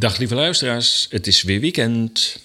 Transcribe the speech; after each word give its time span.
Dag 0.00 0.18
lieve 0.18 0.34
luisteraars, 0.34 1.06
het 1.10 1.26
is 1.26 1.42
weer 1.42 1.60
weekend. 1.60 2.38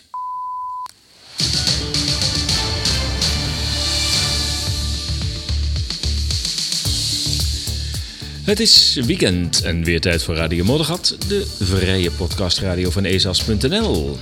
Het 8.44 8.60
is 8.60 8.99
weekend 9.05 9.62
en 9.62 9.83
weer 9.83 10.02
tijd 10.02 10.23
voor 10.23 10.36
Radio 10.36 10.63
Moddergat, 10.63 11.18
de 11.27 11.45
vrije 11.59 12.11
podcastradio 12.11 12.89
van 12.89 13.04
ezas.nl. 13.04 14.17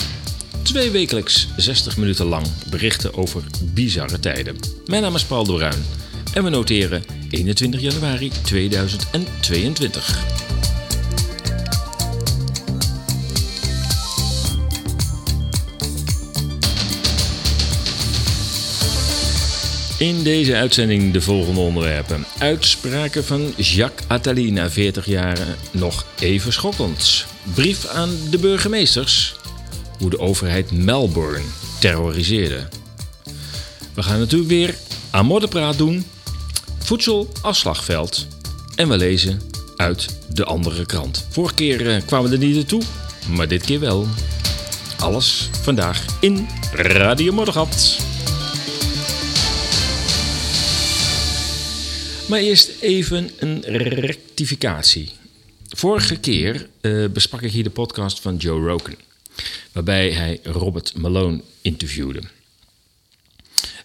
Twee 0.61 0.89
wekelijks 0.89 1.47
60 1.57 1.97
minuten 1.97 2.25
lang 2.25 2.45
berichten 2.69 3.13
over 3.13 3.43
bizarre 3.73 4.19
tijden. 4.19 4.55
Mijn 4.85 5.01
naam 5.01 5.15
is 5.15 5.23
Paul 5.23 5.43
de 5.43 5.53
Bruin 5.53 5.83
en 6.33 6.43
we 6.43 6.49
noteren 6.49 7.03
21 7.29 7.81
januari 7.81 8.31
2022. 8.43 10.42
In 20.03 20.23
deze 20.23 20.55
uitzending 20.55 21.13
de 21.13 21.21
volgende 21.21 21.59
onderwerpen. 21.59 22.25
Uitspraken 22.37 23.25
van 23.25 23.53
Jacques 23.57 24.07
Attali 24.07 24.51
na 24.51 24.69
40 24.69 25.05
jaar 25.05 25.37
nog 25.71 26.05
even 26.19 26.53
schokkend. 26.53 27.25
Brief 27.53 27.87
aan 27.87 28.09
de 28.29 28.37
burgemeesters. 28.37 29.35
Hoe 29.97 30.09
de 30.09 30.19
overheid 30.19 30.71
Melbourne 30.71 31.45
terroriseerde. 31.79 32.67
We 33.93 34.03
gaan 34.03 34.19
natuurlijk 34.19 34.49
weer 34.49 34.75
aan 35.11 35.25
modderpraat 35.25 35.77
doen. 35.77 36.05
Voedsel 36.77 37.31
als 37.41 37.59
slagveld. 37.59 38.27
En 38.75 38.89
we 38.89 38.97
lezen 38.97 39.41
uit 39.75 40.19
de 40.33 40.45
andere 40.45 40.85
krant. 40.85 41.27
Vorige 41.29 41.53
keer 41.53 41.89
eh, 41.89 42.01
kwamen 42.05 42.29
we 42.29 42.35
er 42.35 42.43
niet 42.43 42.55
naartoe, 42.55 42.81
maar 43.29 43.47
dit 43.47 43.63
keer 43.63 43.79
wel. 43.79 44.07
Alles 44.99 45.49
vandaag 45.61 46.05
in 46.19 46.47
Radio 46.73 47.33
Moddergat. 47.33 48.11
Maar 52.29 52.39
eerst 52.39 52.81
even 52.81 53.29
een 53.37 53.61
rectificatie. 53.61 55.11
Vorige 55.67 56.19
keer 56.19 56.69
uh, 56.81 57.09
besprak 57.09 57.41
ik 57.41 57.51
hier 57.51 57.63
de 57.63 57.69
podcast 57.69 58.19
van 58.19 58.37
Joe 58.37 58.67
Rogan, 58.67 58.95
waarbij 59.71 60.11
hij 60.11 60.39
Robert 60.43 60.95
Malone 60.95 61.41
interviewde. 61.61 62.21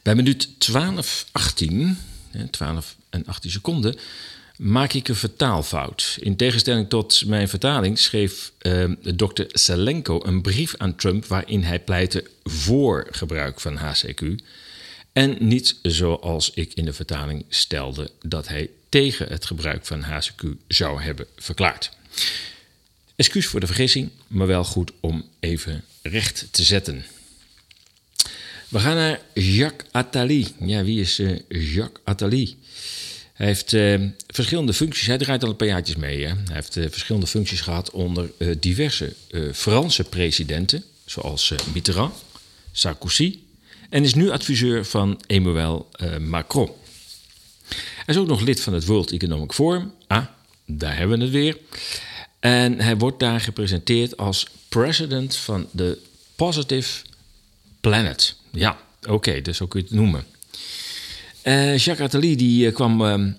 Bij 0.03 0.15
minuut 0.15 0.49
12, 0.59 1.27
18, 1.33 1.99
12 2.51 2.97
en 3.11 3.27
18 3.27 3.51
seconden, 3.51 3.97
maak 4.57 4.93
ik 4.93 5.09
een 5.09 5.17
vertaalfout. 5.17 6.17
In 6.21 6.37
tegenstelling 6.37 6.89
tot 6.89 7.27
mijn 7.27 7.49
vertaling 7.49 7.99
schreef 7.99 8.53
uh, 8.63 8.93
dokter 9.15 9.47
Selenko 9.49 10.21
een 10.25 10.43
brief 10.43 10.75
aan 10.77 10.97
Trump 10.97 11.25
waarin 11.25 11.63
hij 11.63 11.81
pleitte 11.81 12.25
voor 12.43 13.07
gebruik 13.11 13.61
van 13.61 13.77
HCQ. 13.79 14.23
En 15.19 15.37
niet 15.39 15.77
zoals 15.83 16.51
ik 16.55 16.75
in 16.75 16.85
de 16.85 16.93
vertaling 16.93 17.45
stelde 17.49 18.11
dat 18.23 18.49
hij 18.49 18.71
tegen 18.89 19.29
het 19.29 19.47
gebruik 19.47 19.87
van 19.87 20.03
HCQ 20.03 20.47
zou 20.69 21.03
hebben 21.03 21.27
verklaard. 21.37 21.91
Excuus 23.17 23.47
voor 23.47 23.61
de 23.61 23.67
vergissing, 23.67 24.11
maar 24.27 24.47
wel 24.47 24.65
goed 24.65 24.93
om 25.01 25.25
even 25.41 25.85
recht 26.03 26.49
te 26.51 26.63
zetten. 26.63 27.05
We 28.69 28.79
gaan 28.79 28.97
naar 28.97 29.21
Jacques 29.35 29.89
Attali. 29.93 30.47
Ja, 30.61 30.85
wie 30.85 31.01
is 31.01 31.19
uh, 31.19 31.39
Jacques 31.49 32.05
Attali? 32.05 32.57
Hij 33.33 33.47
heeft 33.47 33.73
uh, 33.73 34.09
verschillende 34.27 34.73
functies. 34.73 35.07
Hij 35.07 35.19
draait 35.19 35.43
al 35.43 35.49
een 35.49 35.57
paar 35.57 35.69
jaartjes 35.69 35.97
mee. 35.97 36.21
Hè? 36.21 36.29
Hij 36.29 36.55
heeft 36.55 36.77
uh, 36.77 36.87
verschillende 36.91 37.27
functies 37.27 37.61
gehad 37.61 37.91
onder 37.91 38.31
diverse 38.59 39.15
Franse 39.53 40.05
presidenten, 40.05 40.85
zoals 41.05 41.53
Mitterrand, 41.73 42.15
Sarkozy 42.73 43.39
en 43.89 44.05
is 44.05 44.15
nu 44.15 44.31
adviseur 44.31 44.85
van 44.85 45.21
Emmanuel 45.27 45.89
uh, 46.03 46.17
Macron. 46.17 46.71
Hij 47.69 48.15
is 48.15 48.17
ook 48.17 48.27
nog 48.27 48.41
lid 48.41 48.61
van 48.61 48.73
het 48.73 48.85
World 48.85 49.13
Economic 49.13 49.53
Forum. 49.53 49.93
Ah, 50.07 50.25
daar 50.67 50.97
hebben 50.97 51.19
we 51.19 51.25
het 51.25 51.33
weer. 51.33 51.59
En 52.41 52.81
hij 52.81 52.97
wordt 52.97 53.21
daar 53.21 53.41
gepresenteerd 53.41 54.17
als 54.17 54.47
president 54.69 55.37
van 55.37 55.67
de 55.71 55.99
Positive 56.37 57.05
Planet. 57.81 58.37
Ja, 58.51 58.79
oké, 59.09 59.41
dus 59.41 59.57
zo 59.57 59.67
kun 59.67 59.81
je 59.81 59.87
het 59.87 59.95
noemen. 59.95 60.25
Uh, 61.45 61.77
Jacques 61.77 62.07
Attali 62.07 62.37
die, 62.37 62.67
uh, 62.67 62.75
kwam 62.75 63.01
uh, 63.03 63.33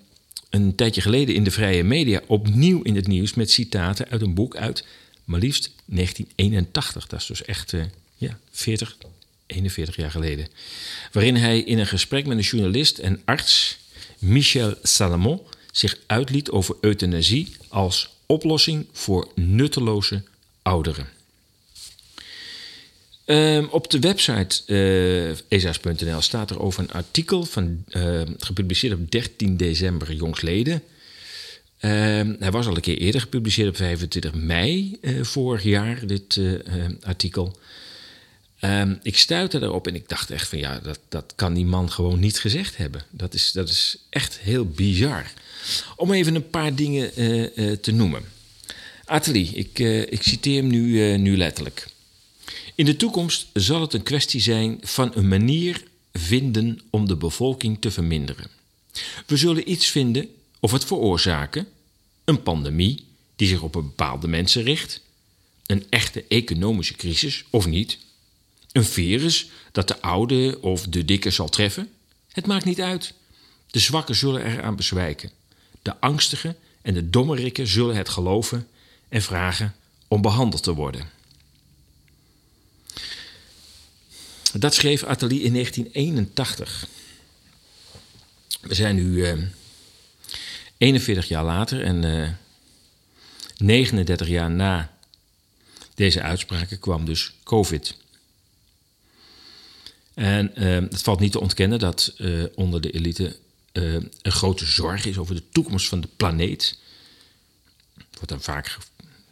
een 0.49 0.75
tijdje 0.75 1.01
geleden 1.01 1.35
in 1.35 1.43
de 1.43 1.51
vrije 1.51 1.83
media 1.83 2.21
opnieuw 2.27 2.81
in 2.81 2.95
het 2.95 3.07
nieuws 3.07 3.33
met 3.33 3.51
citaten 3.51 4.07
uit 4.09 4.21
een 4.21 4.33
boek 4.33 4.55
uit 4.55 4.85
maar 5.23 5.39
liefst 5.39 5.71
1981. 5.85 7.07
Dat 7.07 7.19
is 7.19 7.25
dus 7.25 7.45
echt 7.45 7.73
ja, 8.15 8.39
40, 8.51 8.97
41 9.49 9.95
jaar 9.95 10.11
geleden. 10.11 10.47
Waarin 11.11 11.35
hij 11.35 11.59
in 11.59 11.79
een 11.79 11.87
gesprek 11.87 12.25
met 12.25 12.37
een 12.37 12.43
journalist 12.43 12.97
en 12.97 13.21
arts, 13.25 13.77
Michel 14.19 14.73
Salomon, 14.83 15.41
zich 15.71 15.97
uitliet 16.05 16.49
over 16.49 16.75
euthanasie 16.81 17.47
als 17.67 18.09
oplossing 18.25 18.85
voor 18.91 19.27
nutteloze 19.35 20.23
ouderen. 20.61 21.07
Um, 23.25 23.67
op 23.71 23.89
de 23.89 23.99
website 23.99 25.37
uh, 25.49 26.19
staat 26.19 26.49
er 26.49 26.61
over 26.61 26.83
een 26.83 26.91
artikel 26.91 27.43
van, 27.43 27.83
uh, 27.89 28.21
gepubliceerd 28.37 28.93
op 28.93 29.11
13 29.11 29.57
december 29.57 30.13
jongsleden. 30.13 30.73
Uh, 31.81 31.91
hij 32.39 32.51
was 32.51 32.67
al 32.67 32.75
een 32.75 32.81
keer 32.81 32.97
eerder 32.97 33.21
gepubliceerd 33.21 33.69
op 33.69 33.75
25 33.75 34.33
mei 34.33 34.97
uh, 35.01 35.23
vorig 35.23 35.63
jaar, 35.63 36.07
dit 36.07 36.39
artikel. 37.01 37.59
Um, 38.61 38.99
ik 39.01 39.17
stuitte 39.17 39.61
erop 39.61 39.87
en 39.87 39.95
ik 39.95 40.09
dacht 40.09 40.31
echt 40.31 40.49
van 40.49 40.57
ja, 40.57 40.79
dat, 40.79 40.99
dat 41.09 41.33
kan 41.35 41.53
die 41.53 41.65
man 41.65 41.91
gewoon 41.91 42.19
niet 42.19 42.39
gezegd 42.39 42.77
hebben. 42.77 43.05
Dat 43.09 43.33
is, 43.33 43.51
dat 43.51 43.69
is 43.69 43.97
echt 44.09 44.39
heel 44.39 44.65
bizar. 44.65 45.31
Om 45.95 46.13
even 46.13 46.35
een 46.35 46.49
paar 46.49 46.75
dingen 46.75 47.11
uh, 47.15 47.57
uh, 47.57 47.77
te 47.77 47.91
noemen. 47.91 48.23
Atelier, 49.05 49.55
ik, 49.55 49.79
uh, 49.79 50.01
ik 50.01 50.23
citeer 50.23 50.61
hem 50.61 50.67
nu, 50.67 51.17
nu 51.17 51.37
letterlijk. 51.37 51.87
In 52.75 52.85
de 52.85 52.95
toekomst 52.95 53.47
zal 53.53 53.81
het 53.81 53.93
een 53.93 54.03
kwestie 54.03 54.41
zijn 54.41 54.77
van 54.81 55.11
een 55.15 55.27
manier 55.27 55.83
vinden 56.13 56.79
om 56.89 57.07
de 57.07 57.15
bevolking 57.15 57.81
te 57.81 57.91
verminderen. 57.91 58.47
We 59.25 59.37
zullen 59.37 59.71
iets 59.71 59.87
vinden 59.87 60.27
of 60.59 60.71
het 60.71 60.85
veroorzaken, 60.85 61.67
een 62.25 62.43
pandemie 62.43 63.05
die 63.35 63.47
zich 63.47 63.61
op 63.61 63.75
een 63.75 63.85
bepaalde 63.85 64.27
mensen 64.27 64.63
richt, 64.63 65.01
een 65.65 65.85
echte 65.89 66.25
economische 66.27 66.93
crisis 66.93 67.43
of 67.49 67.65
niet 67.65 67.97
een 68.71 68.85
virus 68.85 69.49
dat 69.71 69.87
de 69.87 70.01
oude 70.01 70.57
of 70.61 70.87
de 70.87 71.05
dikke 71.05 71.29
zal 71.29 71.49
treffen? 71.49 71.91
Het 72.31 72.45
maakt 72.45 72.65
niet 72.65 72.81
uit. 72.81 73.13
De 73.71 73.79
zwakken 73.79 74.15
zullen 74.15 74.45
eraan 74.45 74.75
bezwijken. 74.75 75.31
De 75.81 75.99
angstigen 75.99 76.57
en 76.81 76.93
de 76.93 77.09
dommerikken 77.09 77.67
zullen 77.67 77.95
het 77.95 78.09
geloven 78.09 78.67
en 79.09 79.21
vragen 79.21 79.75
om 80.07 80.21
behandeld 80.21 80.63
te 80.63 80.73
worden. 80.73 81.09
Dat 84.53 84.73
schreef 84.73 85.03
Atelier 85.03 85.43
in 85.43 85.53
1981. 85.53 86.87
We 88.61 88.73
zijn 88.73 88.95
nu 88.95 89.03
uh, 89.03 89.43
41 90.77 91.27
jaar 91.27 91.43
later 91.43 91.83
en 91.83 92.03
uh, 92.03 92.29
39 93.57 94.27
jaar 94.27 94.51
na 94.51 94.97
deze 95.95 96.21
uitspraken 96.21 96.79
kwam 96.79 97.05
dus 97.05 97.33
COVID. 97.43 97.97
En 100.19 100.51
uh, 100.57 100.75
het 100.75 101.01
valt 101.01 101.19
niet 101.19 101.31
te 101.31 101.39
ontkennen 101.39 101.79
dat 101.79 102.13
uh, 102.17 102.43
onder 102.55 102.81
de 102.81 102.91
elite 102.91 103.35
uh, 103.73 103.93
een 104.21 104.31
grote 104.31 104.65
zorg 104.65 105.05
is 105.05 105.17
over 105.17 105.35
de 105.35 105.49
toekomst 105.51 105.87
van 105.87 106.01
de 106.01 106.07
planeet. 106.15 106.77
Wordt 108.11 108.29
dan 108.29 108.41
vaak 108.41 108.77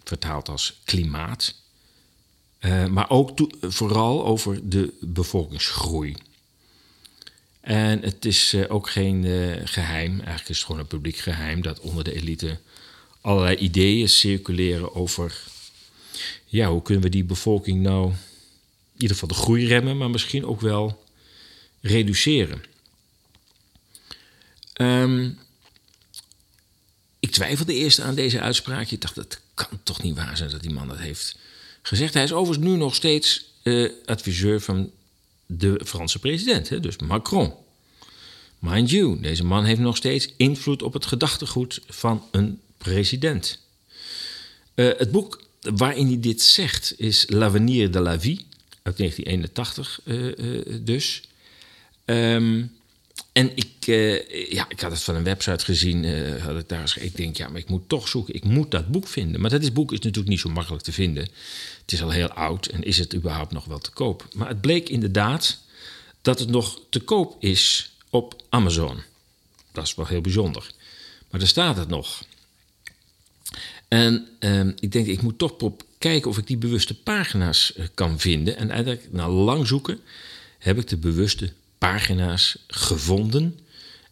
vertaald 0.04 0.50
als 0.50 0.80
klimaat. 0.84 1.54
maar 2.90 3.10
ook 3.10 3.48
vooral 3.62 4.26
over 4.26 4.70
de 4.70 4.94
bevolkingsgroei. 5.02 6.16
En 7.62 8.02
het 8.02 8.26
is 8.26 8.56
ook 8.68 8.90
geen 8.90 9.24
geheim, 9.64 10.12
eigenlijk 10.12 10.50
is 10.50 10.58
het 10.58 10.66
gewoon 10.66 10.82
een 10.82 10.88
publiek 10.88 11.18
geheim, 11.18 11.62
dat 11.62 11.80
onder 11.80 12.04
de 12.04 12.14
elite 12.14 12.60
allerlei 13.22 13.56
ideeën 13.56 14.10
circuleren 14.10 14.96
over 14.96 15.44
ja, 16.46 16.70
hoe 16.70 16.82
kunnen 16.82 17.04
we 17.04 17.10
die 17.10 17.24
bevolking 17.24 17.82
nou 17.82 18.14
ieder 19.02 19.18
geval 19.18 19.28
de 19.30 19.44
groei 19.44 19.68
remmen, 19.68 19.98
maar 19.98 20.10
misschien 20.10 20.46
ook 20.46 20.62
wel 20.62 21.04
reduceren. 21.82 22.64
Um, 24.82 25.40
ik 27.20 27.32
twijfelde 27.32 27.74
eerst 27.74 28.00
aan 28.00 28.16
deze 28.16 28.42
uitspraak. 28.42 28.92
Ik 28.92 29.02
dacht, 29.02 29.16
dat 29.16 29.40
kan 29.54 29.80
toch 29.84 30.02
niet 30.02 30.16
waar 30.16 30.38
zijn 30.38 30.50
dat 30.50 30.62
die 30.62 30.74
man 30.74 30.88
dat 30.88 30.98
heeft 30.98 31.38
gezegd. 31.82 32.14
Hij 32.14 32.24
is 32.24 32.34
overigens 32.34 32.68
nu 32.68 32.76
nog 32.76 32.96
steeds 32.96 33.46
uh, 33.64 33.92
adviseur 34.06 34.62
van 34.62 34.92
de 35.46 35.82
Franse 35.86 36.20
president, 36.20 36.70
hè, 36.70 36.80
dus 36.80 36.98
Macron. 36.98 37.54
Mind 38.60 38.90
you, 38.90 39.22
deze 39.22 39.44
man 39.44 39.66
heeft 39.66 39.80
nog 39.80 39.98
steeds 39.98 40.34
invloed 40.38 40.82
op 40.82 40.94
het 40.94 41.06
gedachtegoed 41.06 41.80
van 41.88 42.24
een 42.32 42.62
president. 42.78 43.60
Uh, 44.76 44.92
het 44.98 45.12
boek 45.12 45.44
waarin 45.62 46.08
hij 46.08 46.20
dit 46.20 46.42
zegt 46.42 46.94
is 46.98 47.26
L'avenir 47.28 47.92
de 47.92 48.00
la 48.00 48.20
vie 48.20 48.47
uit 48.88 48.98
1981 48.98 50.02
dus. 50.84 51.22
Ehm, 52.06 52.64
en 53.32 53.56
ik, 53.56 53.86
ja, 54.50 54.66
ik 54.70 54.80
had 54.80 54.92
het 54.92 55.04
van 55.04 55.16
een 55.16 55.24
website 55.24 55.66
gezien. 55.66 56.06
had 56.40 56.60
ik, 56.60 56.70
daar, 56.70 56.98
ik 57.00 57.16
denk, 57.16 57.38
ja, 57.38 57.48
maar 57.48 57.60
ik 57.60 57.70
moet 57.70 57.90
toch 57.90 58.08
zoeken. 58.08 58.34
Ik 58.34 58.44
moet 58.44 58.72
dat 58.72 58.88
boek 58.88 59.08
vinden. 59.08 59.42
Maar 59.42 59.50
dat 59.50 59.62
is, 59.62 59.74
boek 59.74 59.92
is 59.92 60.00
natuurlijk 60.00 60.28
niet 60.28 60.40
zo 60.40 60.50
makkelijk 60.50 60.84
te 60.84 60.92
vinden. 60.92 61.24
Het 61.82 61.92
is 61.92 62.02
al 62.02 62.10
heel 62.10 62.30
oud 62.30 62.66
en 62.66 62.84
is 62.84 62.98
het 62.98 63.16
überhaupt 63.16 63.52
nog 63.52 63.66
wel 63.66 63.80
te 63.80 63.92
koop? 63.92 64.28
Maar 64.34 64.48
het 64.48 64.62
bleek 64.62 64.90
inderdaad 64.90 65.60
dat 66.22 66.40
het 66.40 66.50
nog 66.50 66.82
te 66.90 67.00
koop 67.00 67.44
is 67.44 67.92
op 68.10 68.42
Amazon. 68.50 69.02
Dat 69.72 69.86
is 69.86 69.96
wel 69.96 70.08
heel 70.08 70.22
bijzonder. 70.22 70.72
Maar 71.30 71.40
daar 71.40 71.50
staat 71.50 71.78
het 71.78 71.88
nog. 71.88 72.24
En 73.88 74.28
ehm, 74.40 74.72
ik 74.80 74.92
denk, 74.92 75.08
ik 75.08 75.22
moet 75.22 75.38
toch 75.38 75.58
kijken 75.98 76.30
of 76.30 76.38
ik 76.38 76.48
die 76.48 76.58
bewuste 76.58 76.96
pagina's 76.96 77.74
eh, 77.74 77.86
kan 77.94 78.20
vinden. 78.20 78.58
En 78.58 78.70
eigenlijk, 78.70 79.08
na 79.12 79.30
lang 79.30 79.68
zoeken, 79.68 80.00
heb 80.58 80.78
ik 80.78 80.88
de 80.88 80.98
bewuste 80.98 81.52
pagina's 81.78 82.58
gevonden. 82.68 83.60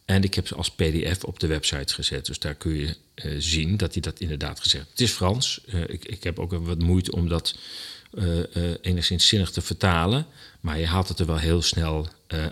En 0.06 0.24
ik 0.24 0.34
heb 0.34 0.48
ze 0.48 0.56
als 0.56 0.72
PDF 0.72 1.24
op 1.24 1.40
de 1.40 1.48
website 1.48 1.94
gezet. 1.94 2.26
Dus 2.26 2.40
daar 2.40 2.56
kun 2.56 2.74
je 2.74 2.96
uh, 3.16 3.36
zien 3.38 3.78
dat 3.78 3.94
hij 3.94 4.02
dat 4.02 4.20
inderdaad 4.20 4.60
gezegd 4.60 4.90
Het 4.90 5.02
is 5.02 5.12
Frans. 5.12 5.62
Uh, 5.66 5.82
ik, 5.82 6.06
ik, 6.06 6.24
heb 6.24 6.40
ook 6.40 6.52
wat 6.52 6.80
moeite 6.80 7.12
om 7.12 7.30
dat 7.30 7.56
enigszins 8.82 9.28
zinnig 9.28 9.52
te 9.52 9.62
vertalen. 9.62 10.26
Maar 10.60 10.80
je 10.80 10.86
haalt 10.86 11.08
het 11.08 11.20
er 11.20 11.26
wel 11.26 11.38
heel 11.38 11.62
snel 11.62 12.08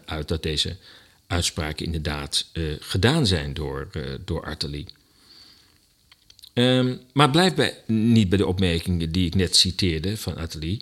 uit 0.05 0.27
dat 0.27 0.43
deze 0.43 0.75
uitspraken 1.27 1.85
inderdaad 1.85 2.45
gedaan 2.79 3.27
zijn 3.27 3.53
door, 3.53 3.89
door 4.25 4.45
Arteli. 4.45 4.85
Um, 6.53 7.01
maar 7.13 7.29
blijf 7.29 7.53
bij, 7.53 7.77
niet 7.87 8.29
bij 8.29 8.37
de 8.37 8.45
opmerkingen 8.45 9.11
die 9.11 9.25
ik 9.25 9.35
net 9.35 9.55
citeerde 9.55 10.17
van 10.17 10.37
Atelier. 10.37 10.81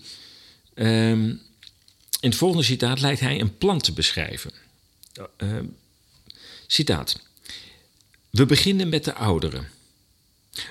Um, 0.76 1.42
in 2.20 2.30
het 2.30 2.36
volgende 2.36 2.64
citaat 2.64 3.02
lijkt 3.02 3.20
hij 3.20 3.40
een 3.40 3.58
plan 3.58 3.80
te 3.80 3.92
beschrijven. 3.94 4.52
Uh, 5.38 5.58
citaat. 6.68 7.20
We 8.30 8.46
beginnen 8.46 8.90
met 8.90 9.04
de 9.04 9.14
ouderen. 9.14 9.68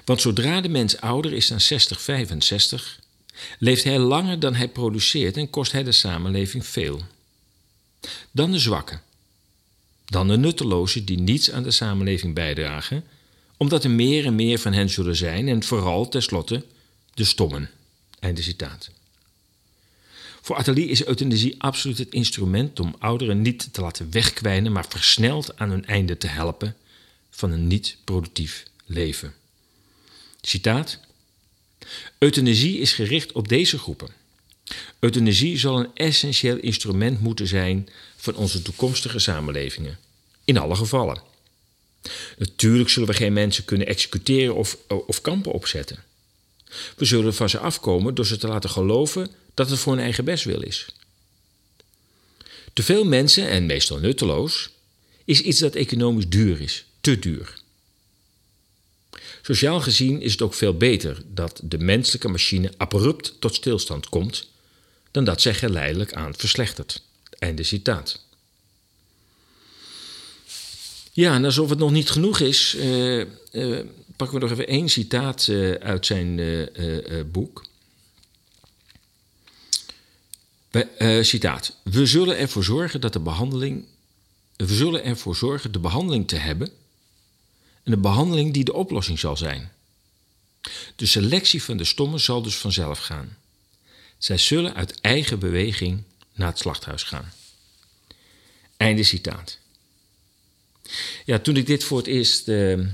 Want 0.05 0.21
zodra 0.21 0.61
de 0.61 0.69
mens 0.69 1.01
ouder 1.01 1.33
is 1.33 1.47
dan 1.47 1.61
60, 1.61 2.01
65, 2.01 3.01
leeft 3.59 3.85
hij 3.85 3.99
langer 3.99 4.41
dan 4.41 4.55
hij 4.55 4.69
produceert 4.69 5.37
en 5.37 5.51
kost 5.51 5.73
hij 5.73 5.83
de 5.83 5.93
samenleving 5.93 6.67
veel. 6.67 7.03
Dan 8.31 8.53
de 8.53 8.59
zwakken. 8.59 9.03
Dan 10.05 10.29
de 10.29 10.37
nuttelozen 10.37 11.05
die 11.05 11.19
niets 11.19 11.51
aan 11.51 11.63
de 11.63 11.71
samenleving 11.71 12.35
bijdragen 12.35 13.05
omdat 13.61 13.85
er 13.85 13.91
meer 13.91 14.27
en 14.27 14.35
meer 14.35 14.59
van 14.59 14.73
hen 14.73 14.91
zullen 14.91 15.17
zijn 15.17 15.49
en 15.49 15.63
vooral 15.63 16.09
tenslotte 16.09 16.65
de 17.15 17.25
stommen. 17.25 17.71
Einde 18.19 18.43
citaat. 18.43 18.91
Voor 20.41 20.57
Atelier 20.57 20.91
is 20.91 21.05
euthanasie 21.05 21.55
absoluut 21.63 21.99
het 21.99 22.13
instrument 22.13 22.81
om 22.81 22.95
ouderen 22.99 23.43
niet 23.43 23.73
te 23.73 23.81
laten 23.81 24.11
wegkwijnen, 24.11 24.73
maar 24.73 24.87
versneld 24.89 25.57
aan 25.59 25.71
hun 25.71 25.87
einde 25.87 26.17
te 26.17 26.27
helpen 26.27 26.77
van 27.31 27.51
een 27.51 27.67
niet-productief 27.67 28.65
leven. 28.87 29.35
Citaat. 30.41 30.99
Euthanasie 32.19 32.79
is 32.79 32.93
gericht 32.93 33.33
op 33.33 33.49
deze 33.49 33.79
groepen. 33.79 34.09
Euthanasie 34.99 35.59
zal 35.59 35.79
een 35.79 35.91
essentieel 35.95 36.57
instrument 36.57 37.21
moeten 37.21 37.47
zijn 37.47 37.89
van 38.17 38.35
onze 38.35 38.63
toekomstige 38.63 39.19
samenlevingen. 39.19 39.99
In 40.45 40.59
alle 40.59 40.77
gevallen. 40.77 41.30
Natuurlijk 42.39 42.91
zullen 42.91 43.09
we 43.09 43.15
geen 43.15 43.33
mensen 43.33 43.65
kunnen 43.65 43.87
executeren 43.87 44.55
of, 44.55 44.77
of 45.07 45.21
kampen 45.21 45.53
opzetten. 45.53 46.05
We 46.97 47.05
zullen 47.05 47.35
van 47.35 47.49
ze 47.49 47.59
afkomen 47.59 48.15
door 48.15 48.27
ze 48.27 48.37
te 48.37 48.47
laten 48.47 48.71
geloven 48.71 49.31
dat 49.55 49.71
het 49.71 49.79
voor 49.79 49.93
hun 49.93 50.03
eigen 50.03 50.25
bestwil 50.25 50.63
is. 50.63 50.87
Te 52.73 52.83
veel 52.83 53.05
mensen, 53.05 53.49
en 53.49 53.67
meestal 53.67 53.99
nutteloos, 53.99 54.71
is 55.25 55.41
iets 55.41 55.59
dat 55.59 55.75
economisch 55.75 56.29
duur 56.29 56.61
is, 56.61 56.85
te 57.01 57.19
duur. 57.19 57.55
Sociaal 59.43 59.81
gezien 59.81 60.21
is 60.21 60.33
het 60.33 60.43
ook 60.43 60.55
veel 60.55 60.77
beter 60.77 61.23
dat 61.27 61.61
de 61.65 61.79
menselijke 61.79 62.29
machine 62.29 62.73
abrupt 62.77 63.35
tot 63.39 63.55
stilstand 63.55 64.09
komt, 64.09 64.49
dan 65.11 65.25
dat 65.25 65.41
zij 65.41 65.55
geleidelijk 65.55 66.13
aan 66.13 66.35
verslechtert. 66.37 67.03
Einde 67.39 67.63
citaat. 67.63 68.25
Ja, 71.11 71.35
en 71.35 71.45
alsof 71.45 71.69
het 71.69 71.79
nog 71.79 71.91
niet 71.91 72.11
genoeg 72.11 72.41
is, 72.41 72.75
uh, 72.75 73.25
pakken 74.17 74.39
we 74.39 74.45
nog 74.45 74.51
even 74.51 74.67
één 74.67 74.89
citaat 74.89 75.47
uh, 75.47 75.75
uit 75.75 76.07
zijn 76.07 76.41
boek. 77.33 77.65
citaat. 81.21 81.77
We 81.83 82.07
zullen 82.07 82.39
ervoor 82.39 82.65
zorgen 82.65 83.01
dat 83.01 83.13
de 83.13 83.21
behandeling. 83.21 83.85
We 84.57 84.75
zullen 84.75 85.05
ervoor 85.05 85.37
zorgen 85.37 85.73
de 85.73 85.79
behandeling 85.79 86.29
te 86.29 86.37
hebben. 86.37 86.69
En 87.83 87.91
de 87.91 87.97
behandeling 87.97 88.53
die 88.53 88.65
de 88.65 88.73
oplossing 88.73 89.19
zal 89.19 89.37
zijn. 89.37 89.73
De 90.97 91.07
selectie 91.07 91.63
van 91.63 91.77
de 91.77 91.85
stommen 91.85 92.21
zal 92.21 92.43
dus 92.43 92.57
vanzelf 92.57 92.99
gaan. 92.99 93.37
Zij 94.19 94.39
zullen 94.39 94.75
uit 94.75 95.01
eigen 95.01 95.39
beweging 95.39 96.03
naar 96.35 96.49
het 96.49 96.59
slachthuis 96.59 97.03
gaan. 97.03 97.33
Einde 98.77 99.03
citaat. 99.03 99.59
Ja, 101.25 101.39
toen 101.39 101.57
ik 101.57 101.67
dit 101.67 101.85
voor 101.85 101.99
het 101.99 102.07
eerst 102.07 102.49
uh, 102.49 102.87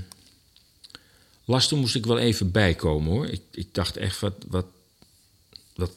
las, 1.45 1.67
toen 1.67 1.79
moest 1.79 1.95
ik 1.95 2.05
wel 2.05 2.17
even 2.17 2.51
bijkomen 2.51 3.11
hoor. 3.11 3.27
Ik, 3.27 3.41
ik 3.51 3.67
dacht 3.71 3.97
echt, 3.97 4.19
wat, 4.19 4.33
wat, 4.47 4.65
wat, 5.75 5.91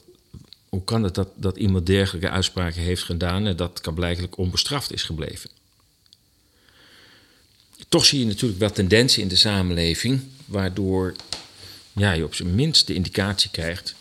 hoe 0.69 0.83
kan 0.83 1.03
het 1.03 1.15
dat, 1.15 1.29
dat 1.35 1.57
iemand 1.57 1.85
dergelijke 1.85 2.29
uitspraken 2.29 2.81
heeft 2.81 3.03
gedaan 3.03 3.45
en 3.45 3.55
dat 3.55 3.81
kan 3.81 3.93
blijkbaar 3.93 4.27
onbestraft 4.35 4.93
is 4.93 5.03
gebleven? 5.03 5.49
Toch 7.89 8.05
zie 8.05 8.19
je 8.19 8.25
natuurlijk 8.25 8.59
wel 8.59 8.71
tendensen 8.71 9.21
in 9.21 9.27
de 9.27 9.35
samenleving, 9.35 10.21
waardoor 10.45 11.15
ja, 11.93 12.11
je 12.11 12.23
op 12.23 12.35
zijn 12.35 12.55
minst 12.55 12.87
de 12.87 12.93
indicatie 12.93 13.49
krijgt 13.49 13.95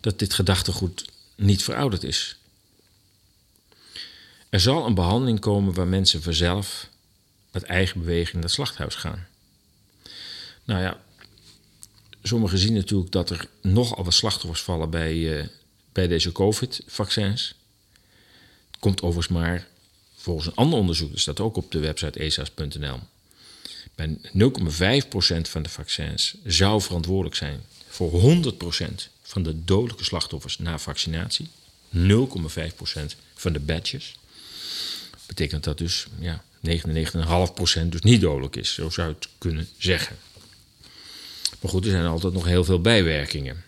dat 0.00 0.18
dit 0.18 0.34
gedachtegoed 0.34 1.04
niet 1.34 1.62
verouderd 1.62 2.04
is. 2.04 2.36
Er 4.48 4.60
zal 4.60 4.86
een 4.86 4.94
behandeling 4.94 5.40
komen 5.40 5.74
waar 5.74 5.86
mensen 5.86 6.22
vanzelf 6.22 6.88
met 7.52 7.62
eigen 7.62 8.00
beweging 8.00 8.32
naar 8.32 8.42
het 8.42 8.52
slachthuis 8.52 8.94
gaan. 8.94 9.26
Nou 10.64 10.82
ja, 10.82 11.00
sommigen 12.22 12.58
zien 12.58 12.74
natuurlijk 12.74 13.12
dat 13.12 13.30
er 13.30 13.48
nogal 13.60 14.04
wat 14.04 14.14
slachtoffers 14.14 14.62
vallen 14.62 14.90
bij, 14.90 15.14
uh, 15.14 15.44
bij 15.92 16.08
deze 16.08 16.32
COVID-vaccins. 16.32 17.54
Komt 18.78 19.02
overigens 19.02 19.38
maar 19.38 19.66
volgens 20.16 20.46
een 20.46 20.54
ander 20.54 20.78
onderzoek, 20.78 21.10
dat 21.10 21.20
staat 21.20 21.40
ook 21.40 21.56
op 21.56 21.70
de 21.70 21.78
website 21.78 22.18
esas.nl. 22.18 22.98
Bij 23.94 24.16
0,5% 24.32 25.48
van 25.48 25.62
de 25.62 25.68
vaccins 25.68 26.34
zou 26.44 26.82
verantwoordelijk 26.82 27.36
zijn 27.36 27.60
voor 27.88 28.10
100% 28.10 29.08
van 29.22 29.42
de 29.42 29.64
dodelijke 29.64 30.04
slachtoffers 30.04 30.58
na 30.58 30.78
vaccinatie. 30.78 31.48
0,5% 31.94 33.16
van 33.34 33.52
de 33.52 33.60
badges. 33.60 34.14
Betekent 35.30 35.64
dat 35.64 35.78
dus 35.78 36.06
ja, 36.18 36.44
99,5% 36.66 37.88
dus 37.88 38.00
niet 38.00 38.20
dodelijk 38.20 38.56
is. 38.56 38.74
Zo 38.74 38.90
zou 38.90 39.08
je 39.08 39.14
het 39.14 39.28
kunnen 39.38 39.68
zeggen. 39.78 40.16
Maar 41.60 41.70
goed, 41.70 41.84
er 41.84 41.90
zijn 41.90 42.06
altijd 42.06 42.32
nog 42.32 42.44
heel 42.44 42.64
veel 42.64 42.80
bijwerkingen. 42.80 43.64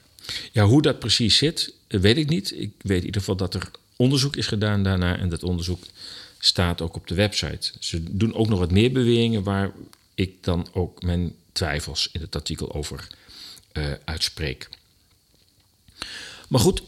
Ja, 0.52 0.64
hoe 0.64 0.82
dat 0.82 0.98
precies 0.98 1.36
zit, 1.36 1.72
weet 1.88 2.16
ik 2.16 2.28
niet. 2.28 2.52
Ik 2.60 2.72
weet 2.80 2.98
in 2.98 3.04
ieder 3.04 3.20
geval 3.20 3.36
dat 3.36 3.54
er 3.54 3.70
onderzoek 3.96 4.36
is 4.36 4.46
gedaan 4.46 4.82
daarna 4.82 5.18
en 5.18 5.28
dat 5.28 5.42
onderzoek 5.42 5.84
staat 6.38 6.80
ook 6.80 6.96
op 6.96 7.06
de 7.06 7.14
website. 7.14 7.72
Ze 7.80 8.16
doen 8.16 8.34
ook 8.34 8.48
nog 8.48 8.58
wat 8.58 8.70
meer 8.70 8.92
beweringen 8.92 9.42
waar 9.42 9.72
ik 10.14 10.34
dan 10.40 10.68
ook 10.72 11.02
mijn 11.02 11.34
twijfels 11.52 12.08
in 12.12 12.20
het 12.20 12.34
artikel 12.34 12.74
over 12.74 13.06
uh, 13.72 13.92
uitspreek. 14.04 14.68
Maar 16.48 16.60
goed, 16.60 16.82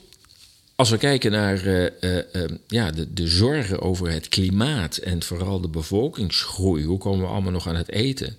als 0.76 0.90
we 0.90 0.97
kijken 0.97 1.31
naar 1.31 1.66
uh, 1.66 1.83
uh, 1.83 2.45
ja, 2.69 2.90
de, 2.90 3.12
de 3.12 3.28
zorgen 3.28 3.81
over 3.81 4.11
het 4.11 4.28
klimaat 4.28 4.97
en 4.97 5.23
vooral 5.23 5.61
de 5.61 5.69
bevolkingsgroei, 5.69 6.85
hoe 6.85 6.99
komen 6.99 7.26
we 7.26 7.33
allemaal 7.33 7.52
nog 7.52 7.69
aan 7.69 7.76
het 7.76 7.90
eten? 7.90 8.37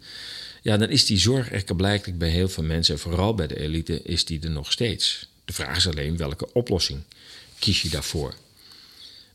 Ja, 0.61 0.77
dan 0.77 0.89
is 0.89 1.05
die 1.05 1.17
zorg 1.17 1.51
er 1.51 1.75
blijkbaar 1.75 2.15
bij 2.15 2.29
heel 2.29 2.49
veel 2.49 2.63
mensen, 2.63 2.93
en 2.93 2.99
vooral 2.99 3.35
bij 3.35 3.47
de 3.47 3.59
elite, 3.59 4.01
is 4.01 4.25
die 4.25 4.41
er 4.41 4.49
nog 4.49 4.71
steeds. 4.71 5.27
De 5.45 5.53
vraag 5.53 5.77
is 5.77 5.87
alleen 5.87 6.17
welke 6.17 6.53
oplossing 6.53 6.99
kies 7.59 7.81
je 7.81 7.89
daarvoor? 7.89 8.33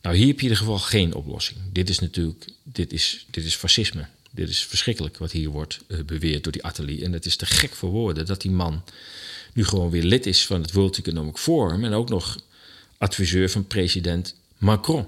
Nou, 0.03 0.17
hier 0.17 0.27
heb 0.27 0.41
je 0.41 0.47
in 0.47 0.51
ieder 0.51 0.57
geval 0.57 0.79
geen 0.79 1.15
oplossing. 1.15 1.59
Dit 1.73 1.89
is 1.89 1.99
natuurlijk, 1.99 2.45
dit 2.63 2.93
is, 2.93 3.27
dit 3.31 3.45
is 3.45 3.55
fascisme. 3.55 4.07
Dit 4.31 4.49
is 4.49 4.65
verschrikkelijk 4.65 5.19
wat 5.19 5.33
hier 5.33 5.49
wordt 5.49 5.81
beweerd 6.07 6.43
door 6.43 6.53
die 6.53 6.65
atelier. 6.65 7.03
En 7.03 7.13
het 7.13 7.27
is 7.27 7.37
te 7.37 7.47
gek 7.47 7.75
voor 7.75 7.91
woorden 7.91 8.27
dat 8.27 8.41
die 8.41 8.51
man 8.51 8.83
nu 9.53 9.65
gewoon 9.65 9.91
weer 9.91 10.03
lid 10.03 10.27
is 10.27 10.47
van 10.47 10.63
het 10.63 10.73
World 10.73 10.99
Economic 10.99 11.37
Forum 11.37 11.85
en 11.85 11.93
ook 11.93 12.09
nog 12.09 12.39
adviseur 13.01 13.51
van 13.51 13.67
president 13.67 14.35
Macron. 14.59 15.07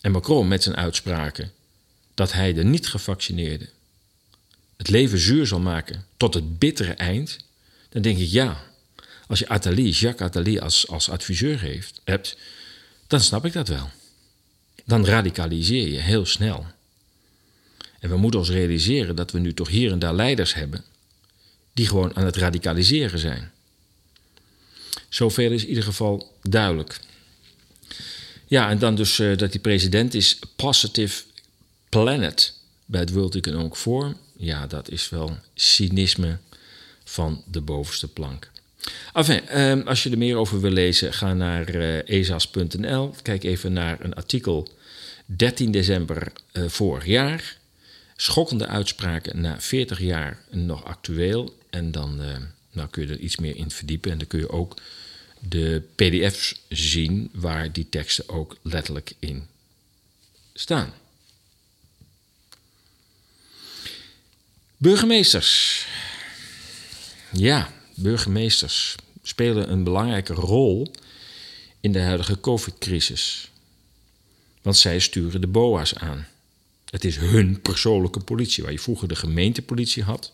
En 0.00 0.12
Macron 0.12 0.48
met 0.48 0.62
zijn 0.62 0.76
uitspraken 0.76 1.52
dat 2.14 2.32
hij 2.32 2.52
de 2.52 2.64
niet-gevaccineerden 2.64 3.68
het 4.76 4.88
leven 4.88 5.18
zuur 5.18 5.46
zal 5.46 5.60
maken 5.60 6.06
tot 6.16 6.34
het 6.34 6.58
bittere 6.58 6.92
eind, 6.92 7.38
dan 7.88 8.02
denk 8.02 8.18
ik 8.18 8.28
ja, 8.28 8.70
Als 9.26 9.38
je 9.38 9.48
Attali, 9.48 9.90
Jacques 9.90 10.28
Attali 10.28 10.58
als, 10.58 10.88
als 10.88 11.08
adviseur 11.08 11.60
heeft, 11.60 12.00
hebt, 12.04 12.36
dan 13.06 13.20
snap 13.20 13.44
ik 13.44 13.52
dat 13.52 13.68
wel. 13.68 13.90
Dan 14.84 15.04
radicaliseer 15.04 15.88
je 15.88 15.98
heel 15.98 16.26
snel. 16.26 16.66
En 18.00 18.08
we 18.08 18.16
moeten 18.16 18.40
ons 18.40 18.50
realiseren 18.50 19.16
dat 19.16 19.30
we 19.30 19.38
nu 19.38 19.54
toch 19.54 19.68
hier 19.68 19.92
en 19.92 19.98
daar 19.98 20.14
leiders 20.14 20.54
hebben 20.54 20.84
die 21.72 21.86
gewoon 21.86 22.16
aan 22.16 22.24
het 22.24 22.36
radicaliseren 22.36 23.18
zijn. 23.18 23.52
Zoveel 25.12 25.52
is 25.52 25.62
in 25.62 25.68
ieder 25.68 25.84
geval 25.84 26.36
duidelijk. 26.42 27.00
Ja, 28.46 28.70
en 28.70 28.78
dan 28.78 28.94
dus 28.94 29.18
uh, 29.18 29.36
dat 29.36 29.52
die 29.52 29.60
president 29.60 30.14
is 30.14 30.38
Positive 30.56 31.22
Planet 31.88 32.54
bij 32.86 33.00
het 33.00 33.12
World 33.12 33.34
Economic 33.34 33.74
Forum. 33.74 34.16
Ja, 34.36 34.66
dat 34.66 34.90
is 34.90 35.08
wel 35.08 35.36
cynisme 35.54 36.38
van 37.04 37.42
de 37.46 37.60
bovenste 37.60 38.08
plank. 38.08 38.50
Enfin, 39.12 39.40
uh, 39.54 39.86
als 39.86 40.02
je 40.02 40.10
er 40.10 40.18
meer 40.18 40.36
over 40.36 40.60
wil 40.60 40.70
lezen, 40.70 41.12
ga 41.12 41.34
naar 41.34 41.74
uh, 41.74 42.08
ezas.nl. 42.08 43.14
Kijk 43.22 43.44
even 43.44 43.72
naar 43.72 44.04
een 44.04 44.14
artikel 44.14 44.68
13 45.26 45.70
december 45.70 46.32
uh, 46.52 46.68
vorig 46.68 47.06
jaar. 47.06 47.56
Schokkende 48.16 48.66
uitspraken 48.66 49.40
na 49.40 49.60
40 49.60 50.00
jaar 50.00 50.38
nog 50.50 50.84
actueel. 50.84 51.56
En 51.70 51.90
dan 51.90 52.20
nou 52.70 52.88
kun 52.88 53.06
je 53.06 53.12
er 53.12 53.18
iets 53.18 53.36
meer 53.36 53.56
in 53.56 53.70
verdiepen. 53.70 54.10
En 54.10 54.18
dan 54.18 54.26
kun 54.26 54.38
je 54.38 54.50
ook 54.50 54.74
de 55.48 55.82
PDF's 55.94 56.60
zien 56.68 57.30
waar 57.32 57.72
die 57.72 57.88
teksten 57.88 58.28
ook 58.28 58.56
letterlijk 58.62 59.12
in 59.18 59.46
staan. 60.52 60.92
Burgemeesters. 64.76 65.86
Ja, 67.32 67.72
burgemeesters 67.94 68.94
spelen 69.22 69.70
een 69.70 69.84
belangrijke 69.84 70.32
rol 70.32 70.92
in 71.80 71.92
de 71.92 72.00
huidige 72.00 72.40
COVID-crisis. 72.40 73.50
Want 74.62 74.76
zij 74.76 74.98
sturen 74.98 75.40
de 75.40 75.46
BOA's 75.46 75.94
aan. 75.94 76.26
Het 76.90 77.04
is 77.04 77.16
hun 77.16 77.60
persoonlijke 77.60 78.20
politie, 78.20 78.62
waar 78.62 78.72
je 78.72 78.78
vroeger 78.78 79.08
de 79.08 79.16
gemeentepolitie 79.16 80.02
had. 80.02 80.32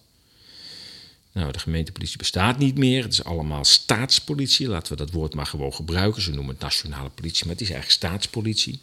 Nou, 1.39 1.53
de 1.53 1.59
gemeentepolitie 1.59 2.19
bestaat 2.19 2.59
niet 2.59 2.79
meer. 2.79 3.03
Het 3.03 3.13
is 3.13 3.25
allemaal 3.25 3.65
staatspolitie. 3.65 4.69
Laten 4.69 4.93
we 4.93 4.99
dat 4.99 5.11
woord 5.11 5.35
maar 5.35 5.47
gewoon 5.47 5.75
gebruiken. 5.75 6.23
Ze 6.23 6.31
noemen 6.31 6.55
het 6.55 6.63
nationale 6.63 7.09
politie, 7.09 7.45
maar 7.45 7.53
het 7.53 7.63
is 7.63 7.71
eigenlijk 7.71 7.99
staatspolitie. 7.99 8.81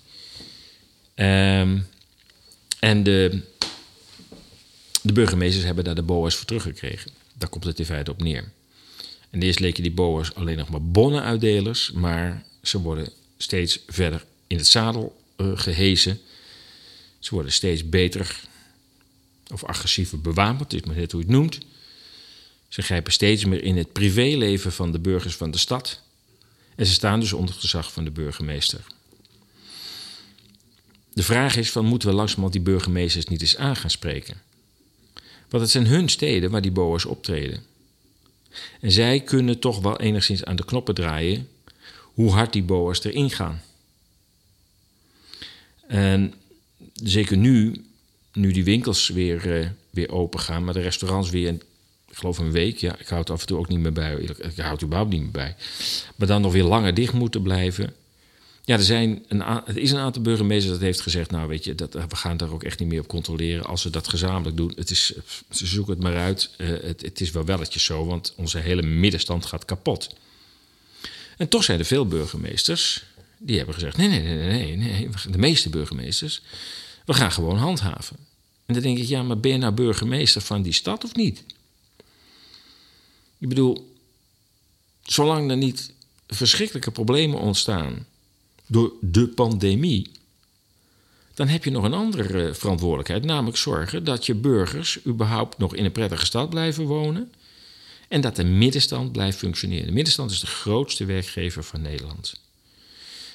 Um, 1.16 1.88
en 2.80 3.04
de, 3.04 3.42
de 5.02 5.14
burgemeesters 5.14 5.66
hebben 5.66 5.84
daar 5.84 5.96
de 5.96 6.02
BOA's 6.02 6.36
voor 6.36 6.46
teruggekregen. 6.46 7.12
Daar 7.34 7.50
komt 7.50 7.64
het 7.64 7.80
in 7.80 7.86
feite 7.86 8.12
op 8.12 8.22
neer. 8.22 8.52
En 9.30 9.42
eerst 9.42 9.60
leken 9.60 9.84
die 9.84 9.92
BOA's 9.92 10.32
alleen 10.34 10.58
nog 10.58 10.70
maar 10.70 10.84
bonnenuitdelers, 10.84 11.92
maar 11.92 12.46
ze 12.62 12.82
worden 12.82 13.10
steeds 13.38 13.80
verder 13.88 14.26
in 14.48 14.58
het 14.58 14.68
zadel 14.68 15.22
uh, 15.38 15.52
gehezen. 15.56 16.20
Ze 17.20 17.34
worden 17.34 17.52
steeds 17.52 17.90
beter 17.90 18.40
of 19.52 19.64
agressiever 19.64 20.22
bewapend, 20.22 20.74
is 20.74 20.84
maar 20.84 20.96
net 20.96 21.12
hoe 21.12 21.22
je 21.22 21.28
het 21.28 21.36
noemt. 21.36 21.60
Ze 22.68 22.82
grijpen 22.82 23.12
steeds 23.12 23.46
meer 23.46 23.64
in 23.64 23.78
het 23.78 23.92
privéleven 23.92 24.72
van 24.72 24.92
de 24.92 25.00
burgers 25.00 25.36
van 25.36 25.52
de 25.52 25.58
stad. 25.58 26.02
En 26.76 26.86
ze 26.86 26.94
staan 26.94 27.20
dus 27.20 27.34
onder 27.34 27.52
het 27.52 27.62
gezag 27.62 27.94
van 27.94 28.04
de 28.04 28.12
burgemeester. 28.12 28.86
De 31.14 31.24
vraag 31.24 31.56
is: 31.56 31.72
van, 31.72 31.86
moeten 31.86 32.10
we 32.10 32.16
langzamerhand 32.16 32.54
die 32.54 32.74
burgemeesters 32.74 33.26
niet 33.26 33.42
eens 33.42 33.58
aan 33.58 33.76
gaan 33.76 33.90
spreken? 33.90 34.42
Want 35.50 35.64
het 35.64 35.72
zijn 35.72 35.88
hun 35.88 36.10
steden 36.10 36.52
waar 36.52 36.62
die 36.62 36.72
boa's 36.72 37.06
optreden. 37.06 37.64
En 38.82 38.92
zij 38.92 39.20
kunnen 39.20 39.60
toch 39.60 39.80
wel 39.80 40.00
enigszins 40.00 40.44
aan 40.44 40.56
de 40.56 40.66
knoppen 40.66 40.96
draaien 40.96 41.50
hoe 42.00 42.32
hard 42.32 42.54
die 42.54 42.64
boa's 42.64 43.04
erin 43.04 43.30
gaan. 43.30 43.62
En 45.88 46.34
zeker 46.94 47.38
nu, 47.38 47.86
nu 48.34 48.52
die 48.52 48.64
winkels 48.64 49.08
weer, 49.08 49.60
uh, 49.60 49.70
weer 49.90 50.12
open 50.12 50.40
gaan, 50.40 50.64
maar 50.64 50.74
de 50.74 50.82
restaurants 50.82 51.30
weer, 51.30 51.58
ik 52.16 52.22
geloof 52.22 52.38
een 52.38 52.52
week, 52.52 52.78
ja, 52.78 52.98
ik 52.98 53.08
houd 53.08 53.30
af 53.30 53.42
en 53.42 53.48
toe 53.48 53.58
ook 53.58 53.68
niet 53.68 53.80
meer 53.80 53.94
bij, 53.94 54.16
ik 54.16 54.58
houd 54.58 54.84
überhaupt 54.84 55.12
niet 55.12 55.22
meer 55.22 55.32
bij, 55.32 55.56
maar 56.16 56.28
dan 56.28 56.42
nog 56.42 56.54
weer 56.54 56.64
langer 56.64 56.94
dicht 56.94 57.14
moeten 57.14 57.42
blijven. 57.42 57.94
Ja, 58.64 58.76
er, 58.76 58.84
zijn 58.84 59.26
een 59.28 59.42
er 59.42 59.78
is 59.78 59.92
een 59.92 59.98
aantal 59.98 60.22
burgemeesters 60.22 60.74
dat 60.74 60.82
heeft 60.82 61.02
gezegd... 61.02 61.32
nou 61.32 61.48
weet 61.48 61.64
je, 61.64 61.76
dat, 61.76 61.94
we 61.94 62.16
gaan 62.16 62.38
daar 62.38 62.52
ook 62.52 62.64
echt 62.64 62.80
niet 62.80 62.88
meer 62.88 63.00
op 63.00 63.08
controleren... 63.08 63.66
als 63.66 63.84
we 63.84 63.90
dat 63.90 64.08
gezamenlijk 64.08 64.58
doen. 64.58 64.74
Het 64.76 64.90
is, 64.90 65.14
ze 65.50 65.66
zoeken 65.66 65.94
het 65.94 66.04
maar 66.04 66.18
uit. 66.18 66.50
Uh, 66.58 66.68
het, 66.68 67.02
het, 67.02 67.22
is 67.22 67.32
wel 67.32 67.46
welletjes 67.46 67.84
zo, 67.84 68.06
want 68.06 68.34
onze 68.36 68.58
hele 68.58 68.82
middenstand 68.82 69.46
gaat 69.46 69.66
kapot. 69.66 70.16
En 71.38 71.48
toch 71.48 71.64
zijn 71.64 71.80
er 71.80 71.86
veel 71.86 72.08
burgemeesters 72.08 73.06
die 73.38 73.58
hebben 73.58 73.74
gezegd... 73.74 73.98
nee, 73.98 74.08
nee, 74.08 74.22
nee, 74.22 74.76
nee, 74.76 74.76
nee, 74.76 75.10
de 75.30 75.38
meeste 75.38 75.70
burgemeesters... 75.70 76.42
we 77.06 77.14
gaan 77.14 77.32
gewoon 77.32 77.58
handhaven. 77.58 78.18
En 78.66 78.74
dan 78.74 78.84
denk 78.84 78.98
ik, 78.98 79.08
ja, 79.08 79.24
maar 79.24 79.40
ben 79.40 79.52
je 79.52 79.58
nou 79.58 79.74
burgemeester 79.74 80.42
van 80.42 80.62
die 80.62 80.74
stad 80.74 81.04
of 81.04 81.16
niet? 81.16 81.44
Ik 83.38 83.50
bedoel, 83.50 83.96
zolang 85.04 85.50
er 85.50 85.58
niet 85.58 85.94
verschrikkelijke 86.28 86.92
problemen 86.92 87.40
ontstaan 87.40 88.06
door 88.68 88.94
de 89.02 89.28
pandemie, 89.28 90.12
dan 91.34 91.48
heb 91.48 91.64
je 91.64 91.72
nog 91.72 91.84
een 91.84 91.94
andere 91.94 92.54
verantwoordelijkheid, 92.54 93.24
namelijk 93.24 93.58
zorgen 93.58 94.04
dat 94.04 94.26
je 94.26 94.36
burgers 94.36 95.06
überhaupt 95.06 95.58
nog 95.58 95.76
in 95.76 95.86
een 95.86 95.92
prettige 95.92 96.26
stad 96.26 96.50
blijven 96.50 96.86
wonen 96.86 97.32
en 98.08 98.22
dat 98.22 98.36
de 98.36 98.44
middenstand 98.44 99.12
blijft 99.12 99.38
functioneren. 99.38 99.86
De 99.86 99.92
middenstand 99.92 100.32
is 100.32 100.40
de 100.40 100.48
grootste 100.48 101.06
werkgever 101.06 101.64
van 101.64 101.82
Nederland. 101.82 102.34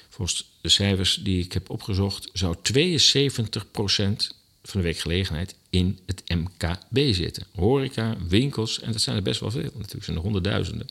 Volgens 0.09 0.51
de 0.61 0.69
cijfers 0.69 1.19
die 1.23 1.43
ik 1.43 1.53
heb 1.53 1.69
opgezocht, 1.69 2.29
zou 2.33 2.55
72% 2.73 4.40
van 4.63 4.79
de 4.79 4.85
werkgelegenheid 4.85 5.55
in 5.69 5.99
het 6.05 6.23
MKB 6.27 7.13
zitten. 7.13 7.45
Horeca, 7.55 8.17
winkels, 8.27 8.79
en 8.79 8.91
dat 8.91 9.01
zijn 9.01 9.15
er 9.15 9.21
best 9.21 9.39
wel 9.39 9.51
veel, 9.51 9.71
natuurlijk 9.75 10.03
zijn 10.03 10.17
er 10.17 10.23
honderdduizenden. 10.23 10.87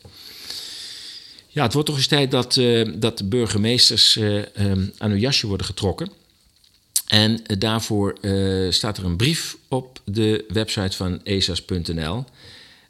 Ja, 1.53 1.63
het 1.63 1.73
wordt 1.73 1.87
toch 1.87 1.97
eens 1.97 2.07
tijd 2.07 2.31
dat, 2.31 2.55
uh, 2.55 2.89
dat 2.95 3.17
de 3.17 3.23
burgemeesters 3.23 4.15
uh, 4.15 4.35
um, 4.35 4.93
aan 4.97 5.09
hun 5.09 5.19
jasje 5.19 5.47
worden 5.47 5.65
getrokken. 5.65 6.11
En 7.07 7.31
uh, 7.31 7.59
daarvoor 7.59 8.17
staat 8.69 8.97
er 8.97 9.05
een 9.05 9.17
brief 9.17 9.57
op 9.67 10.01
de 10.05 10.45
website 10.47 10.95
van 10.97 11.23
esas.nl. 11.23 12.25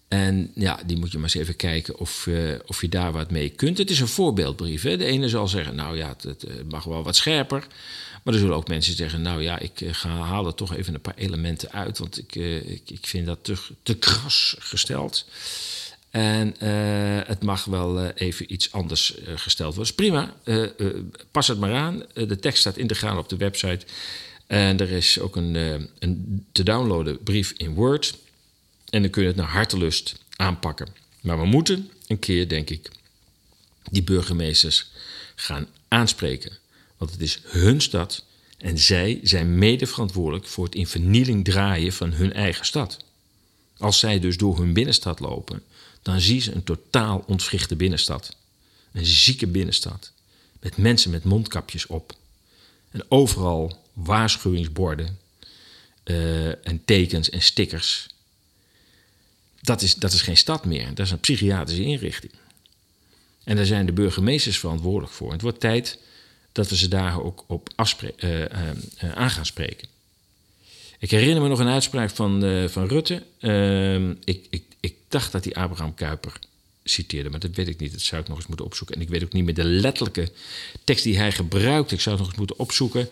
En 0.08 0.52
ja, 0.56 0.80
die 0.86 0.98
moet 0.98 1.12
je 1.12 1.18
maar 1.18 1.30
eens 1.34 1.42
even 1.42 1.56
kijken 1.56 2.00
of, 2.00 2.28
of 2.66 2.82
je 2.82 2.90
daar 2.90 3.12
wat 3.12 3.32
mee 3.32 3.50
kunt. 3.50 3.78
Het 3.78 3.90
is 3.90 4.00
een 4.00 4.08
voorbeeldbrief. 4.08 4.82
Hè? 4.82 4.98
De 4.98 5.06
ene 5.06 5.30
zal 5.30 5.48
zeggen, 5.48 5.76
nou 5.76 5.98
ja, 5.98 6.16
het, 6.28 6.46
mag 6.70 6.84
wel 6.84 7.04
wat 7.04 7.16
scherper. 7.16 7.68
Maar 8.24 8.34
er 8.34 8.40
zullen 8.40 8.56
ook 8.56 8.68
mensen 8.68 8.96
zeggen, 8.96 9.22
nou 9.22 9.42
ja, 9.42 9.60
ik 9.60 9.84
ga, 9.92 10.10
haal 10.10 10.48
er 10.48 10.56
toch 10.56 10.76
even 10.76 10.94
een 10.94 11.02
paar 11.02 11.16
elementen 11.16 11.72
uit. 11.72 11.98
Want 11.98 12.18
ik, 12.18 12.36
ik, 12.66 12.90
ik 12.90 13.08
vind 13.08 13.26
dat 13.26 13.44
te, 13.44 13.58
te 13.84 13.96
kras 13.96 14.56
gesteld. 14.60 15.26
En 16.10 16.56
uh, 16.64 17.20
het 17.28 17.44
mag 17.44 17.66
wel 17.66 18.06
even 18.08 18.54
iets 18.54 18.72
anders 18.72 19.14
gesteld 19.36 19.76
worden. 19.76 19.96
Dus 19.96 20.06
prima, 20.06 20.34
pas 21.32 21.48
het 21.48 21.60
maar 21.60 21.74
aan. 21.74 22.04
de 22.14 22.40
tekst 22.40 22.60
staat 22.60 22.78
integraal 22.78 23.18
op 23.18 23.30
de 23.30 23.38
website. 23.38 23.86
En 24.48 24.80
er 24.80 24.90
is 24.90 25.20
ook 25.20 25.36
een, 25.36 25.56
een 26.00 26.46
te 26.52 26.64
downloaden 26.64 27.24
brief 27.24 27.54
in 27.58 27.74
Word. 27.74 28.18
En 28.90 29.02
dan 29.02 29.12
kun 29.12 29.22
je 29.22 29.28
het 29.28 29.38
naar 29.38 29.48
hartelust 29.48 30.16
aanpakken. 30.36 30.88
Maar 31.22 31.40
we 31.40 31.46
moeten 31.46 31.92
een 32.08 32.20
keer, 32.20 32.50
denk 32.50 32.70
ik, 32.70 32.90
die 33.92 34.04
burgemeesters 34.04 34.88
gaan 35.36 35.68
aanspreken. 35.88 36.52
Want 37.02 37.14
het 37.14 37.22
is 37.22 37.40
hun 37.44 37.82
stad 37.82 38.24
en 38.58 38.80
zij 38.80 39.20
zijn 39.24 39.58
mede 39.58 39.88
verantwoordelijk 39.88 40.48
voor 40.48 40.66
het 40.66 40.76
in 40.76 40.88
vernieling 40.88 41.44
draaien 41.44 41.94
van 41.94 42.12
hun 42.12 42.34
eigen 42.34 42.66
stad. 42.66 42.98
Als 43.78 44.00
zij 44.00 44.20
dus 44.20 44.38
door 44.38 44.58
hun 44.58 44.74
binnenstad 44.74 45.20
lopen, 45.20 45.64
dan 46.02 46.22
zie 46.22 46.42
ze 46.42 46.52
een 46.52 46.64
totaal 46.64 47.24
ontwrichte 47.28 47.76
binnenstad. 47.76 48.36
Een 48.92 49.06
zieke 49.06 49.48
binnenstad. 49.48 50.12
Met 50.60 50.78
mensen 50.78 51.12
met 51.12 51.24
mondkapjes 51.24 51.86
op. 51.86 52.16
En 52.92 53.06
overal 53.08 53.80
waarschuwingsborden 53.94 55.20
uh, 56.06 56.68
en 56.68 56.82
tekens 56.86 57.30
en 57.30 57.42
stickers. 57.42 58.08
Dat 59.62 59.82
is, 59.82 59.96
dat 59.96 60.14
is 60.14 60.22
geen 60.22 60.38
stad 60.38 60.66
meer. 60.66 60.94
Dat 60.94 61.06
is 61.06 61.12
een 61.12 61.20
psychiatrische 61.20 61.84
inrichting. 61.84 62.34
En 63.44 63.56
daar 63.56 63.66
zijn 63.66 63.86
de 63.86 63.92
burgemeesters 63.92 64.60
verantwoordelijk 64.60 65.14
voor. 65.14 65.32
het 65.32 65.42
wordt 65.42 65.60
tijd 65.60 66.00
dat 66.52 66.70
we 66.70 66.78
ze 66.78 66.88
daar 66.88 67.24
ook 67.24 67.44
op 67.48 67.70
uh, 68.24 68.46
aan 69.14 69.30
gaan 69.30 69.46
spreken. 69.46 69.88
Ik 71.00 71.12
herinner 71.12 71.42
me 71.42 71.48
nog 71.48 71.60
een 71.60 71.68
uitspraak 71.68 72.10
van, 72.10 72.66
van 72.70 72.88
Rutte. 72.88 73.24
Ehm, 73.40 74.14
ik, 74.24 74.46
ik, 74.50 74.64
ik 74.80 74.96
dacht 75.08 75.32
dat 75.32 75.44
hij 75.44 75.54
Abraham 75.54 75.94
Kuyper 75.94 76.40
citeerde, 76.84 77.30
maar 77.30 77.40
dat 77.40 77.56
weet 77.56 77.68
ik 77.68 77.80
niet. 77.80 77.92
Dat 77.92 78.02
zou 78.02 78.22
ik 78.22 78.28
nog 78.28 78.38
eens 78.38 78.48
moeten 78.48 78.66
opzoeken. 78.66 78.96
En 78.96 79.02
ik 79.02 79.10
weet 79.10 79.24
ook 79.24 79.34
niet 79.34 79.44
meer 79.44 79.54
de 79.54 79.64
letterlijke 79.64 80.32
tekst 80.84 81.04
die 81.04 81.18
hij 81.18 81.32
gebruikt. 81.32 81.92
Ik 81.92 82.02
zou 82.02 82.16
het 82.16 82.24
nog 82.24 82.34
eens 82.34 82.40
moeten 82.40 82.60
opzoeken. 82.60 83.10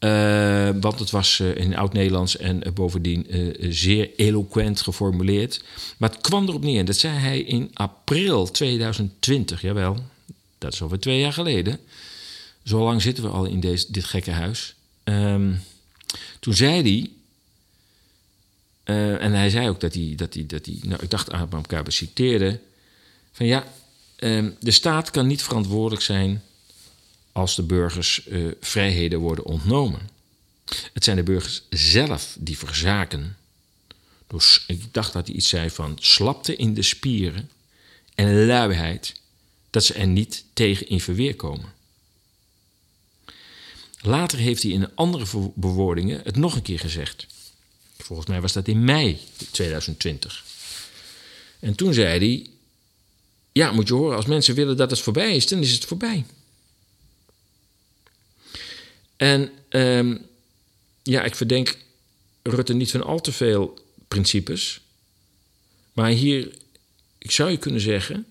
Uh, 0.00 0.70
want 0.80 0.98
het 0.98 1.10
was 1.10 1.40
in 1.40 1.76
oud-Nederlands 1.76 2.36
en 2.36 2.62
bovendien 2.74 3.26
zeer 3.60 4.10
eloquent 4.16 4.80
geformuleerd. 4.80 5.64
Maar 5.96 6.10
het 6.10 6.20
kwam 6.20 6.48
erop 6.48 6.62
neer, 6.62 6.84
dat 6.84 6.96
zei 6.96 7.18
hij 7.18 7.40
in 7.40 7.70
april 7.72 8.50
2020, 8.50 9.62
jawel, 9.62 9.96
dat 10.58 10.72
is 10.72 10.82
alweer 10.82 10.98
twee 10.98 11.20
jaar 11.20 11.32
geleden. 11.32 11.80
Zo 12.62 12.84
lang 12.84 13.02
zitten 13.02 13.24
we 13.24 13.30
al 13.30 13.44
in 13.44 13.60
deze, 13.60 13.86
dit 13.92 14.04
gekke 14.04 14.30
huis. 14.30 14.74
Um, 15.04 15.62
toen 16.40 16.54
zei 16.54 16.82
hij, 16.82 17.10
en 19.18 19.32
hij 19.32 19.50
zei 19.50 19.68
ook 19.68 19.80
dat 19.80 19.94
hij, 19.94 20.12
dat 20.16 20.34
hij, 20.34 20.46
dat 20.46 20.66
hij 20.66 20.78
nou, 20.82 21.02
ik 21.02 21.10
dacht 21.10 21.30
Abraham 21.30 21.66
Kuyper 21.66 21.92
citeerde, 21.92 22.60
van 23.32 23.46
ja, 23.46 23.66
um, 24.18 24.56
de 24.60 24.70
staat 24.70 25.10
kan 25.10 25.26
niet 25.26 25.42
verantwoordelijk 25.42 26.02
zijn 26.02 26.42
als 27.32 27.56
de 27.56 27.62
burgers 27.62 28.26
uh, 28.26 28.52
vrijheden 28.60 29.18
worden 29.18 29.44
ontnomen. 29.44 30.08
Het 30.92 31.04
zijn 31.04 31.16
de 31.16 31.22
burgers 31.22 31.62
zelf 31.70 32.36
die 32.38 32.58
verzaken. 32.58 33.36
Dus 34.26 34.64
ik 34.66 34.94
dacht 34.94 35.12
dat 35.12 35.26
hij 35.26 35.36
iets 35.36 35.48
zei 35.48 35.70
van 35.70 35.96
slapte 36.00 36.56
in 36.56 36.74
de 36.74 36.82
spieren 36.82 37.50
en 38.14 38.46
luiheid, 38.46 39.20
dat 39.70 39.84
ze 39.84 39.94
er 39.94 40.06
niet 40.06 40.44
tegen 40.52 40.88
in 40.88 41.00
verweer 41.00 41.36
komen. 41.36 41.72
Later 44.02 44.38
heeft 44.38 44.62
hij 44.62 44.72
in 44.72 44.94
andere 44.94 45.50
bewoordingen 45.54 46.20
het 46.24 46.36
nog 46.36 46.54
een 46.54 46.62
keer 46.62 46.78
gezegd. 46.78 47.26
Volgens 47.98 48.28
mij 48.28 48.40
was 48.40 48.52
dat 48.52 48.68
in 48.68 48.84
mei 48.84 49.18
2020. 49.50 50.44
En 51.58 51.74
toen 51.74 51.94
zei 51.94 52.18
hij: 52.18 52.46
Ja, 53.52 53.72
moet 53.72 53.88
je 53.88 53.94
horen, 53.94 54.16
als 54.16 54.26
mensen 54.26 54.54
willen 54.54 54.76
dat 54.76 54.90
het 54.90 55.00
voorbij 55.00 55.36
is, 55.36 55.46
dan 55.46 55.60
is 55.60 55.72
het 55.72 55.84
voorbij. 55.84 56.24
En 59.16 59.50
um, 59.70 60.26
ja, 61.02 61.22
ik 61.22 61.34
verdenk 61.34 61.76
Rutte 62.42 62.72
niet 62.72 62.90
van 62.90 63.04
al 63.04 63.20
te 63.20 63.32
veel 63.32 63.78
principes. 64.08 64.80
Maar 65.92 66.10
hier, 66.10 66.52
ik 67.18 67.30
zou 67.30 67.50
je 67.50 67.56
kunnen 67.56 67.80
zeggen, 67.80 68.26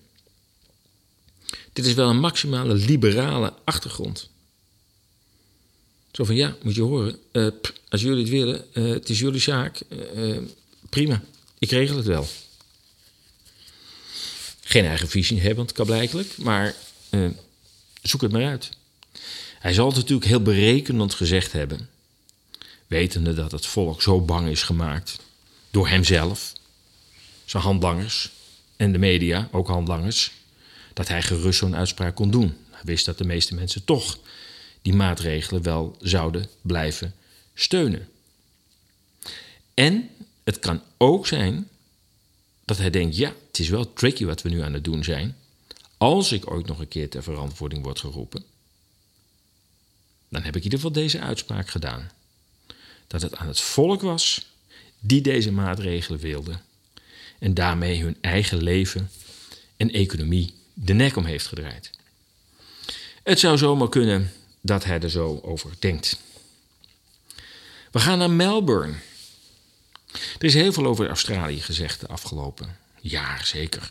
dit 1.72 1.86
is 1.86 1.94
wel 1.94 2.08
een 2.08 2.20
maximale 2.20 2.74
liberale 2.74 3.54
achtergrond. 3.64 4.30
Zo 6.12 6.24
van 6.24 6.34
ja, 6.34 6.56
moet 6.62 6.74
je 6.74 6.82
horen, 6.82 7.18
uh, 7.32 7.46
als 7.88 8.00
jullie 8.00 8.20
het 8.20 8.28
willen, 8.28 8.64
uh, 8.72 8.92
het 8.92 9.08
is 9.08 9.18
jullie 9.18 9.40
zaak, 9.40 9.80
uh, 10.14 10.38
prima, 10.88 11.22
ik 11.58 11.70
regel 11.70 11.96
het 11.96 12.06
wel. 12.06 12.26
Geen 14.60 14.84
eigen 14.84 15.08
visie 15.08 15.40
hebben, 15.40 15.72
kan 15.72 15.86
blijkelijk, 15.86 16.36
maar 16.36 16.74
zoek 18.02 18.20
het 18.20 18.32
maar 18.32 18.46
uit. 18.46 18.70
Hij 19.58 19.72
zal 19.72 19.86
het 19.86 19.96
natuurlijk 19.96 20.28
heel 20.28 20.42
berekenend 20.42 21.14
gezegd 21.14 21.52
hebben, 21.52 21.88
wetende 22.86 23.34
dat 23.34 23.52
het 23.52 23.66
volk 23.66 24.02
zo 24.02 24.20
bang 24.20 24.48
is 24.48 24.62
gemaakt 24.62 25.18
door 25.70 25.88
hemzelf, 25.88 26.52
zijn 27.44 27.62
handlangers 27.62 28.30
en 28.76 28.92
de 28.92 28.98
media, 28.98 29.48
ook 29.52 29.68
handlangers, 29.68 30.32
dat 30.92 31.08
hij 31.08 31.22
gerust 31.22 31.58
zo'n 31.58 31.76
uitspraak 31.76 32.14
kon 32.14 32.30
doen. 32.30 32.56
Hij 32.70 32.82
wist 32.84 33.04
dat 33.04 33.18
de 33.18 33.24
meeste 33.24 33.54
mensen 33.54 33.84
toch 33.84 34.18
die 34.82 34.92
maatregelen 34.92 35.62
wel 35.62 35.96
zouden 36.00 36.48
blijven 36.60 37.14
steunen. 37.54 38.08
En 39.74 40.10
het 40.44 40.58
kan 40.58 40.82
ook 40.96 41.26
zijn 41.26 41.68
dat 42.64 42.78
hij 42.78 42.90
denkt: 42.90 43.16
ja, 43.16 43.32
het 43.46 43.58
is 43.58 43.68
wel 43.68 43.92
tricky 43.92 44.24
wat 44.24 44.42
we 44.42 44.48
nu 44.48 44.62
aan 44.62 44.72
het 44.72 44.84
doen 44.84 45.04
zijn. 45.04 45.36
Als 45.96 46.32
ik 46.32 46.50
ooit 46.50 46.66
nog 46.66 46.78
een 46.78 46.88
keer 46.88 47.10
ter 47.10 47.22
verantwoording 47.22 47.82
word 47.82 48.00
geroepen, 48.00 48.44
dan 50.28 50.42
heb 50.42 50.56
ik 50.56 50.64
in 50.64 50.64
ieder 50.64 50.78
geval 50.78 50.92
deze 50.92 51.20
uitspraak 51.20 51.68
gedaan. 51.68 52.10
Dat 53.06 53.22
het 53.22 53.36
aan 53.36 53.46
het 53.46 53.60
volk 53.60 54.00
was 54.00 54.46
die 55.00 55.20
deze 55.20 55.52
maatregelen 55.52 56.20
wilde 56.20 56.58
en 57.38 57.54
daarmee 57.54 58.02
hun 58.02 58.16
eigen 58.20 58.62
leven 58.62 59.10
en 59.76 59.90
economie 59.90 60.54
de 60.74 60.92
nek 60.92 61.16
om 61.16 61.24
heeft 61.24 61.46
gedraaid. 61.46 61.90
Het 63.22 63.40
zou 63.40 63.58
zomaar 63.58 63.88
kunnen 63.88 64.32
dat 64.62 64.84
hij 64.84 65.00
er 65.00 65.10
zo 65.10 65.40
over 65.42 65.70
denkt. 65.78 66.18
We 67.90 67.98
gaan 67.98 68.18
naar 68.18 68.30
Melbourne. 68.30 68.94
Er 70.12 70.44
is 70.44 70.54
heel 70.54 70.72
veel 70.72 70.86
over 70.86 71.08
Australië 71.08 71.60
gezegd 71.60 72.00
de 72.00 72.06
afgelopen 72.06 72.76
jaar, 73.00 73.46
zeker. 73.46 73.90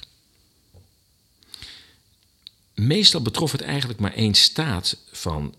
Meestal 2.74 3.22
betrof 3.22 3.52
het 3.52 3.62
eigenlijk 3.62 4.00
maar 4.00 4.14
één 4.14 4.34
staat 4.34 4.98
van 5.12 5.56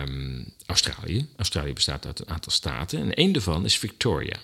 um, 0.00 0.52
Australië. 0.66 1.28
Australië 1.36 1.72
bestaat 1.72 2.06
uit 2.06 2.20
een 2.20 2.28
aantal 2.28 2.52
staten 2.52 3.00
en 3.00 3.14
één 3.14 3.32
daarvan 3.32 3.64
is 3.64 3.78
Victoria. 3.78 4.36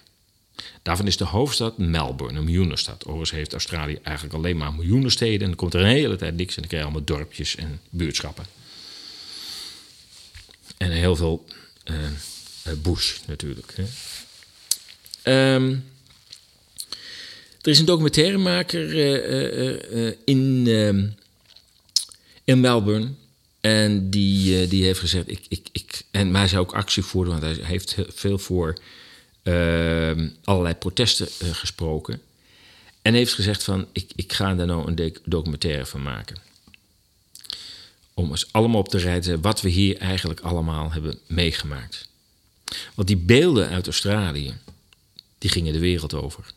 Daarvan 0.82 1.06
is 1.06 1.16
de 1.16 1.24
hoofdstad 1.24 1.78
Melbourne, 1.78 2.38
een 2.38 2.44
miljoenenstad. 2.44 3.04
Overigens 3.04 3.30
heeft 3.30 3.52
Australië 3.52 3.98
eigenlijk 4.02 4.36
alleen 4.36 4.56
maar 4.56 4.74
miljoenen 4.74 5.10
steden 5.10 5.40
en 5.40 5.46
dan 5.46 5.56
komt 5.56 5.74
er 5.74 5.80
een 5.80 5.86
hele 5.86 6.16
tijd 6.16 6.36
niks 6.36 6.54
en 6.54 6.60
dan 6.60 6.70
krijg 6.70 6.84
je 6.84 6.90
allemaal 6.90 7.06
dorpjes 7.16 7.56
en 7.56 7.80
buurtschappen. 7.90 8.46
En 10.76 10.90
heel 10.90 11.16
veel 11.16 11.44
uh, 11.84 11.96
bush 12.82 13.16
natuurlijk. 13.26 13.74
Hè. 13.76 15.54
Um, 15.54 15.84
er 17.60 17.70
is 17.70 17.78
een 17.78 17.84
documentairemaker 17.84 18.94
uh, 18.94 20.12
in, 20.24 20.66
uh, 20.66 21.02
in 22.44 22.60
Melbourne 22.60 23.12
en 23.60 24.10
die, 24.10 24.68
die 24.68 24.84
heeft 24.84 25.00
gezegd, 25.00 25.30
ik, 25.30 25.44
ik, 25.48 25.68
ik, 25.72 26.02
en, 26.10 26.30
maar 26.30 26.40
hij 26.40 26.48
zou 26.48 26.62
ook 26.62 26.74
actie 26.74 27.02
voeren, 27.02 27.40
want 27.40 27.56
hij 27.56 27.66
heeft 27.66 27.96
veel 28.08 28.38
voor 28.38 28.78
uh, 29.42 30.28
allerlei 30.44 30.74
protesten 30.74 31.28
gesproken. 31.54 32.20
En 33.02 33.14
heeft 33.14 33.32
gezegd 33.32 33.62
van, 33.62 33.86
ik, 33.92 34.10
ik 34.16 34.32
ga 34.32 34.54
daar 34.54 34.66
nou 34.66 34.92
een 34.92 35.16
documentaire 35.24 35.86
van 35.86 36.02
maken. 36.02 36.36
Om 38.14 38.30
eens 38.30 38.52
allemaal 38.52 38.80
op 38.80 38.88
te 38.88 38.98
rijden 38.98 39.40
wat 39.40 39.60
we 39.60 39.68
hier 39.68 39.96
eigenlijk 39.96 40.40
allemaal 40.40 40.92
hebben 40.92 41.18
meegemaakt. 41.26 42.08
Want 42.94 43.08
die 43.08 43.16
beelden 43.16 43.68
uit 43.68 43.86
Australië, 43.86 44.54
die 45.38 45.50
gingen 45.50 45.72
de 45.72 45.78
wereld 45.78 46.14
over. 46.14 46.52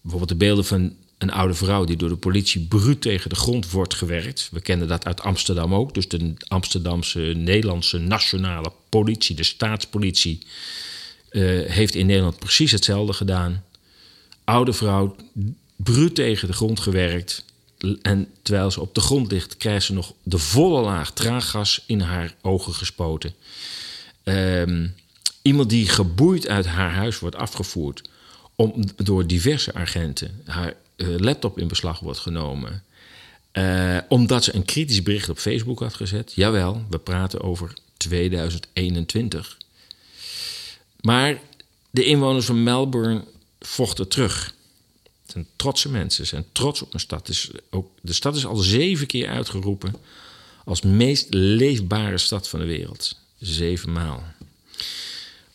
Bijvoorbeeld 0.00 0.30
de 0.40 0.46
beelden 0.46 0.64
van 0.64 0.96
een 1.18 1.30
oude 1.30 1.54
vrouw 1.54 1.84
die 1.84 1.96
door 1.96 2.08
de 2.08 2.16
politie 2.16 2.66
bruut 2.66 3.00
tegen 3.00 3.30
de 3.30 3.36
grond 3.36 3.70
wordt 3.70 3.94
gewerkt. 3.94 4.48
We 4.52 4.60
kennen 4.60 4.88
dat 4.88 5.04
uit 5.04 5.20
Amsterdam 5.20 5.74
ook. 5.74 5.94
Dus 5.94 6.08
de 6.08 6.34
Amsterdamse 6.48 7.20
Nederlandse 7.20 7.98
nationale 7.98 8.72
politie, 8.88 9.36
de 9.36 9.42
staatspolitie, 9.42 10.38
uh, 11.30 11.70
heeft 11.70 11.94
in 11.94 12.06
Nederland 12.06 12.38
precies 12.38 12.72
hetzelfde 12.72 13.12
gedaan. 13.12 13.64
Oude 14.44 14.72
vrouw, 14.72 15.16
bruut 15.76 16.14
tegen 16.14 16.48
de 16.48 16.54
grond 16.54 16.80
gewerkt. 16.80 17.44
En 18.02 18.28
terwijl 18.42 18.70
ze 18.70 18.80
op 18.80 18.94
de 18.94 19.00
grond 19.00 19.32
ligt, 19.32 19.56
krijgt 19.56 19.86
ze 19.86 19.92
nog 19.92 20.12
de 20.22 20.38
volle 20.38 20.80
laag 20.82 21.12
traaggas 21.12 21.82
in 21.86 22.00
haar 22.00 22.34
ogen 22.42 22.74
gespoten. 22.74 23.34
Um, 24.24 24.94
iemand 25.42 25.70
die 25.70 25.88
geboeid 25.88 26.48
uit 26.48 26.66
haar 26.66 26.92
huis 26.92 27.18
wordt 27.18 27.36
afgevoerd 27.36 28.02
om, 28.54 28.84
door 28.96 29.26
diverse 29.26 29.74
agenten. 29.74 30.42
Haar 30.44 30.74
uh, 30.96 31.18
laptop 31.18 31.58
in 31.58 31.68
beslag 31.68 32.00
wordt 32.00 32.18
genomen. 32.18 32.82
Uh, 33.52 33.98
omdat 34.08 34.44
ze 34.44 34.54
een 34.54 34.64
kritisch 34.64 35.02
bericht 35.02 35.28
op 35.28 35.38
Facebook 35.38 35.80
had 35.80 35.94
gezet. 35.94 36.32
Jawel, 36.34 36.84
we 36.90 36.98
praten 36.98 37.40
over 37.40 37.72
2021. 37.96 39.56
Maar 41.00 41.38
de 41.90 42.04
inwoners 42.04 42.46
van 42.46 42.62
Melbourne 42.62 43.24
vochten 43.60 44.08
terug. 44.08 44.54
Zijn 45.36 45.48
trotse 45.56 45.88
mensen, 45.88 46.26
zijn 46.26 46.44
trots 46.52 46.82
op 46.82 46.94
een 46.94 47.00
stad. 47.00 47.26
Dus 47.26 47.50
ook, 47.70 47.88
de 48.00 48.12
stad 48.12 48.36
is 48.36 48.46
al 48.46 48.56
zeven 48.56 49.06
keer 49.06 49.28
uitgeroepen 49.28 49.94
als 50.64 50.80
meest 50.80 51.26
leefbare 51.30 52.18
stad 52.18 52.48
van 52.48 52.60
de 52.60 52.66
wereld. 52.66 53.18
Zeven 53.40 53.92
maal. 53.92 54.22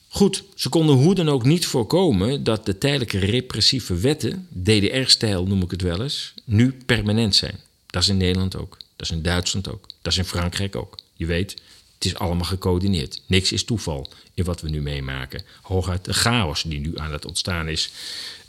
Goed, 0.08 0.44
ze 0.56 0.70
konden 0.70 0.96
hoe 0.96 1.16
dan 1.16 1.30
ook 1.30 1.44
niet 1.44 1.66
voorkomen 1.66 2.44
dat 2.44 2.66
de 2.66 2.78
tijdelijke 2.78 3.20
repressieve 3.20 3.96
wetten, 3.96 4.48
DDR-stijl 4.64 5.46
noem 5.46 5.62
ik 5.62 5.72
het 5.72 5.82
wel 5.82 6.02
eens, 6.02 6.34
nu 6.44 6.78
permanent 6.86 7.36
zijn. 7.36 7.60
Dat 7.86 8.02
is 8.02 8.10
in 8.10 8.18
Nederland 8.18 8.56
ook, 8.56 8.78
dat 8.96 9.10
is 9.10 9.16
in 9.16 9.22
Duitsland 9.22 9.70
ook, 9.70 9.88
dat 10.02 10.12
is 10.12 10.18
in 10.18 10.26
Frankrijk 10.26 10.76
ook. 10.76 10.98
Je 11.14 11.26
weet, 11.26 11.52
het 11.94 12.06
is 12.06 12.16
allemaal 12.16 12.46
gecoördineerd. 12.46 13.22
Niks 13.26 13.52
is 13.52 13.64
toeval 13.64 14.10
in 14.34 14.44
wat 14.44 14.62
we 14.62 14.70
nu 14.70 14.82
meemaken. 14.82 15.44
Hooguit 15.62 16.06
de 16.06 16.14
chaos 16.14 16.64
die 16.64 16.80
nu 16.80 16.98
aan 16.98 17.12
het 17.12 17.26
ontstaan 17.26 17.68
is 17.68 17.92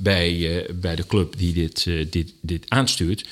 bij, 0.03 0.37
uh, 0.37 0.69
bij 0.75 0.97
de 0.97 1.07
club 1.07 1.37
die 1.37 1.53
dit, 1.53 1.87
uh, 1.87 2.07
dit, 2.11 2.33
dit 2.41 2.65
aanstuurt. 2.69 3.27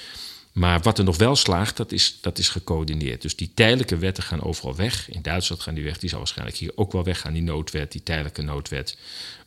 Maar 0.52 0.80
wat 0.80 0.98
er 0.98 1.04
nog 1.04 1.16
wel 1.16 1.36
slaagt, 1.36 1.76
dat 1.76 1.92
is, 1.92 2.18
dat 2.20 2.38
is 2.38 2.48
gecoördineerd. 2.48 3.22
Dus 3.22 3.36
die 3.36 3.50
tijdelijke 3.54 3.96
wetten 3.96 4.22
gaan 4.22 4.42
overal 4.42 4.76
weg. 4.76 5.10
In 5.10 5.22
Duitsland 5.22 5.62
gaan 5.62 5.74
die 5.74 5.84
weg. 5.84 5.98
Die 5.98 6.08
zal 6.08 6.18
waarschijnlijk 6.18 6.56
hier 6.56 6.72
ook 6.74 6.92
wel 6.92 7.04
weggaan, 7.04 7.32
die 7.32 7.42
noodwet, 7.42 7.92
die 7.92 8.02
tijdelijke 8.02 8.42
noodwet. 8.42 8.96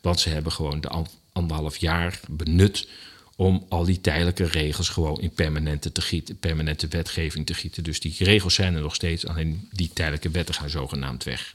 Want 0.00 0.20
ze 0.20 0.28
hebben 0.28 0.52
gewoon 0.52 0.80
de 0.80 1.04
anderhalf 1.32 1.76
jaar 1.76 2.20
benut 2.28 2.88
om 3.36 3.66
al 3.68 3.84
die 3.84 4.00
tijdelijke 4.00 4.44
regels 4.44 4.88
gewoon 4.88 5.20
in 5.20 5.30
permanente, 5.30 5.92
te 5.92 6.00
gieten, 6.00 6.38
permanente 6.38 6.88
wetgeving 6.88 7.46
te 7.46 7.54
gieten. 7.54 7.84
Dus 7.84 8.00
die 8.00 8.14
regels 8.18 8.54
zijn 8.54 8.74
er 8.74 8.80
nog 8.80 8.94
steeds, 8.94 9.26
alleen 9.26 9.68
die 9.72 9.90
tijdelijke 9.94 10.30
wetten 10.30 10.54
gaan 10.54 10.70
zogenaamd 10.70 11.24
weg. 11.24 11.54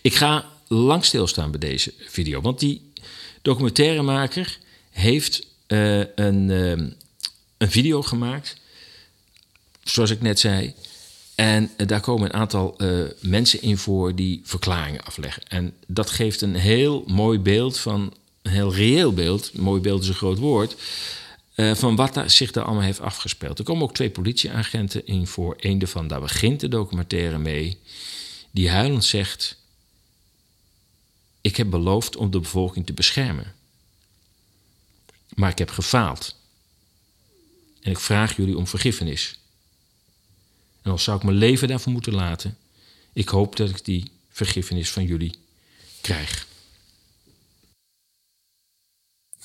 Ik 0.00 0.14
ga 0.14 0.44
lang 0.68 1.04
stilstaan 1.04 1.50
bij 1.50 1.60
deze 1.60 1.94
video, 1.98 2.40
want 2.40 2.58
die 2.58 2.87
documentairemaker 3.42 4.58
heeft 4.90 5.46
uh, 5.68 5.98
een, 6.14 6.48
uh, 6.48 6.70
een 7.58 7.70
video 7.70 8.02
gemaakt, 8.02 8.56
zoals 9.82 10.10
ik 10.10 10.20
net 10.20 10.40
zei. 10.40 10.74
En 11.34 11.70
daar 11.76 12.00
komen 12.00 12.28
een 12.28 12.40
aantal 12.40 12.76
mensen 13.20 13.62
in 13.62 13.78
voor 13.78 14.14
die 14.14 14.40
verklaringen 14.44 15.04
afleggen. 15.04 15.42
En 15.48 15.74
dat 15.86 16.10
geeft 16.10 16.40
een 16.40 16.54
heel 16.54 17.04
mooi 17.06 17.38
beeld 17.38 17.78
van, 17.78 18.14
een 18.42 18.50
heel 18.50 18.74
reëel 18.74 19.12
beeld, 19.12 19.58
mooi 19.58 19.80
beeld 19.80 20.02
is 20.02 20.08
een 20.08 20.14
groot 20.14 20.38
woord, 20.38 20.76
van 21.56 21.96
wat 21.96 22.14
daar, 22.14 22.30
zich 22.30 22.52
daar 22.52 22.64
allemaal 22.64 22.82
heeft 22.82 23.00
afgespeeld. 23.00 23.58
Er 23.58 23.64
komen 23.64 23.82
ook 23.82 23.94
twee 23.94 24.10
politieagenten 24.10 25.06
in 25.06 25.26
voor. 25.26 25.56
Eén 25.60 25.78
daarvan, 25.78 26.08
daar 26.08 26.20
begint 26.20 26.60
de 26.60 26.68
documentaire 26.68 27.38
mee, 27.38 27.78
die 28.50 28.70
huilend 28.70 29.04
zegt: 29.04 29.56
Ik 31.40 31.56
heb 31.56 31.70
beloofd 31.70 32.16
om 32.16 32.30
de 32.30 32.40
bevolking 32.40 32.86
te 32.86 32.92
beschermen. 32.92 33.54
Maar 35.34 35.50
ik 35.50 35.58
heb 35.58 35.70
gefaald. 35.70 36.36
En 37.80 37.90
ik 37.90 37.98
vraag 37.98 38.36
jullie 38.36 38.56
om 38.56 38.66
vergiffenis. 38.66 39.38
En 40.82 40.90
al 40.90 40.98
zou 40.98 41.16
ik 41.16 41.24
mijn 41.24 41.36
leven 41.36 41.68
daarvoor 41.68 41.92
moeten 41.92 42.14
laten, 42.14 42.58
ik 43.12 43.28
hoop 43.28 43.56
dat 43.56 43.68
ik 43.68 43.84
die 43.84 44.10
vergiffenis 44.28 44.90
van 44.90 45.04
jullie 45.04 45.38
krijg. 46.00 46.46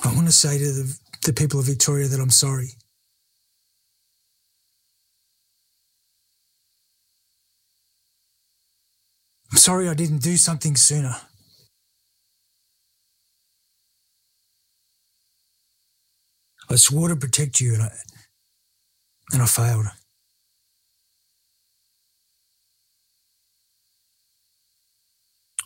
I 0.06 0.10
want 0.10 0.26
to 0.26 0.32
say 0.32 0.58
to 0.58 0.74
the, 0.74 0.98
the 1.20 1.34
people 1.34 1.60
of 1.60 1.66
Victoria 1.66 2.08
that 2.08 2.20
I'm 2.20 2.30
sorry. 2.30 2.76
I'm 9.52 9.58
sorry 9.58 9.88
I 9.88 9.96
didn't 9.96 10.24
do 10.24 10.36
something 10.36 10.78
sooner. 10.78 11.32
I 16.74 16.76
swore 16.78 17.10
to 17.10 17.16
protect 17.16 17.62
you, 17.62 17.76
and 17.76 17.84
I 17.84 17.92
and 19.32 19.44
I 19.44 19.46
failed. 19.46 19.86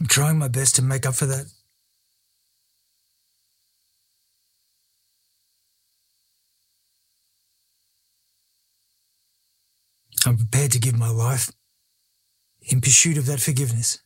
I'm 0.01 0.07
trying 0.07 0.37
my 0.37 0.49
best 0.49 0.75
to 0.75 0.81
make 0.81 1.05
up 1.05 1.15
for 1.15 1.25
that. 1.25 1.45
I'm 10.25 10.35
prepared 10.35 10.73
to 10.73 10.79
give 10.79 10.99
my 10.99 11.09
life 11.09 11.49
in 12.61 12.81
pursuit 12.81 13.17
of 13.17 13.27
that 13.27 13.39
forgiveness. 13.39 13.99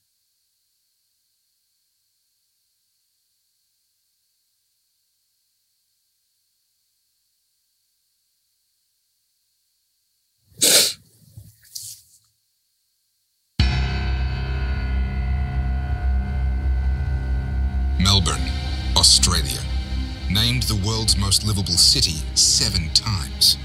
World's 21.02 21.18
most 21.18 21.44
livable 21.48 21.74
city 21.74 22.22
seven 22.36 22.88
times. 22.94 23.58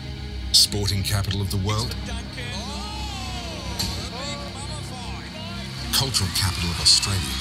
Sporting 0.53 1.03
capital 1.03 1.43
of 1.43 1.51
the 1.51 1.59
world. 1.59 1.95
Cultural 5.93 6.31
capital 6.35 6.71
of 6.71 6.81
Australia. 6.81 7.37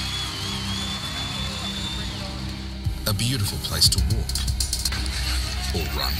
A 3.06 3.14
beautiful 3.14 3.56
place 3.68 3.88
to 3.88 3.98
walk 4.14 4.36
or 5.74 5.86
run. 5.98 6.12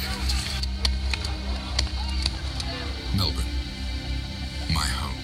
Melbourne, 3.14 3.52
my 4.72 4.88
home. 5.00 5.20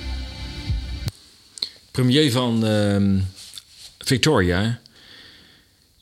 Premier 1.93 2.31
van 2.31 2.62
uh, 2.65 3.23
Victoria 4.05 4.79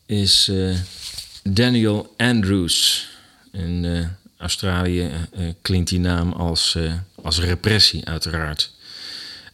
is 0.08 0.48
uh, 0.48 0.74
Daniel 1.42 2.14
Andrews. 2.16 3.08
In 3.52 3.84
uh, 3.84 4.06
Australië 4.36 5.10
uh, 5.38 5.48
klinkt 5.62 5.88
die 5.88 6.00
naam 6.00 6.32
als, 6.32 6.78
als 7.14 7.40
repressie, 7.40 8.04
uiteraard. 8.04 8.72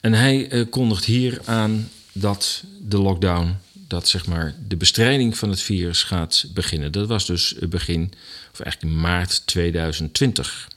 En 0.00 0.12
hij 0.12 0.66
kondigt 0.70 1.04
hier 1.04 1.40
aan 1.44 1.88
dat 2.12 2.62
de 2.80 2.98
lockdown, 2.98 3.56
dat 3.72 4.08
zeg 4.08 4.26
maar 4.26 4.54
de 4.68 4.76
bestrijding 4.76 5.38
van 5.38 5.50
het 5.50 5.60
virus 5.60 6.02
gaat 6.02 6.46
beginnen. 6.54 6.92
Dat 6.92 7.08
was 7.08 7.26
dus 7.26 7.54
begin, 7.68 8.12
of 8.52 8.60
eigenlijk 8.60 8.94
maart 8.94 9.46
2020. 9.46 10.68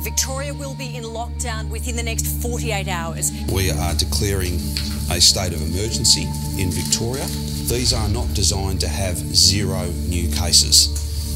Victoria 0.00 0.52
will 0.52 0.74
be 0.74 0.96
in 0.96 1.04
lockdown 1.04 1.68
within 1.70 1.96
the 1.96 2.02
next 2.02 2.26
48 2.42 2.88
hours. 2.88 3.30
We 3.52 3.70
are 3.70 3.94
declaring 3.94 4.54
a 5.10 5.20
state 5.20 5.52
of 5.52 5.62
emergency 5.62 6.26
in 6.58 6.70
Victoria. 6.70 7.26
These 7.68 7.92
are 7.92 8.08
not 8.08 8.34
designed 8.34 8.80
to 8.80 8.88
have 8.88 9.16
zero 9.34 9.86
new 10.08 10.28
cases. 10.28 10.88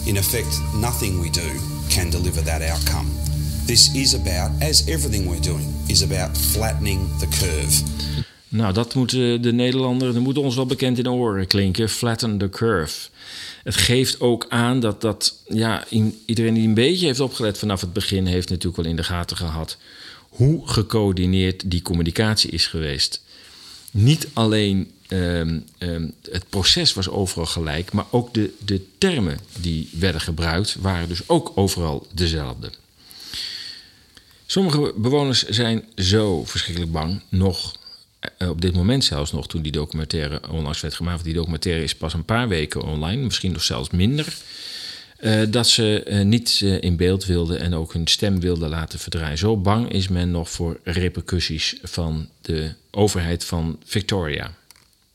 In 0.06 0.16
effect, 0.16 0.60
nothing 0.74 1.20
we 1.20 1.30
do 1.30 1.60
can 1.88 2.10
deliver 2.10 2.42
that 2.42 2.62
outcome. 2.62 3.06
This 3.66 3.94
is 3.94 4.14
about, 4.14 4.50
as 4.62 4.88
everything 4.88 5.28
we're 5.28 5.40
doing, 5.40 5.66
is 5.88 6.02
about 6.02 6.36
flattening 6.36 7.08
the 7.18 7.26
curve. 7.26 7.82
Nou, 8.48 8.72
dat 8.72 8.94
moet 8.94 9.10
de 9.10 9.52
Nederlander, 9.52 10.06
dat 10.06 10.16
er 10.16 10.22
moet 10.22 10.38
ons 10.38 10.56
wel 10.56 10.66
bekend 10.66 10.98
in 10.98 11.04
de 11.04 11.10
oren 11.10 11.46
klinken. 11.46 11.88
Flatten 11.88 12.38
the 12.38 12.48
curve. 12.48 13.08
Het 13.66 13.76
geeft 13.76 14.20
ook 14.20 14.46
aan 14.48 14.80
dat, 14.80 15.00
dat 15.00 15.34
ja, 15.48 15.84
iedereen 16.24 16.54
die 16.54 16.68
een 16.68 16.74
beetje 16.74 17.06
heeft 17.06 17.20
opgelet 17.20 17.58
vanaf 17.58 17.80
het 17.80 17.92
begin, 17.92 18.26
heeft 18.26 18.48
natuurlijk 18.48 18.76
wel 18.76 18.90
in 18.90 18.96
de 18.96 19.04
gaten 19.04 19.36
gehad 19.36 19.76
hoe 20.28 20.68
gecoördineerd 20.68 21.70
die 21.70 21.82
communicatie 21.82 22.50
is 22.50 22.66
geweest. 22.66 23.22
Niet 23.90 24.28
alleen 24.32 24.90
um, 25.08 25.64
um, 25.78 26.12
het 26.30 26.48
proces 26.48 26.94
was 26.94 27.08
overal 27.08 27.46
gelijk, 27.46 27.92
maar 27.92 28.04
ook 28.10 28.34
de, 28.34 28.54
de 28.64 28.86
termen 28.98 29.38
die 29.60 29.88
werden 29.92 30.20
gebruikt 30.20 30.76
waren 30.80 31.08
dus 31.08 31.28
ook 31.28 31.52
overal 31.54 32.06
dezelfde. 32.12 32.70
Sommige 34.46 34.92
bewoners 34.96 35.42
zijn 35.42 35.84
zo 35.96 36.44
verschrikkelijk 36.44 36.92
bang, 36.92 37.22
nog 37.28 37.76
op 38.38 38.60
dit 38.60 38.74
moment 38.74 39.04
zelfs 39.04 39.32
nog, 39.32 39.48
toen 39.48 39.62
die 39.62 39.72
documentaire 39.72 40.40
onlangs 40.50 40.80
werd 40.80 40.94
gemaakt. 40.94 41.24
Die 41.24 41.34
documentaire 41.34 41.82
is 41.82 41.94
pas 41.94 42.14
een 42.14 42.24
paar 42.24 42.48
weken 42.48 42.82
online, 42.82 43.22
misschien 43.22 43.52
nog 43.52 43.62
zelfs 43.62 43.90
minder. 43.90 44.34
Uh, 45.20 45.42
dat 45.48 45.68
ze 45.68 46.04
uh, 46.08 46.20
niet 46.20 46.60
uh, 46.62 46.82
in 46.82 46.96
beeld 46.96 47.24
wilden 47.24 47.60
en 47.60 47.74
ook 47.74 47.92
hun 47.92 48.06
stem 48.06 48.40
wilden 48.40 48.68
laten 48.68 48.98
verdraaien. 48.98 49.38
Zo 49.38 49.56
bang 49.56 49.90
is 49.90 50.08
men 50.08 50.30
nog 50.30 50.50
voor 50.50 50.80
repercussies 50.84 51.76
van 51.82 52.28
de 52.40 52.74
overheid 52.90 53.44
van 53.44 53.78
Victoria. 53.84 54.52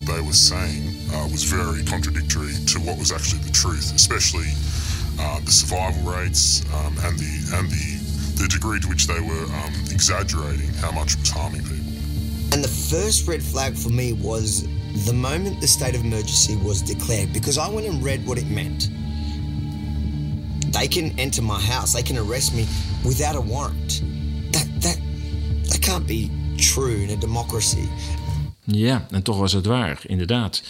They 0.05 0.21
were 0.21 0.33
saying 0.33 1.11
was 1.31 1.45
very 1.45 1.83
contradictory 1.83 2.53
to 2.65 2.79
what 2.83 2.97
was 2.97 3.11
actually 3.11 3.43
the 3.43 3.51
truth, 3.51 3.93
especially 3.95 4.53
the 5.45 5.51
survival 5.51 6.11
rates 6.11 6.61
um, 6.73 6.97
and 7.05 7.17
the 7.17 7.55
and 7.55 7.69
the 7.69 8.47
degree 8.47 8.79
to 8.79 8.87
which 8.87 9.05
they 9.05 9.19
were 9.19 9.45
um, 9.45 9.73
exaggerating 9.91 10.73
how 10.81 10.91
much 10.91 11.15
was 11.19 11.29
harming 11.29 11.61
people. 11.63 11.80
And 12.51 12.63
the 12.63 12.69
first 12.89 13.27
red 13.27 13.41
flag 13.43 13.75
for 13.75 13.89
me 13.89 14.13
was 14.13 14.63
the 15.05 15.13
moment 15.13 15.61
the 15.61 15.67
state 15.67 15.95
of 15.95 16.03
emergency 16.03 16.55
was 16.55 16.81
declared, 16.81 17.33
because 17.33 17.57
I 17.57 17.69
went 17.69 17.87
and 17.87 18.03
read 18.03 18.25
what 18.25 18.37
it 18.37 18.49
meant. 18.49 18.89
They 20.73 20.87
can 20.87 21.19
enter 21.19 21.41
my 21.41 21.59
house, 21.59 21.93
they 21.93 22.03
can 22.03 22.17
arrest 22.17 22.53
me 22.53 22.65
without 23.03 23.35
a 23.35 23.41
warrant. 23.41 24.01
That, 24.51 24.67
that, 24.81 24.97
can't 25.81 26.07
be 26.07 26.29
true 26.57 27.03
in 27.03 27.09
a 27.09 27.15
democracy. 27.15 27.89
Ja, 28.63 29.07
en 29.11 29.23
toch 29.23 29.37
was 29.37 29.53
het 29.53 29.65
waar, 29.65 30.01
inderdaad. 30.05 30.61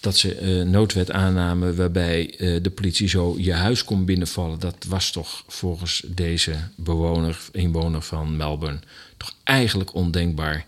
Dat 0.00 0.16
ze 0.16 0.40
uh, 0.40 0.70
noodwet 0.70 1.10
aannamen 1.10 1.76
waarbij 1.76 2.34
uh, 2.38 2.62
de 2.62 2.70
politie 2.70 3.08
zo 3.08 3.34
je 3.38 3.52
huis 3.52 3.84
kon 3.84 4.04
binnenvallen. 4.04 4.60
Dat 4.60 4.84
was 4.88 5.10
toch 5.10 5.44
volgens 5.46 6.02
deze 6.06 6.56
bewoner, 6.74 7.38
inwoner 7.52 8.02
van 8.02 8.36
Melbourne, 8.36 8.78
toch 9.16 9.34
eigenlijk 9.44 9.94
ondenkbaar 9.94 10.64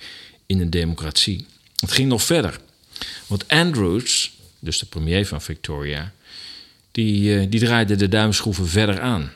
in 0.48 0.60
een 0.60 0.70
democratie. 0.70 1.46
Het 1.76 1.92
ging 1.92 2.08
nog 2.08 2.22
verder. 2.22 2.60
Want 3.26 3.48
Andrews, 3.48 4.32
dus 4.58 4.78
de 4.78 4.86
premier 4.86 5.26
van 5.26 5.42
Victoria, 5.42 6.12
die, 6.90 7.40
uh, 7.40 7.50
die 7.50 7.60
draaide 7.60 7.96
de 7.96 8.08
duimschroeven 8.08 8.68
verder 8.68 9.00
aan. 9.00 9.32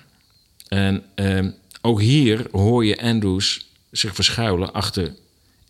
En 0.68 1.05
uh, 1.16 1.46
ook 1.81 2.01
hier 2.01 2.46
hoor 2.51 2.85
je 2.85 3.01
Andrews 3.01 3.66
zich 3.90 4.14
verschuilen 4.14 4.72
achter 4.72 5.14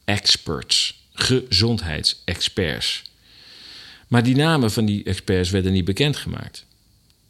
experts, 0.04 1.00
gezondheidsexperts. 1.12 3.02
Maar 4.08 4.22
die 4.22 4.36
namen 4.36 4.72
van 4.72 4.84
die 4.84 5.04
experts 5.04 5.50
werden 5.50 5.72
niet 5.72 5.84
bekendgemaakt. 5.84 6.64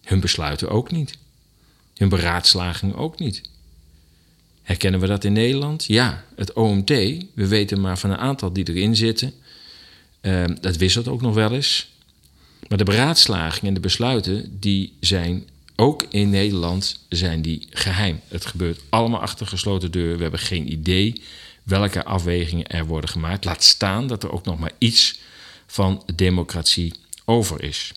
Hun 0.03 0.21
besluiten 0.21 0.69
ook 0.69 0.91
niet. 0.91 1.15
Hun 1.97 2.09
beraadslaging 2.09 2.95
ook 2.95 3.19
niet. 3.19 3.43
Herkennen 4.63 5.01
we 5.01 5.07
dat 5.07 5.25
in 5.25 5.33
Nederland? 5.33 5.85
Ja, 5.85 6.25
het 6.37 6.53
OMT. 6.53 6.89
We 7.35 7.47
weten 7.49 7.81
maar 7.81 7.99
van 7.99 8.11
een 8.11 8.19
aantal 8.19 8.53
die 8.53 8.69
erin 8.69 8.97
zitten. 8.97 9.33
Ehm, 10.21 10.57
dat 10.61 10.77
wisselt 10.77 11.09
ook 11.09 11.21
nog 11.21 11.35
wel 11.35 11.53
eens. 11.53 11.91
Maar 12.69 12.79
de 12.79 12.85
beraadslagingen 12.85 13.69
en 13.69 13.75
de 13.75 13.81
besluiten, 13.81 14.57
die 14.61 14.93
zijn 15.01 15.49
ook 15.77 16.05
in 16.11 16.31
Nederland 16.31 17.05
zijn 17.09 17.43
die 17.43 17.67
geheim. 17.71 18.21
Het 18.29 18.47
gebeurt 18.47 18.81
allemaal 18.89 19.21
achter 19.21 19.47
gesloten 19.47 19.91
deuren. 19.91 20.17
We 20.17 20.23
hebben 20.23 20.41
geen 20.41 20.73
idee 20.73 21.23
welke 21.63 22.05
afwegingen 22.05 22.67
er 22.67 22.87
worden 22.87 23.11
gemaakt. 23.11 23.45
Laat 23.45 23.63
staan 23.63 24.07
dat 24.07 24.23
er 24.23 24.33
ook 24.33 24.45
nog 24.45 24.59
maar 24.59 24.73
iets 24.79 25.19
van 25.67 26.03
democratie 26.15 26.93
over 27.25 27.63
is. 27.63 27.93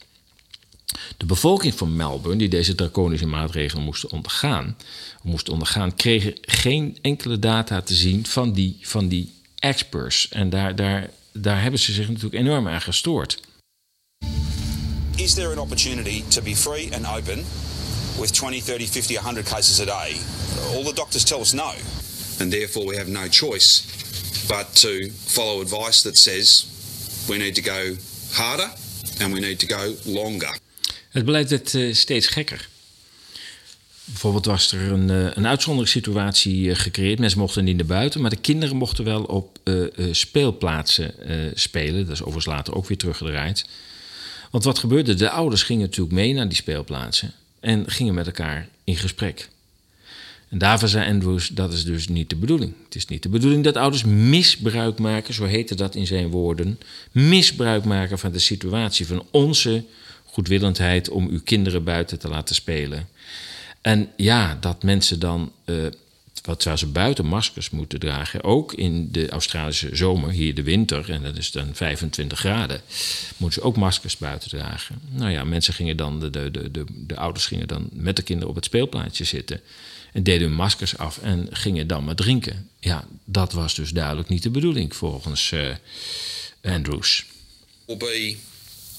De 1.17 1.25
bevolking 1.25 1.73
van 1.73 1.95
Melbourne, 1.95 2.37
die 2.37 2.49
deze 2.49 2.75
draconische 2.75 3.25
maatregelen 3.25 3.83
moest 3.83 4.07
ondergaan, 4.07 4.77
moest 5.21 5.49
ondergaan 5.49 5.95
kregen 5.95 6.37
geen 6.41 6.97
enkele 7.01 7.39
data 7.39 7.81
te 7.81 7.93
zien 7.93 8.25
van 8.25 8.53
die, 8.53 8.77
van 8.81 9.07
die 9.07 9.33
experts. 9.59 10.27
En 10.29 10.49
daar, 10.49 10.75
daar, 10.75 11.09
daar 11.31 11.61
hebben 11.61 11.79
ze 11.79 11.93
zich 11.93 12.07
natuurlijk 12.07 12.35
enorm 12.35 12.67
aan 12.67 12.81
gestoord. 12.81 13.39
Is 15.15 15.33
there 15.33 15.51
an 15.51 15.59
opportunity 15.59 16.23
to 16.27 16.41
be 16.41 16.55
free 16.55 16.93
and 16.93 17.05
open 17.05 17.45
with 18.19 18.33
20, 18.33 18.61
30, 18.61 18.87
50, 18.87 19.15
100 19.15 19.45
cases 19.45 19.79
a 19.79 19.85
day? 19.85 20.15
All 20.73 20.83
the 20.83 20.93
doctors 20.93 21.23
tell 21.23 21.39
us 21.39 21.53
no. 21.53 21.71
And 22.39 22.51
therefore, 22.51 22.85
we 22.85 22.97
have 22.97 23.09
no 23.09 23.27
choice 23.29 23.83
but 24.47 24.75
to 24.81 25.09
follow 25.09 25.61
advice 25.61 26.03
that 26.03 26.17
says 26.17 26.65
we 27.29 27.37
need 27.37 27.55
to 27.55 27.61
go 27.61 27.95
harder 28.33 28.69
and 29.21 29.33
we 29.33 29.39
need 29.39 29.59
to 29.59 29.67
go 29.67 29.95
longer. 30.05 30.51
Het 31.15 31.25
beleid 31.25 31.49
werd 31.49 31.73
uh, 31.73 31.93
steeds 31.93 32.27
gekker. 32.27 32.67
Bijvoorbeeld 34.05 34.45
was 34.45 34.71
er 34.71 34.91
een, 34.91 35.09
uh, 35.09 35.27
een 35.33 35.47
uitzonderingssituatie 35.47 36.65
uh, 36.65 36.75
gecreëerd. 36.75 37.19
Mensen 37.19 37.39
mochten 37.39 37.63
niet 37.63 37.75
naar 37.75 37.85
buiten, 37.85 38.21
maar 38.21 38.29
de 38.29 38.35
kinderen 38.35 38.75
mochten 38.75 39.03
wel 39.03 39.23
op 39.23 39.59
speelplaatsen 40.11 41.13
spelen. 41.53 42.05
Dat 42.05 42.13
is 42.13 42.21
overigens 42.21 42.45
later 42.45 42.75
ook 42.75 42.87
weer 42.87 42.97
teruggedraaid. 42.97 43.65
Want 44.51 44.63
wat 44.63 44.79
gebeurde? 44.79 45.13
De 45.13 45.29
ouders 45.29 45.63
gingen 45.63 45.85
natuurlijk 45.85 46.15
mee 46.15 46.33
naar 46.33 46.47
die 46.47 46.57
speelplaatsen 46.57 47.33
en 47.59 47.91
gingen 47.91 48.13
met 48.13 48.25
elkaar 48.25 48.67
in 48.83 48.95
gesprek. 48.95 49.49
En 50.49 50.57
daarvoor 50.57 50.89
zei 50.89 51.09
Andrews, 51.09 51.47
dat 51.47 51.73
is 51.73 51.83
dus 51.83 52.07
niet 52.07 52.29
de 52.29 52.35
bedoeling. 52.35 52.73
Het 52.85 52.95
is 52.95 53.05
niet 53.05 53.23
de 53.23 53.29
bedoeling 53.29 53.63
dat 53.63 53.75
ouders 53.75 54.03
misbruik 54.03 54.99
maken, 54.99 55.33
zo 55.33 55.45
heette 55.45 55.75
dat 55.75 55.95
in 55.95 56.07
zijn 56.07 56.29
woorden, 56.29 56.79
misbruik 57.11 57.83
maken 57.83 58.19
van 58.19 58.31
de 58.31 58.39
situatie, 58.39 59.07
van 59.07 59.25
onze 59.31 59.83
goedwillendheid 60.35 61.09
om 61.09 61.27
uw 61.27 61.41
kinderen 61.43 61.83
buiten 61.83 62.19
te 62.19 62.27
laten 62.27 62.55
spelen. 62.55 63.07
En 63.81 64.09
ja, 64.17 64.57
dat 64.61 64.83
mensen 64.83 65.19
dan, 65.19 65.51
uh, 65.65 65.85
wat 66.43 66.61
zou 66.61 66.77
ze 66.77 66.87
buiten 66.87 67.25
maskers 67.25 67.69
moeten 67.69 67.99
dragen, 67.99 68.43
ook 68.43 68.73
in 68.73 69.11
de 69.11 69.29
Australische 69.29 69.95
zomer, 69.95 70.29
hier 70.29 70.55
de 70.55 70.63
winter, 70.63 71.11
en 71.11 71.23
dat 71.23 71.37
is 71.37 71.51
dan 71.51 71.69
25 71.73 72.39
graden, 72.39 72.81
moeten 73.37 73.61
ze 73.61 73.67
ook 73.67 73.75
maskers 73.75 74.17
buiten 74.17 74.49
dragen. 74.49 75.01
Nou 75.09 75.31
ja, 75.31 75.43
mensen 75.43 75.73
gingen 75.73 75.97
dan, 75.97 76.19
de, 76.19 76.29
de, 76.29 76.51
de, 76.51 76.71
de, 76.71 76.85
de 76.89 77.15
ouders 77.15 77.45
gingen 77.45 77.67
dan 77.67 77.89
met 77.91 78.15
de 78.15 78.23
kinderen 78.23 78.49
op 78.49 78.55
het 78.55 78.65
speelplaatje 78.65 79.23
zitten 79.23 79.61
en 80.13 80.23
deden 80.23 80.47
hun 80.47 80.57
maskers 80.57 80.97
af 80.97 81.17
en 81.17 81.47
gingen 81.51 81.87
dan 81.87 82.03
maar 82.03 82.15
drinken. 82.15 82.69
Ja, 82.79 83.07
dat 83.25 83.53
was 83.53 83.75
dus 83.75 83.89
duidelijk 83.91 84.29
niet 84.29 84.43
de 84.43 84.49
bedoeling 84.49 84.95
volgens 84.95 85.51
uh, 85.51 85.75
Andrews. 86.61 87.25
Will 87.85 87.97
be 87.97 88.37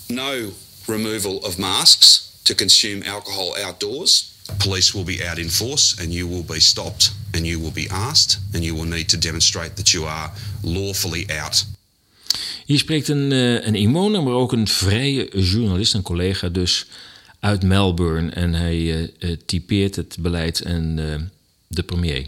no 0.06 0.52
removal 0.88 1.38
of 1.38 1.58
masks 1.58 2.38
to 2.42 2.54
consume 2.54 3.02
alcohol 3.02 3.56
outdoors. 3.64 4.34
Police 4.58 4.94
will 4.94 5.04
be 5.04 5.28
out 5.28 5.38
in 5.38 5.50
force 5.50 5.96
and 6.00 6.12
you 6.12 6.28
will 6.28 6.44
be 6.44 6.60
stopped 6.60 7.12
and 7.34 7.44
you 7.46 7.60
will 7.60 7.72
be 7.72 7.88
asked 7.90 8.38
and 8.54 8.64
you 8.64 8.74
will 8.74 8.88
need 8.88 9.08
to 9.08 9.16
demonstrate 9.16 9.74
that 9.76 9.92
you 9.92 10.06
are 10.06 10.30
lawfully 10.62 11.26
out. 11.40 11.66
Hier 12.66 12.78
spreekt 12.78 13.08
een, 13.08 13.30
een 13.66 13.74
inwoner, 13.74 14.22
maar 14.22 14.32
ook 14.32 14.52
een 14.52 14.68
vrije 14.68 15.42
journalist, 15.42 15.94
een 15.94 16.02
collega 16.02 16.48
dus, 16.48 16.86
uit 17.40 17.62
Melbourne. 17.62 18.30
En 18.30 18.54
hij 18.54 18.76
uh, 18.78 19.36
typeert 19.46 19.96
het 19.96 20.16
beleid 20.18 20.60
en 20.60 20.98
uh, 20.98 21.14
de 21.66 21.82
premier. 21.82 22.26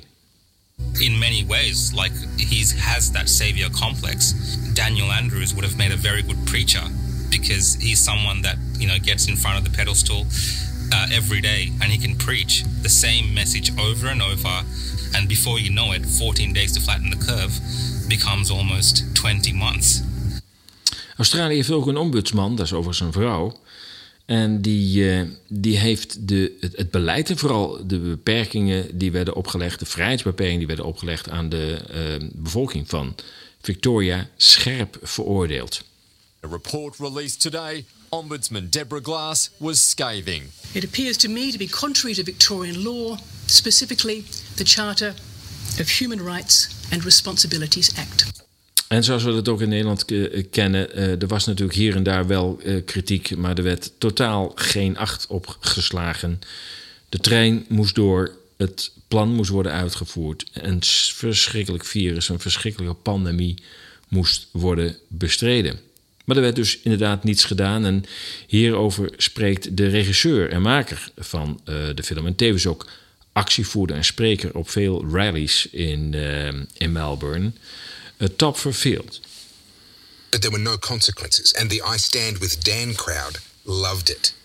In 0.92 1.18
many 1.18 1.44
ways, 1.46 1.90
like 1.92 2.12
he 2.36 2.64
has 2.76 3.10
that 3.10 3.28
savior 3.28 3.70
complex. 3.70 4.34
Daniel 4.74 5.10
Andrews 5.10 5.52
would 5.52 5.64
have 5.64 5.76
made 5.76 5.92
a 5.92 5.96
very 5.96 6.22
good 6.22 6.44
preacher 6.44 6.82
because 7.30 7.74
he's 7.80 7.98
someone 7.98 8.42
that 8.42 8.56
you 8.78 8.86
know 8.86 8.98
gets 8.98 9.28
in 9.28 9.36
front 9.36 9.58
of 9.58 9.64
the 9.64 9.70
pedestal 9.76 10.26
uh, 10.92 11.06
every 11.12 11.40
day 11.40 11.72
and 11.80 11.90
he 11.92 11.98
can 11.98 12.16
preach 12.16 12.64
the 12.82 12.88
same 12.88 13.34
message 13.34 13.72
over 13.78 14.08
and 14.08 14.22
over. 14.22 14.64
And 15.14 15.28
before 15.28 15.60
you 15.60 15.70
know 15.70 15.92
it, 15.92 16.06
14 16.06 16.52
days 16.52 16.72
to 16.72 16.80
flatten 16.80 17.10
the 17.10 17.16
curve 17.16 17.52
becomes 18.08 18.50
almost 18.50 19.14
20 19.14 19.52
months. 19.52 20.02
Australië 21.16 21.54
heeft 21.54 21.70
ook 21.70 21.86
een 21.86 21.96
ombudsman, 21.96 22.56
dat 22.56 22.66
is 22.66 22.72
overigens 22.72 23.06
een 23.06 23.12
vrouw. 23.12 23.60
En 24.26 24.60
die, 24.62 25.04
uh, 25.04 25.22
die 25.48 25.78
heeft 25.78 26.28
de, 26.28 26.56
het, 26.60 26.76
het, 26.76 26.90
beleid 26.90 27.30
en 27.30 27.38
vooral 27.38 27.86
de 27.86 27.98
beperkingen 27.98 28.98
die 28.98 29.12
werden 29.12 29.34
opgelegd, 29.34 29.78
de 29.78 29.86
vrijheidsbeperkingen 29.86 30.58
die 30.58 30.66
werden 30.66 30.84
opgelegd 30.84 31.30
aan 31.30 31.48
de 31.48 31.78
uh, 31.94 32.28
bevolking 32.32 32.88
van 32.88 33.14
Victoria 33.60 34.28
scherp 34.36 34.98
veroordeeld. 35.02 35.84
A 36.44 36.48
report 36.48 37.00
released 37.00 37.40
today, 37.42 37.84
Ombudsman 38.10 38.70
Deborah 38.70 39.02
Glass 39.02 39.50
was 39.56 39.90
scathing. 39.90 40.42
It 40.72 40.84
appears 40.84 41.16
to 41.16 41.28
me 41.28 41.50
to 41.50 41.58
be 41.58 41.66
contrary 41.66 42.14
to 42.14 42.22
Victorian 42.22 42.84
law, 42.84 43.18
specifically 43.46 44.24
the 44.54 44.64
Charter 44.64 45.14
of 45.80 45.88
Human 46.00 46.22
Rights 46.22 46.68
and 46.92 47.04
Responsibilities 47.04 47.96
Act. 47.96 48.26
En 48.88 49.04
zoals 49.04 49.22
we 49.22 49.32
dat 49.32 49.48
ook 49.48 49.60
in 49.60 49.68
Nederland 49.68 50.04
kennen, 50.50 50.98
uh, 50.98 51.22
er 51.22 51.26
was 51.26 51.46
natuurlijk 51.46 51.78
hier 51.78 51.96
en 51.96 52.02
daar 52.02 52.26
wel 52.26 52.60
uh, 52.64 52.84
kritiek, 52.84 53.36
maar 53.36 53.56
er 53.56 53.62
werd 53.62 53.92
totaal 53.98 54.52
geen 54.54 54.96
acht 54.96 55.26
op 55.26 55.56
geslagen. 55.60 56.40
De 57.08 57.18
trein 57.18 57.64
moest 57.68 57.94
door, 57.94 58.36
het 58.56 58.92
plan 59.08 59.34
moest 59.34 59.50
worden 59.50 59.72
uitgevoerd. 59.72 60.46
Een 60.52 60.82
verschrikkelijk 61.14 61.84
virus, 61.84 62.28
een 62.28 62.40
verschrikkelijke 62.40 62.94
pandemie 62.94 63.62
moest 64.08 64.46
worden 64.50 64.96
bestreden. 65.08 65.80
Maar 66.28 66.36
er 66.36 66.42
werd 66.42 66.56
dus 66.56 66.78
inderdaad 66.78 67.24
niets 67.24 67.44
gedaan. 67.44 67.84
En 67.84 68.04
hierover 68.46 69.10
spreekt 69.16 69.76
de 69.76 69.88
regisseur 69.88 70.50
en 70.50 70.62
maker 70.62 71.10
van 71.16 71.60
uh, 71.64 71.74
de 71.94 72.02
film. 72.02 72.26
En 72.26 72.34
tevens 72.34 72.66
ook 72.66 72.86
actievoerder 73.32 73.96
en 73.96 74.04
spreker 74.04 74.54
op 74.54 74.70
veel 74.70 75.04
rallies 75.10 75.68
in, 75.70 76.14
in 76.76 76.92
Melbourne. 76.92 77.52
Uh, 78.18 78.28
Topfer 78.36 78.72
Field. 78.72 79.20
But 80.30 80.40
there 80.40 80.52
were 80.52 80.62
no 80.62 80.76
consequences, 80.78 81.54
and 81.54 81.70
the 81.70 81.82
I 81.94 81.98
Stand 81.98 82.38
With 82.38 82.64
Dan 82.64 82.94
crowd 82.94 83.40
loved 83.62 84.10
it. 84.10 84.37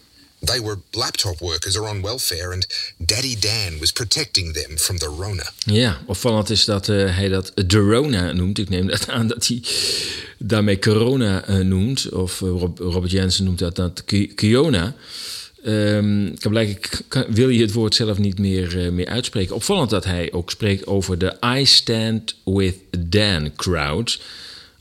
They 0.43 0.61
were 0.61 0.77
laptop 0.91 1.39
workers 1.39 1.77
or 1.77 1.87
on 1.89 2.01
welfare, 2.01 2.51
and 2.51 2.67
Daddy 2.97 3.35
Dan 3.39 3.79
was 3.79 3.91
protecting 3.91 4.53
them 4.53 4.77
from 4.77 4.97
the 4.97 5.05
Rona. 5.05 5.51
Ja, 5.57 6.01
opvallend 6.05 6.49
is 6.49 6.65
dat 6.65 6.87
uh, 6.87 7.15
hij 7.15 7.29
dat 7.29 7.51
de 7.55 7.77
Rona 7.77 8.31
noemt. 8.31 8.57
Ik 8.57 8.69
neem 8.69 8.87
dat 8.87 9.09
aan 9.09 9.27
dat 9.27 9.47
hij 9.47 9.63
daarmee 10.37 10.79
corona 10.79 11.49
uh, 11.49 11.57
noemt. 11.57 12.09
Of 12.09 12.39
Rob, 12.39 12.79
Robert 12.79 13.11
Jensen 13.11 13.43
noemt 13.43 13.59
dat, 13.59 13.75
dat 13.75 14.03
Kiona. 14.35 14.95
Um, 15.65 16.35
wil 17.27 17.49
je 17.49 17.61
het 17.61 17.73
woord 17.73 17.95
zelf 17.95 18.17
niet 18.17 18.39
meer, 18.39 18.93
meer 18.93 19.07
uitspreken. 19.07 19.55
Opvallend 19.55 19.89
dat 19.89 20.03
hij 20.03 20.31
ook 20.31 20.51
spreekt 20.51 20.87
over 20.87 21.17
de 21.17 21.37
I 21.57 21.65
Stand 21.65 22.35
With 22.43 22.75
Dan 22.97 23.55
crowd. 23.55 24.19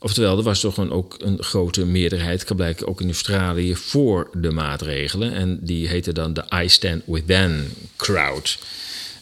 Oftewel, 0.02 0.36
er 0.36 0.42
was 0.42 0.60
toch 0.60 0.76
een, 0.76 0.90
ook 0.90 1.16
een 1.18 1.42
grote 1.42 1.84
meerderheid, 1.84 2.44
kan 2.44 2.56
blijken 2.56 2.86
ook 2.88 3.00
in 3.00 3.06
Australië, 3.06 3.76
voor 3.76 4.30
de 4.34 4.50
maatregelen. 4.50 5.32
En 5.32 5.58
die 5.60 5.88
heette 5.88 6.12
dan 6.12 6.34
de 6.34 6.44
I 6.54 6.68
Stand 6.68 7.02
With 7.06 7.28
Dan 7.28 7.64
crowd. 7.96 8.58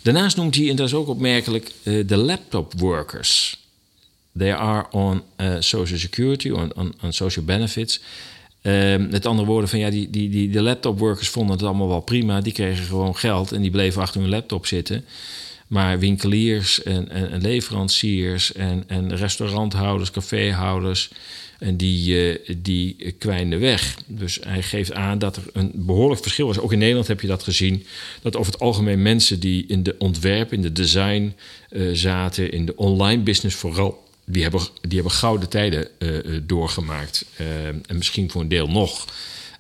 Daarnaast 0.03 0.37
noemt 0.37 0.55
hij, 0.55 0.69
en 0.69 0.77
dat 0.77 0.87
is 0.87 0.95
ook 0.95 1.09
opmerkelijk, 1.09 1.71
uh, 1.83 2.07
de 2.07 2.17
laptop 2.17 2.73
workers. 2.77 3.59
They 4.39 4.55
are 4.55 4.87
on 4.91 5.23
uh, 5.37 5.57
social 5.59 5.99
security, 5.99 6.51
on, 6.51 6.73
on, 7.03 7.13
social 7.13 7.45
benefits. 7.45 8.01
Uh, 8.63 8.97
met 8.97 9.27
andere 9.27 9.49
woorden, 9.49 9.69
van 9.69 9.79
ja, 9.79 9.91
die, 9.91 10.11
die, 10.11 10.31
die, 10.31 10.51
de 10.51 10.63
laptopworkers 10.63 11.29
vonden 11.29 11.57
het 11.57 11.65
allemaal 11.65 11.89
wel 11.89 12.01
prima. 12.01 12.41
Die 12.41 12.53
kregen 12.53 12.85
gewoon 12.85 13.17
geld 13.17 13.53
en 13.53 13.63
die 13.63 13.71
bleven 13.71 14.03
achter 14.03 14.21
hun 14.21 14.31
laptop 14.31 14.67
zitten. 14.67 15.05
Maar 15.71 15.99
winkeliers 15.99 16.83
en, 16.83 17.09
en, 17.09 17.41
leveranciers 17.41 18.53
en, 18.53 18.85
en 18.87 19.17
restauranthouders, 19.17 20.11
caféhouders, 20.11 21.11
en 21.59 21.77
die, 21.77 22.33
uh, 22.49 22.57
die 22.57 23.15
kwijnden 23.19 23.61
weg. 23.61 23.97
Dus 24.07 24.39
hij 24.47 24.63
geeft 24.63 24.93
aan 24.93 25.19
dat 25.19 25.37
er 25.37 25.43
een 25.53 25.73
behoorlijk 25.75 26.23
verschil 26.23 26.47
was. 26.47 26.59
Ook 26.59 26.73
in 26.73 26.79
Nederland 26.79 27.07
heb 27.07 27.21
je 27.21 27.27
dat 27.27 27.43
gezien. 27.43 27.87
Dat 28.23 28.37
over 28.37 28.53
het 28.53 28.61
algemeen 28.61 29.03
mensen 29.03 29.41
die 29.41 29.65
in 29.67 29.83
de 29.83 29.95
ontwerp, 29.99 30.53
in 30.53 30.63
de 30.63 30.73
design 30.73 31.35
uh, 31.71 31.95
zaten, 31.95 32.53
in 32.53 32.67
de 32.67 32.77
online 32.77 33.23
business 33.23 33.57
vooral 33.57 34.09
die 34.25 34.43
hebben, 34.43 34.61
die 34.81 34.95
hebben 34.95 35.13
gouden 35.13 35.49
tijden 35.49 35.89
uh, 35.99 36.41
doorgemaakt. 36.43 37.25
En 37.87 37.97
misschien 37.97 38.31
voor 38.31 38.41
een 38.41 38.49
deel 38.49 38.67
nog. 38.67 39.07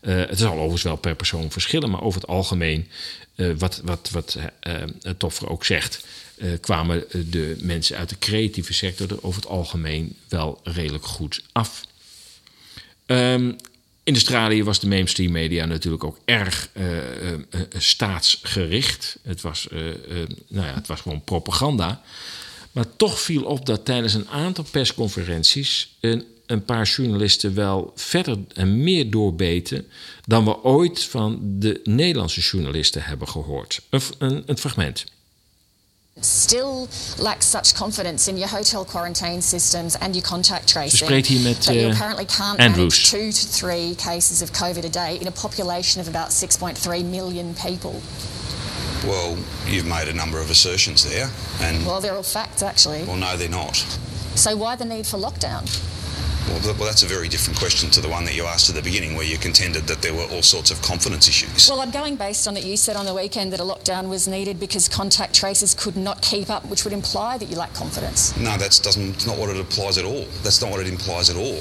Het 0.00 0.38
zal 0.38 0.52
overigens 0.52 0.82
wel 0.82 0.96
per 0.96 1.14
persoon 1.14 1.50
verschillen, 1.50 1.90
maar 1.90 2.02
over 2.02 2.20
het 2.20 2.30
algemeen, 2.30 2.86
wat, 3.58 3.80
wat, 3.84 4.10
wat 4.10 4.38
Toffer 5.16 5.48
ook 5.48 5.64
zegt, 5.64 6.06
kwamen 6.60 7.04
de 7.30 7.56
mensen 7.60 7.96
uit 7.96 8.08
de 8.08 8.18
creatieve 8.18 8.72
sector 8.72 9.10
er 9.10 9.22
over 9.22 9.40
het 9.40 9.50
algemeen 9.50 10.16
wel 10.28 10.60
redelijk 10.64 11.04
goed 11.04 11.42
af. 11.52 11.84
Ehm, 13.06 13.52
in 14.02 14.12
Australië 14.14 14.64
was 14.64 14.80
de 14.80 14.88
mainstream 14.88 15.32
media 15.32 15.64
natuurlijk 15.64 16.04
ook 16.04 16.18
erg 16.24 16.68
staatsgericht. 17.76 19.18
Het 19.22 19.40
was, 19.40 19.66
nou 20.48 20.66
ja, 20.66 20.74
het 20.74 20.86
was 20.86 21.00
gewoon 21.00 21.24
propaganda. 21.24 22.02
Maar 22.72 22.96
toch 22.96 23.20
viel 23.20 23.44
op 23.44 23.66
dat 23.66 23.84
tijdens 23.84 24.14
een 24.14 24.28
aantal 24.28 24.64
persconferenties 24.70 25.96
een, 26.00 26.24
een 26.50 26.64
paar 26.64 26.86
journalisten 26.86 27.54
wel 27.54 27.92
verder 27.94 28.38
en 28.54 28.82
meer 28.82 29.10
doorbeten 29.10 29.86
dan 30.26 30.44
we 30.44 30.62
ooit 30.64 31.04
van 31.04 31.38
de 31.42 31.80
Nederlandse 31.84 32.40
journalisten 32.40 33.02
hebben 33.02 33.28
gehoord. 33.28 33.80
Een, 33.90 34.00
een, 34.18 34.42
een 34.46 34.58
fragment. 34.58 35.04
still 36.20 36.86
lack 37.18 37.42
such 37.42 37.72
confidence 37.74 38.28
in 38.28 38.36
your 38.36 38.56
hotel 38.56 38.84
quarantine 38.84 39.40
systems 39.42 39.98
and 39.98 40.14
your 40.14 40.28
contact 40.28 40.66
tracing. 40.66 40.98
Ze 40.98 41.04
spreekt 41.04 41.26
hier 41.26 41.40
met 41.40 41.64
you 41.64 41.78
uh, 41.78 41.90
apparently 41.90 42.24
can't 42.24 42.58
Andrews. 42.58 43.10
two 43.10 43.30
to 43.30 43.46
three 43.50 43.94
cases 43.94 44.42
of 44.42 44.50
COVID 44.50 44.84
a 44.84 44.90
day 44.90 45.16
in 45.20 45.26
a 45.26 45.30
population 45.30 46.00
of 46.00 46.08
about 46.08 46.30
6.3 46.30 47.04
million 47.04 47.54
people. 47.54 48.00
Well, 49.06 49.36
you've 49.66 49.88
made 49.88 50.08
a 50.10 50.12
number 50.14 50.40
of 50.42 50.50
assertions 50.50 51.02
there, 51.02 51.28
and 51.60 51.86
Well, 51.86 52.00
they're 52.00 52.16
all 52.16 52.22
facts, 52.22 52.62
actually. 52.62 53.04
well, 53.06 53.16
no, 53.16 53.36
they're 53.36 53.48
not. 53.48 53.86
So 54.34 54.56
why 54.56 54.76
the 54.76 54.84
need 54.84 55.06
for 55.06 55.18
lockdown? 55.18 55.64
Well, 56.48 56.74
well, 56.74 56.86
that's 56.86 57.02
a 57.02 57.06
very 57.06 57.28
different 57.28 57.58
question 57.58 57.90
to 57.90 58.00
the 58.00 58.08
one 58.08 58.24
that 58.24 58.34
you 58.34 58.44
asked 58.44 58.68
at 58.68 58.74
the 58.74 58.82
beginning, 58.82 59.14
where 59.14 59.24
you 59.24 59.38
contended 59.38 59.84
that 59.84 60.02
there 60.02 60.12
were 60.12 60.26
all 60.32 60.42
sorts 60.42 60.70
of 60.70 60.80
confidence 60.82 61.28
issues. 61.28 61.68
Well, 61.68 61.80
I'm 61.80 61.90
going 61.90 62.16
based 62.16 62.48
on 62.48 62.54
that 62.54 62.64
you 62.64 62.76
said 62.76 62.96
on 62.96 63.06
the 63.06 63.14
weekend 63.14 63.52
that 63.52 63.60
a 63.60 63.64
lockdown 63.64 64.08
was 64.08 64.26
needed 64.26 64.58
because 64.58 64.88
contact 64.88 65.34
tracers 65.34 65.74
could 65.74 65.96
not 65.96 66.22
keep 66.22 66.50
up, 66.50 66.64
which 66.66 66.84
would 66.84 66.92
imply 66.92 67.38
that 67.38 67.48
you 67.48 67.56
lack 67.56 67.72
confidence. 67.74 68.36
No, 68.36 68.56
that's 68.56 68.78
doesn't. 68.78 69.14
It's 69.14 69.26
not 69.26 69.38
what 69.38 69.50
it 69.50 69.56
implies 69.56 69.98
at 69.98 70.04
all. 70.04 70.24
That's 70.42 70.60
not 70.60 70.70
what 70.70 70.80
it 70.80 70.88
implies 70.88 71.30
at 71.30 71.36
all. 71.36 71.60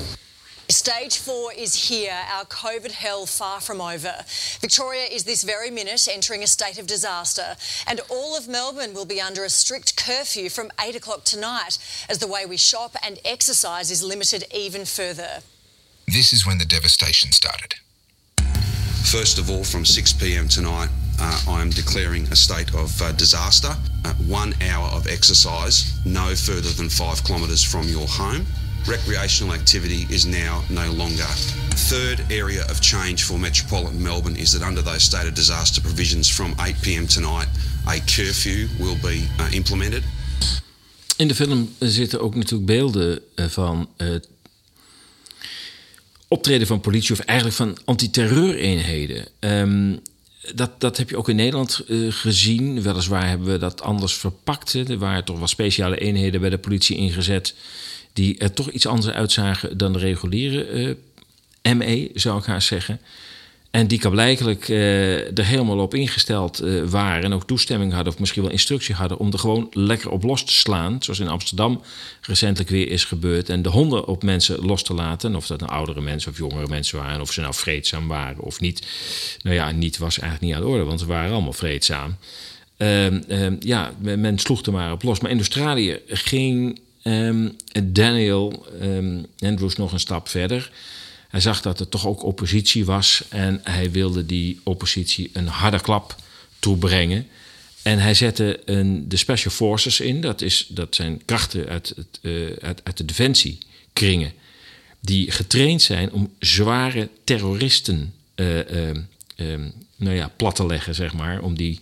Stage 0.71 1.17
four 1.17 1.51
is 1.51 1.89
here, 1.89 2.15
our 2.31 2.45
COVID 2.45 2.91
hell 2.91 3.25
far 3.25 3.59
from 3.59 3.81
over. 3.81 4.13
Victoria 4.61 5.05
is 5.05 5.23
this 5.23 5.41
very 5.43 5.71
minute 5.71 6.07
entering 6.07 6.43
a 6.43 6.47
state 6.47 6.77
of 6.77 6.85
disaster, 6.85 7.55
and 7.87 7.99
all 8.07 8.37
of 8.37 8.47
Melbourne 8.47 8.93
will 8.93 9.05
be 9.05 9.19
under 9.19 9.43
a 9.43 9.49
strict 9.49 9.97
curfew 9.97 10.47
from 10.47 10.69
8 10.79 10.95
o'clock 10.95 11.23
tonight 11.23 11.79
as 12.07 12.19
the 12.19 12.27
way 12.27 12.45
we 12.45 12.55
shop 12.55 12.95
and 13.03 13.19
exercise 13.25 13.89
is 13.89 14.03
limited 14.03 14.43
even 14.53 14.85
further. 14.85 15.39
This 16.05 16.33
is 16.33 16.45
when 16.45 16.59
the 16.59 16.65
devastation 16.65 17.31
started. 17.31 17.73
First 19.05 19.39
of 19.39 19.49
all, 19.49 19.63
from 19.63 19.85
6 19.85 20.13
p.m. 20.13 20.47
tonight, 20.47 20.89
uh, 21.19 21.45
I 21.49 21.63
am 21.63 21.71
declaring 21.71 22.27
a 22.27 22.35
state 22.35 22.75
of 22.75 23.01
uh, 23.01 23.11
disaster. 23.13 23.75
Uh, 24.05 24.13
one 24.27 24.53
hour 24.61 24.87
of 24.89 25.07
exercise, 25.07 25.99
no 26.05 26.35
further 26.35 26.69
than 26.69 26.89
five 26.89 27.23
kilometres 27.23 27.63
from 27.63 27.87
your 27.87 28.07
home. 28.07 28.45
Recreational 28.87 29.53
activity 29.53 30.05
is 30.09 30.25
now 30.25 30.63
no 30.69 30.91
longer. 30.91 31.27
Third 31.89 32.19
area 32.29 32.63
of 32.69 32.79
change 32.79 33.23
for 33.23 33.39
metropolitan 33.39 34.01
Melbourne 34.01 34.39
is 34.39 34.51
that 34.51 34.61
under 34.61 34.83
those 34.83 35.01
state 35.03 35.27
of 35.27 35.33
disaster 35.33 35.81
provisions 35.81 36.29
from 36.29 36.55
8 36.59 36.75
p.m. 36.81 37.07
tonight, 37.07 37.47
a 37.87 37.99
curfew 37.99 38.67
will 38.77 38.97
be 39.01 39.27
uh, 39.39 39.53
implemented. 39.53 40.03
In 41.17 41.27
de 41.27 41.35
film 41.35 41.75
zitten 41.79 42.21
ook 42.21 42.35
natuurlijk 42.35 42.65
beelden 42.65 43.19
eh, 43.35 43.45
van 43.45 43.89
het 43.97 44.27
optreden 46.27 46.67
van 46.67 46.79
politie, 46.81 47.13
of 47.13 47.19
eigenlijk 47.19 47.57
van 47.57 47.77
antiterreureenheden. 47.85 49.27
Ehm 49.39 49.93
dat, 50.55 50.79
dat 50.81 50.97
heb 50.97 51.09
je 51.09 51.17
ook 51.17 51.29
in 51.29 51.35
Nederland 51.35 51.81
uh, 51.87 52.11
gezien. 52.13 52.81
Weliswaar 52.81 53.27
hebben 53.27 53.47
we 53.47 53.57
dat 53.57 53.81
anders 53.81 54.13
verpakt. 54.13 54.73
Er 54.73 54.97
waren 54.97 55.23
toch 55.23 55.37
wel 55.37 55.47
speciale 55.47 55.97
eenheden 55.97 56.41
bij 56.41 56.49
de 56.49 56.57
politie 56.57 56.97
ingezet. 56.97 57.55
Die 58.19 58.37
er 58.37 58.53
toch 58.53 58.69
iets 58.69 58.85
anders 58.85 59.13
uitzagen 59.13 59.77
dan 59.77 59.93
de 59.93 59.99
reguliere 59.99 60.95
uh, 61.63 61.73
ME, 61.73 62.09
zou 62.13 62.39
ik 62.39 62.45
haast 62.45 62.67
zeggen. 62.67 62.99
En 63.71 63.87
die 63.87 63.99
kablijkelijk 63.99 64.67
uh, 64.67 65.37
er 65.37 65.45
helemaal 65.45 65.79
op 65.79 65.93
ingesteld 65.93 66.63
uh, 66.63 66.83
waren 66.83 67.23
en 67.23 67.33
ook 67.33 67.47
toestemming 67.47 67.93
hadden, 67.93 68.13
of 68.13 68.19
misschien 68.19 68.41
wel 68.41 68.51
instructie 68.51 68.95
hadden, 68.95 69.17
om 69.17 69.31
er 69.31 69.39
gewoon 69.39 69.67
lekker 69.71 70.09
op 70.09 70.23
los 70.23 70.45
te 70.45 70.53
slaan. 70.53 70.97
Zoals 70.99 71.19
in 71.19 71.27
Amsterdam 71.27 71.81
recentelijk 72.21 72.69
weer 72.69 72.89
is 72.89 73.05
gebeurd. 73.05 73.49
En 73.49 73.61
de 73.61 73.69
honden 73.69 74.07
op 74.07 74.23
mensen 74.23 74.65
los 74.65 74.83
te 74.83 74.93
laten. 74.93 75.35
Of 75.35 75.47
dat 75.47 75.59
nou 75.59 75.71
oudere 75.71 76.01
mensen 76.01 76.31
of 76.31 76.37
jongere 76.37 76.67
mensen 76.67 76.97
waren, 76.97 77.21
of 77.21 77.31
ze 77.31 77.41
nou 77.41 77.53
vreedzaam 77.53 78.07
waren 78.07 78.43
of 78.43 78.59
niet. 78.59 78.87
Nou 79.41 79.55
ja, 79.55 79.71
niet 79.71 79.97
was 79.97 80.19
eigenlijk 80.19 80.51
niet 80.51 80.61
aan 80.61 80.67
de 80.67 80.75
orde, 80.75 80.83
want 80.83 80.99
ze 80.99 81.05
waren 81.05 81.33
allemaal 81.33 81.53
vreedzaam. 81.53 82.15
Uh, 82.77 83.59
ja, 83.59 83.93
men 83.99 84.39
sloeg 84.39 84.65
er 84.65 84.71
maar 84.71 84.91
op 84.91 85.03
los. 85.03 85.19
Maar 85.19 85.31
in 85.31 85.37
Australië 85.37 85.99
ging 86.07 86.79
um, 87.03 87.55
Daniel 87.83 88.65
um, 88.81 89.25
Andrews 89.39 89.75
nog 89.75 89.91
een 89.91 89.99
stap 89.99 90.27
verder. 90.27 90.71
Hij 91.29 91.39
zag 91.39 91.61
dat 91.61 91.79
er 91.79 91.89
toch 91.89 92.07
ook 92.07 92.23
oppositie 92.23 92.85
was 92.85 93.23
en 93.29 93.59
hij 93.63 93.91
wilde 93.91 94.25
die 94.25 94.59
oppositie 94.63 95.29
een 95.33 95.47
harde 95.47 95.79
klap 95.79 96.15
toebrengen. 96.59 97.27
En 97.81 97.99
hij 97.99 98.13
zette 98.13 98.61
een, 98.65 99.09
de 99.09 99.17
Special 99.17 99.53
Forces 99.53 99.99
in, 99.99 100.21
dat, 100.21 100.41
is, 100.41 100.65
dat 100.69 100.95
zijn 100.95 101.21
krachten 101.25 101.67
uit, 101.67 101.93
het, 101.95 102.19
uh, 102.21 102.55
uit, 102.61 102.97
de 102.97 103.05
defensiekringen, 103.05 104.33
die 104.99 105.31
getraind 105.31 105.81
zijn 105.81 106.11
om 106.11 106.33
zware 106.39 107.09
terroristen 107.23 108.13
uh, 108.35 108.57
uh, 108.57 108.95
nou 109.95 110.15
ja, 110.15 110.31
plat 110.35 110.55
te 110.55 110.65
leggen, 110.65 110.95
zeg 110.95 111.13
maar, 111.13 111.41
om 111.41 111.57
die 111.57 111.77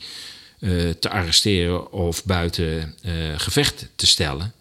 te 0.99 1.09
arresteren 1.09 1.91
of 1.91 2.25
buiten 2.25 2.95
gevecht 3.37 3.87
te 3.95 4.07
stellen. 4.07 4.53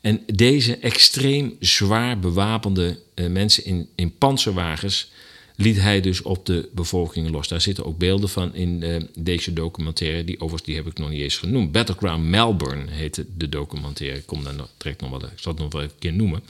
En 0.00 0.20
deze 0.34 0.76
extreem 0.76 1.56
zwaar 1.60 2.18
bewapende 2.18 2.98
uh, 3.14 3.26
mensen 3.26 3.64
in, 3.64 3.88
in 3.94 4.14
panzerwagens 4.18 5.10
liet 5.56 5.80
hij 5.80 6.00
dus 6.00 6.22
op 6.22 6.46
de 6.46 6.68
bevolking 6.72 7.30
los. 7.30 7.48
Daar 7.48 7.60
zitten 7.60 7.84
ook 7.84 7.98
beelden 7.98 8.28
van 8.28 8.54
in 8.54 8.82
uh, 8.82 8.96
deze 9.14 9.52
documentaire, 9.52 10.24
die 10.24 10.34
overigens 10.34 10.62
die 10.62 10.76
heb 10.76 10.86
ik 10.86 10.98
nog 10.98 11.10
niet 11.10 11.20
eens 11.20 11.36
genoemd. 11.36 11.72
Battleground 11.72 12.24
Melbourne 12.24 12.90
heette 12.90 13.26
de 13.36 13.48
documentaire. 13.48 14.16
Ik 14.16 14.26
kom 14.26 14.44
daar 14.44 14.54
nog, 14.54 14.68
direct 14.76 15.00
nog 15.00 15.10
wel, 15.10 15.22
ik 15.22 15.28
zal 15.36 15.52
het 15.52 15.60
nog 15.60 15.72
wel 15.72 15.82
een 15.82 15.90
keer 15.98 16.12
noemen. 16.12 16.42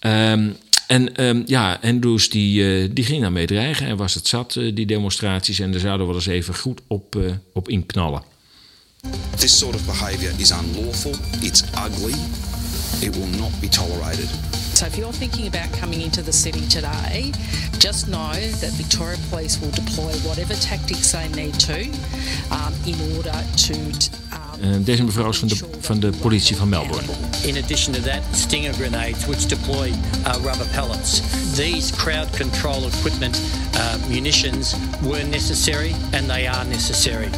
Um, 0.00 0.56
en 0.86 1.24
um, 1.24 1.42
ja, 1.46 1.78
Andrews 1.82 2.30
die, 2.30 2.62
uh, 2.62 2.90
die 2.92 3.04
ging 3.04 3.20
daarmee 3.20 3.46
dreigen 3.46 3.86
en 3.86 3.96
was 3.96 4.14
het 4.14 4.26
zat, 4.26 4.52
die 4.52 4.86
demonstraties. 4.86 5.58
En 5.58 5.70
daar 5.70 5.80
zouden 5.80 6.08
we 6.08 6.14
eens 6.14 6.26
even 6.26 6.54
goed 6.56 6.80
op, 6.86 7.16
op 7.52 7.68
inknallen. 7.68 8.22
This 9.36 9.58
sort 9.58 9.74
of 9.74 9.84
behaviour 9.86 10.32
is 10.36 10.50
unlawful, 10.50 11.14
it's 11.40 11.62
ugly, 11.62 12.14
it 13.02 13.16
will 13.16 13.26
not 13.38 13.52
be 13.60 13.68
tolerated. 13.68 14.28
So 14.78 14.86
if 14.86 14.96
you're 14.96 15.12
thinking 15.12 15.46
about 15.48 15.72
coming 15.72 16.02
into 16.02 16.22
the 16.22 16.32
city 16.32 16.66
today, 16.68 17.32
just 17.78 18.08
know 18.08 18.32
that 18.32 18.70
Victoria 18.74 19.18
Police 19.28 19.60
will 19.60 19.70
deploy 19.70 20.12
whatever 20.26 20.54
tactics 20.54 21.12
they 21.12 21.28
need 21.30 21.54
to 21.54 21.90
um, 22.50 22.72
in 22.86 23.16
order 23.16 23.34
to. 23.56 23.74
Um, 24.32 24.47
deze 24.80 25.02
mevrouw 25.02 25.28
is 25.28 25.38
van 25.38 25.48
de, 25.48 25.56
van 25.80 26.00
de 26.00 26.10
politie 26.20 26.56
van 26.56 26.68
Melbourne. 26.68 27.06
In 27.42 27.56
addition 27.56 27.94
to 27.94 28.00
that, 28.00 28.22
stinger 28.32 28.72
grenades 28.72 29.26
which 29.26 29.46
deploy 29.46 29.88
uh, 29.88 30.32
rubber 30.42 30.66
pellets. 30.72 31.20
These 31.56 31.96
crowd 31.96 32.36
control 32.36 32.86
equipment 32.86 33.40
uh, 33.74 34.08
munitions 34.08 34.74
were 35.02 35.24
necessary 35.24 35.94
and 36.12 36.28
they 36.28 36.48
are 36.48 36.64
necessary. 36.64 37.28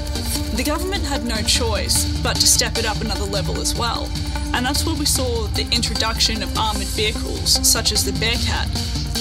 The 0.54 0.62
government 0.62 1.04
had 1.04 1.24
no 1.24 1.42
choice 1.42 2.04
but 2.22 2.40
to 2.40 2.46
step 2.46 2.78
it 2.78 2.86
up 2.86 3.00
another 3.00 3.30
level 3.30 3.60
as 3.60 3.74
well. 3.74 4.08
And 4.52 4.66
that's 4.66 4.84
where 4.84 4.96
we 4.98 5.06
saw 5.06 5.46
the 5.54 5.66
introduction 5.70 6.42
of 6.42 6.56
armoured 6.56 6.88
vehicles 6.96 7.60
such 7.62 7.92
as 7.92 8.04
the 8.04 8.12
Bearcat 8.12 8.68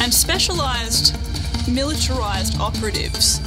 and 0.02 0.14
specialised 0.14 1.16
militarised 1.68 2.60
operatives 2.60 3.40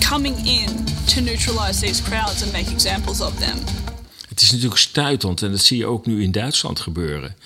coming 0.00 0.34
in 0.46 0.91
to 1.04 1.20
neutralise 1.20 1.80
these 1.80 2.02
crowds 2.02 2.42
and 2.42 2.52
make 2.52 2.70
examples 2.70 3.20
of 3.20 3.34
them. 3.38 3.58
Het 4.28 4.42
is 4.42 4.50
natuurlijk 4.50 4.80
stuitend 4.80 5.42
en 5.42 5.50
dat 5.50 5.60
zie 5.60 5.78
je 5.78 5.86
ook 5.86 6.06
nu 6.06 6.22
in 6.22 6.32
Duitsland 6.32 6.80
gebeuren. 6.80 7.36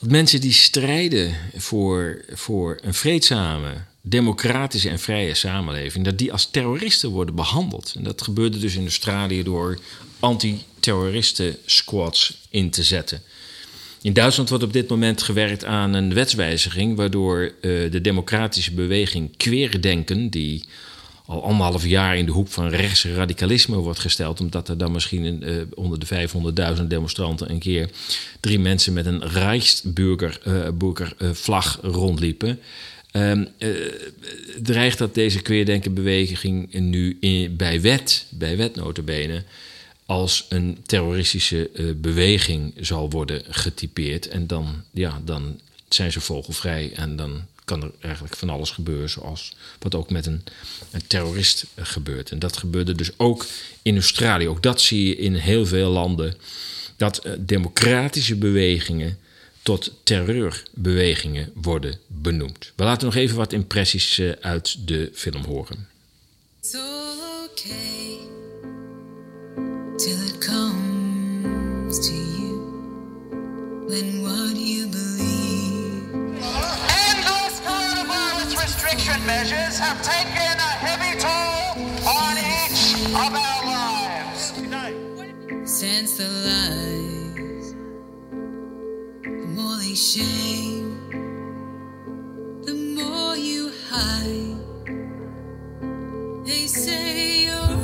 Dat 0.00 0.10
mensen 0.10 0.40
die 0.40 0.52
strijden 0.52 1.34
voor, 1.56 2.24
voor 2.32 2.78
een 2.82 2.94
vreedzame, 2.94 3.74
democratische 4.00 4.88
en 4.88 4.98
vrije 4.98 5.34
samenleving, 5.34 6.04
dat 6.04 6.18
die 6.18 6.32
als 6.32 6.50
terroristen 6.50 7.10
worden 7.10 7.34
behandeld. 7.34 7.92
En 7.96 8.02
dat 8.02 8.22
gebeurde 8.22 8.58
dus 8.58 8.74
in 8.74 8.82
Australië 8.82 9.42
door 9.42 9.78
anti-terroristen 10.20 11.56
squads 11.66 12.38
in 12.50 12.70
te 12.70 12.82
zetten. 12.82 13.22
In 14.02 14.12
Duitsland 14.12 14.48
wordt 14.48 14.64
op 14.64 14.72
dit 14.72 14.88
moment 14.88 15.22
gewerkt 15.22 15.64
aan 15.64 15.94
een 15.94 16.14
wetswijziging 16.14 16.96
waardoor 16.96 17.40
uh, 17.42 17.90
de 17.90 18.00
democratische 18.00 18.72
beweging 18.72 19.36
Querdenken, 19.36 20.30
die 20.30 20.64
al 21.26 21.44
anderhalf 21.44 21.86
jaar 21.86 22.16
in 22.16 22.26
de 22.26 22.32
hoek 22.32 22.48
van 22.48 22.68
rechtsradicalisme 22.68 23.76
wordt 23.76 23.98
gesteld, 23.98 24.40
omdat 24.40 24.68
er 24.68 24.78
dan 24.78 24.92
misschien 24.92 25.48
uh, 25.48 25.62
onder 25.74 25.98
de 25.98 26.28
500.000 26.78 26.82
demonstranten 26.86 27.50
een 27.50 27.58
keer 27.58 27.90
drie 28.40 28.58
mensen 28.58 28.92
met 28.92 29.06
een 29.06 29.28
Reichsburger 29.28 30.40
uh, 31.18 31.32
vlag 31.32 31.78
rondliepen. 31.82 32.60
Um, 33.12 33.48
uh, 33.58 33.70
dreigt 34.62 34.98
dat 34.98 35.14
deze 35.14 35.42
querdenkenbeweging 35.42 36.72
nu 36.72 37.18
bij 37.50 37.80
wet, 37.80 38.26
bij 38.30 38.56
wet 38.56 38.76
als 40.06 40.46
een 40.48 40.78
terroristische 40.86 41.70
uh, 41.72 41.92
beweging 41.96 42.74
zal 42.80 43.10
worden 43.10 43.42
getypeerd. 43.48 44.28
En 44.28 44.46
dan, 44.46 44.82
ja, 44.90 45.20
dan 45.24 45.60
zijn 45.88 46.12
ze 46.12 46.20
vogelvrij 46.20 46.92
en 46.94 47.16
dan 47.16 47.42
kan 47.64 47.82
er 47.82 47.90
eigenlijk 48.00 48.36
van 48.36 48.50
alles 48.50 48.70
gebeuren, 48.70 49.10
zoals 49.10 49.56
wat 49.78 49.94
ook 49.94 50.10
met 50.10 50.26
een, 50.26 50.42
een 50.90 51.06
terrorist 51.06 51.66
eh, 51.74 51.84
gebeurt. 51.86 52.30
En 52.30 52.38
dat 52.38 52.56
gebeurde 52.56 52.94
dus 52.94 53.10
ook 53.16 53.46
in 53.82 53.94
Australië. 53.94 54.48
Ook 54.48 54.62
dat 54.62 54.80
zie 54.80 55.06
je 55.06 55.16
in 55.16 55.34
heel 55.34 55.66
veel 55.66 55.90
landen. 55.90 56.36
Dat 56.96 57.18
eh, 57.18 57.32
democratische 57.38 58.36
bewegingen 58.36 59.18
tot 59.62 59.92
terreurbewegingen 60.02 61.50
worden 61.54 61.98
benoemd. 62.06 62.72
We 62.76 62.84
laten 62.84 63.06
nog 63.06 63.14
even 63.14 63.36
wat 63.36 63.52
impressies 63.52 64.18
eh, 64.18 64.30
uit 64.40 64.88
de 64.88 65.10
film 65.14 65.44
horen. 65.44 65.88
It's 66.60 66.74
all 66.74 67.48
okay 67.50 68.18
till 69.96 70.26
it 70.26 70.38
comes 70.38 72.06
to 72.06 72.12
you 72.12 72.54
when 73.86 74.22
what 74.22 74.56
you 74.56 74.88
believe. 74.88 75.13
Measures 79.26 79.78
have 79.78 80.02
taken 80.02 80.58
a 80.58 80.72
heavy 80.84 81.18
toll 81.18 81.72
on 82.06 82.36
each 82.36 82.94
of 83.08 83.32
our 83.34 83.64
lives. 83.64 84.52
Sense 85.64 86.18
the 86.18 86.28
lies, 86.48 87.74
the 89.22 89.46
more 89.56 89.76
they 89.78 89.94
shame, 89.94 90.90
the 92.64 92.74
more 92.74 93.36
you 93.36 93.72
hide. 93.88 94.56
They 96.44 96.66
say 96.66 97.44
you're 97.46 97.83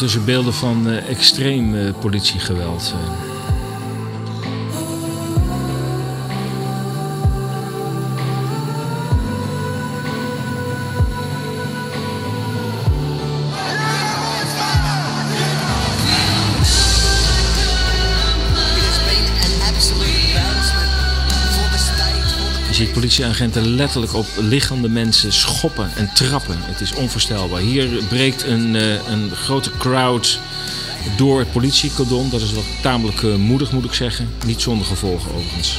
Ondertussen 0.00 0.32
beelden 0.32 0.54
van 0.54 0.88
eh, 0.88 1.08
extreem 1.10 1.74
eh, 1.74 1.94
politiegeweld. 2.00 2.94
Ziet 22.78 22.92
politieagenten 22.92 23.74
letterlijk 23.74 24.14
op 24.14 24.26
liggende 24.36 24.88
mensen 24.88 25.32
schoppen 25.32 25.90
en 25.96 26.10
trappen. 26.14 26.56
Het 26.60 26.80
is 26.80 26.94
onvoorstelbaar. 26.94 27.60
Hier 27.60 28.02
breekt 28.08 28.42
een, 28.42 28.76
eh, 28.76 29.08
een 29.08 29.30
grote 29.30 29.70
crowd 29.78 30.40
door 31.16 31.38
het 31.38 31.52
politiecordon. 31.52 32.30
Dat 32.30 32.40
is 32.40 32.52
wel 32.52 32.62
tamelijk 32.82 33.22
eh, 33.22 33.34
moedig, 33.34 33.72
moet 33.72 33.84
ik 33.84 33.92
zeggen. 33.92 34.28
Niet 34.46 34.60
zonder 34.60 34.86
gevolgen 34.86 35.34
overigens. 35.34 35.78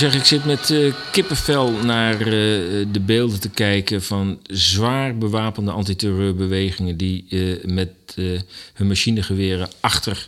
Moet 0.00 0.14
ik 0.14 0.24
zit 0.24 0.44
met 0.44 0.70
eh, 0.70 0.94
kippenvel 1.12 1.70
naar 1.70 2.20
eh, 2.20 2.26
de 2.92 3.00
beelden 3.04 3.40
te 3.40 3.48
kijken 3.48 4.02
van 4.02 4.38
zwaar 4.46 5.18
bewapende 5.18 5.70
antiterreurbewegingen 5.70 6.96
die 6.96 7.26
eh, 7.28 7.64
met 7.64 7.90
hun 8.72 8.86
machinegeweren 8.86 9.68
achter 9.80 10.24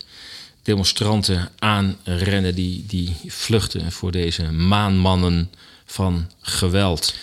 demonstranten 0.63 1.49
aanrennen, 1.59 2.55
die, 2.55 2.85
die 2.87 3.17
vluchten 3.27 3.93
voor 3.93 4.13
deze 4.13 4.53
maanmannen 4.53 5.51
van 5.85 6.31
geweld. 6.41 7.15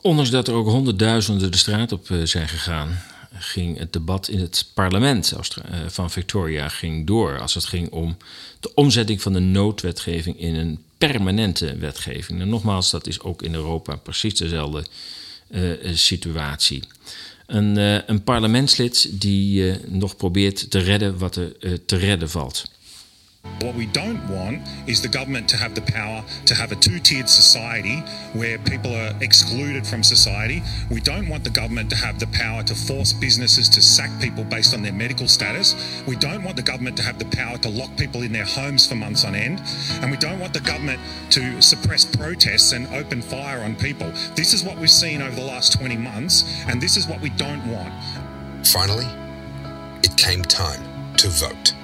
Ondanks 0.00 0.30
dat 0.30 0.48
er 0.48 0.54
ook 0.54 0.68
honderdduizenden 0.68 1.50
de 1.50 1.56
straat 1.56 1.92
op 1.92 2.08
zijn 2.24 2.48
gegaan, 2.48 3.02
ging 3.32 3.78
het 3.78 3.92
debat 3.92 4.28
in 4.28 4.40
het 4.40 4.70
parlement 4.74 5.32
van 5.86 6.10
Victoria 6.10 6.68
ging 6.68 7.06
door. 7.06 7.40
Als 7.40 7.54
het 7.54 7.64
ging 7.64 7.90
om 7.90 8.16
de 8.60 8.74
omzetting 8.74 9.22
van 9.22 9.32
de 9.32 9.40
noodwetgeving 9.40 10.40
in 10.40 10.54
een 10.54 10.86
permanente 10.98 11.76
wetgeving. 11.76 12.40
En 12.40 12.48
nogmaals, 12.48 12.90
dat 12.90 13.06
is 13.06 13.20
ook 13.20 13.42
in 13.42 13.54
Europa 13.54 13.96
precies 13.96 14.34
dezelfde 14.34 14.84
eh, 15.48 15.72
eh, 15.72 15.96
situatie. 15.96 16.82
Een, 17.46 17.78
eh, 17.78 17.98
een 18.06 18.22
parlementslid 18.22 19.20
die 19.20 19.74
nog 19.86 20.16
probeert 20.16 20.70
te 20.70 20.78
redden 20.78 21.18
wat 21.18 21.36
er 21.36 21.84
te 21.86 21.96
redden 21.96 22.30
valt. 22.30 22.64
What 23.60 23.74
we 23.74 23.86
don't 23.86 24.26
want 24.28 24.62
is 24.86 25.02
the 25.02 25.08
government 25.08 25.48
to 25.48 25.56
have 25.56 25.74
the 25.74 25.82
power 25.82 26.22
to 26.46 26.54
have 26.54 26.70
a 26.70 26.76
two 26.76 26.98
tiered 27.00 27.28
society 27.28 28.00
where 28.32 28.58
people 28.58 28.94
are 28.94 29.12
excluded 29.20 29.86
from 29.86 30.02
society. 30.02 30.62
We 30.90 31.00
don't 31.00 31.28
want 31.28 31.44
the 31.44 31.50
government 31.50 31.90
to 31.90 31.96
have 31.96 32.20
the 32.20 32.28
power 32.28 32.62
to 32.62 32.74
force 32.74 33.12
businesses 33.12 33.68
to 33.70 33.82
sack 33.82 34.10
people 34.20 34.44
based 34.44 34.74
on 34.74 34.82
their 34.82 34.92
medical 34.92 35.26
status. 35.26 35.74
We 36.06 36.16
don't 36.16 36.44
want 36.44 36.56
the 36.56 36.62
government 36.62 36.96
to 36.98 37.02
have 37.02 37.18
the 37.18 37.24
power 37.36 37.58
to 37.58 37.68
lock 37.68 37.96
people 37.96 38.22
in 38.22 38.32
their 38.32 38.44
homes 38.44 38.86
for 38.86 38.94
months 38.94 39.24
on 39.24 39.34
end. 39.34 39.60
And 40.02 40.10
we 40.10 40.16
don't 40.16 40.38
want 40.38 40.54
the 40.54 40.60
government 40.60 41.00
to 41.30 41.60
suppress 41.60 42.04
protests 42.04 42.72
and 42.72 42.86
open 42.94 43.22
fire 43.22 43.62
on 43.62 43.74
people. 43.76 44.10
This 44.34 44.54
is 44.54 44.64
what 44.64 44.78
we've 44.78 44.90
seen 44.90 45.20
over 45.20 45.34
the 45.34 45.44
last 45.44 45.72
20 45.72 45.96
months, 45.96 46.64
and 46.68 46.80
this 46.80 46.96
is 46.96 47.06
what 47.06 47.20
we 47.20 47.30
don't 47.30 47.66
want. 47.70 47.92
Finally, 48.66 49.06
it 50.04 50.16
came 50.16 50.42
time 50.42 50.82
to 51.16 51.28
vote. 51.28 51.74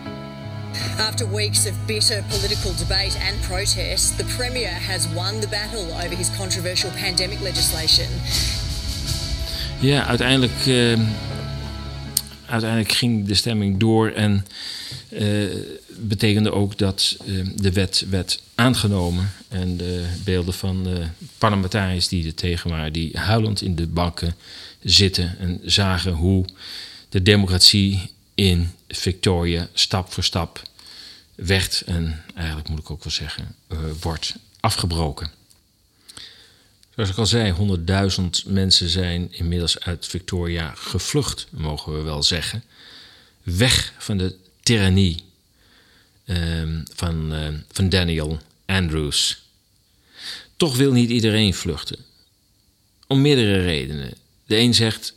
After 0.99 1.31
weeks 1.31 1.66
of 1.66 1.72
bitter 1.87 2.25
political 2.29 2.72
debate 2.79 3.16
and 3.27 3.41
protest, 3.41 4.16
the 4.18 4.25
Premier 4.37 4.72
has 4.89 5.07
won 5.14 5.41
the 5.41 5.49
battle 5.49 5.87
over 6.05 6.16
his 6.16 6.31
controversial 6.39 6.91
pandemic 6.91 7.41
legislation. 7.41 8.07
Ja, 9.81 10.07
uiteindelijk, 10.07 10.66
eh, 10.66 11.01
uiteindelijk 12.47 12.93
ging 12.93 13.27
de 13.27 13.35
stemming 13.35 13.79
door 13.79 14.11
en 14.11 14.47
eh, 15.09 15.29
betekende 15.89 16.53
ook 16.53 16.79
dat 16.79 17.16
eh, 17.27 17.35
de 17.57 17.72
wet 17.72 18.05
werd 18.11 18.43
aangenomen. 18.55 19.33
En 19.49 19.77
de 19.77 20.07
beelden 20.25 20.55
van 20.55 20.85
de 20.85 21.03
parlementariërs 21.39 22.09
die 22.09 22.27
er 22.27 22.35
tegen 22.35 22.70
waren, 22.70 22.93
die 22.93 23.18
huilend 23.18 23.62
in 23.62 23.75
de 23.75 23.87
banken 23.87 24.35
zitten 24.83 25.39
en 25.39 25.61
zagen 25.64 26.12
hoe 26.12 26.45
de 27.09 27.22
democratie 27.22 28.11
in 28.35 28.70
Victoria 28.89 29.68
stap 29.72 30.12
voor 30.12 30.24
stap 30.24 30.62
werd 31.35 31.82
en 31.87 32.24
eigenlijk 32.35 32.68
moet 32.68 32.78
ik 32.78 32.91
ook 32.91 33.05
wel 33.05 33.12
zeggen, 33.12 33.55
eh, 33.66 33.78
wordt 34.01 34.35
afgebroken. 34.61 35.30
Zoals 36.95 37.11
ik 37.11 37.18
al 37.18 37.26
zei, 37.26 37.53
100.000 37.53 38.45
mensen 38.47 38.89
zijn 38.89 39.32
inmiddels 39.32 39.80
uit 39.80 40.07
Victoria 40.07 40.72
gevlucht, 40.76 41.47
mogen 41.51 41.97
we 41.97 42.03
wel 42.03 42.22
zeggen. 42.22 42.64
Weg 43.43 43.93
van 43.99 44.18
de 44.18 44.37
tirannie 44.62 45.24
ehm, 46.24 46.82
van, 46.95 47.35
eh, 47.35 47.49
van 47.72 47.89
Daniel 47.89 48.41
Andrews. 48.66 49.43
Toch 50.57 50.76
wil 50.76 50.93
niet 50.93 51.11
iedereen 51.11 51.55
vluchten. 51.55 51.99
Om 53.07 53.20
meerdere 53.20 53.62
redenen. 53.62 54.14
De 54.47 54.57
een 54.57 54.74
zegt, 54.74 55.14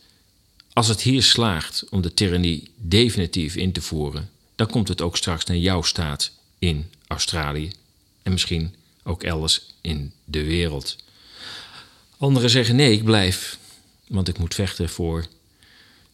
als 0.77 0.87
het 0.87 1.01
hier 1.01 1.23
slaagt 1.23 1.83
om 1.89 2.01
de 2.01 2.13
tirannie 2.13 2.71
definitief 2.75 3.55
in 3.55 3.71
te 3.71 3.81
voeren, 3.81 4.29
dan 4.55 4.67
komt 4.67 4.87
het 4.87 5.01
ook 5.01 5.17
straks 5.17 5.45
naar 5.45 5.57
jouw 5.57 5.81
staat 5.81 6.31
in 6.59 6.91
Australië 7.07 7.71
en 8.23 8.31
misschien 8.31 8.75
ook 9.03 9.23
elders 9.23 9.61
in 9.81 10.13
de 10.25 10.43
wereld. 10.43 10.95
Anderen 12.17 12.49
zeggen 12.49 12.75
nee, 12.75 12.91
ik 12.91 13.03
blijf, 13.03 13.57
want 14.07 14.27
ik 14.27 14.37
moet 14.37 14.53
vechten 14.53 14.89
voor 14.89 15.25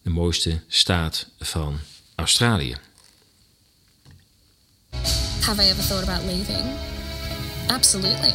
de 0.01 0.09
mooiste 0.09 0.59
staat 0.68 1.28
van 1.39 1.80
Australië. 2.16 2.76
Have 5.39 5.64
I 5.64 5.70
ever 5.70 5.88
thought 5.88 6.07
about 6.07 6.26
leaving? 6.26 6.78
Absolutely. 7.68 8.34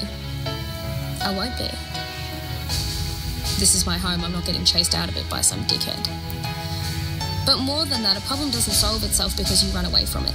I 1.22 1.34
won't 1.34 1.56
be. 1.56 1.87
This 3.56 3.74
is 3.74 3.86
my 3.86 3.98
home. 3.98 4.24
I'm 4.24 4.32
not 4.32 4.44
getting 4.44 4.64
chased 4.64 4.94
out 4.94 5.08
of 5.08 5.16
it 5.16 5.28
by 5.28 5.40
some 5.40 5.60
dickhead. 5.64 6.06
But 7.44 7.58
more 7.58 7.86
than 7.86 8.02
that, 8.02 8.16
a 8.16 8.20
problem 8.20 8.50
doesn't 8.50 8.74
solve 8.74 9.02
itself 9.02 9.36
because 9.36 9.64
you 9.64 9.72
run 9.72 9.86
away 9.86 10.04
from 10.04 10.26
it. 10.26 10.34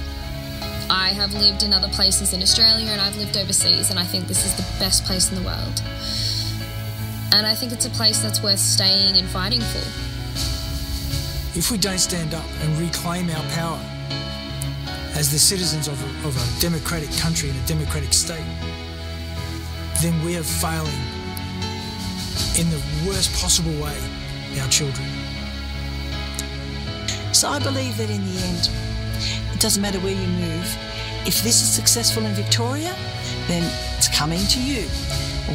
I 0.90 1.10
have 1.10 1.32
lived 1.34 1.62
in 1.62 1.72
other 1.72 1.88
places 1.88 2.32
in 2.32 2.42
Australia 2.42 2.90
and 2.90 3.00
I've 3.00 3.16
lived 3.16 3.36
overseas, 3.36 3.90
and 3.90 3.98
I 3.98 4.04
think 4.04 4.26
this 4.26 4.44
is 4.44 4.54
the 4.56 4.66
best 4.78 5.04
place 5.04 5.30
in 5.30 5.36
the 5.36 5.42
world. 5.42 5.82
And 7.32 7.46
I 7.46 7.54
think 7.54 7.72
it's 7.72 7.86
a 7.86 7.90
place 7.90 8.20
that's 8.20 8.42
worth 8.42 8.58
staying 8.58 9.16
and 9.16 9.26
fighting 9.28 9.60
for. 9.60 9.86
If 11.58 11.70
we 11.70 11.78
don't 11.78 11.98
stand 11.98 12.34
up 12.34 12.44
and 12.62 12.76
reclaim 12.78 13.30
our 13.30 13.42
power 13.50 13.80
as 15.14 15.30
the 15.30 15.38
citizens 15.38 15.88
of 15.88 15.94
a, 16.02 16.28
of 16.28 16.36
a 16.36 16.60
democratic 16.60 17.10
country 17.18 17.48
and 17.48 17.58
a 17.58 17.66
democratic 17.66 18.12
state, 18.12 18.44
then 20.02 20.22
we 20.24 20.36
are 20.36 20.42
failing 20.42 21.23
in 22.58 22.70
the 22.70 22.80
worst 23.06 23.34
possible 23.40 23.72
way 23.82 23.96
our 24.60 24.68
children. 24.68 25.06
So 27.32 27.48
I 27.48 27.58
believe 27.58 27.96
that 27.96 28.10
in 28.10 28.24
the 28.24 28.40
end, 28.46 28.70
it 29.52 29.60
doesn't 29.60 29.82
matter 29.82 29.98
where 30.00 30.14
you 30.14 30.26
move. 30.26 30.76
If 31.26 31.42
this 31.42 31.60
is 31.62 31.68
successful 31.68 32.24
in 32.24 32.32
Victoria, 32.34 32.94
then 33.48 33.62
it's 33.96 34.08
coming 34.08 34.40
to 34.46 34.60
you, 34.60 34.82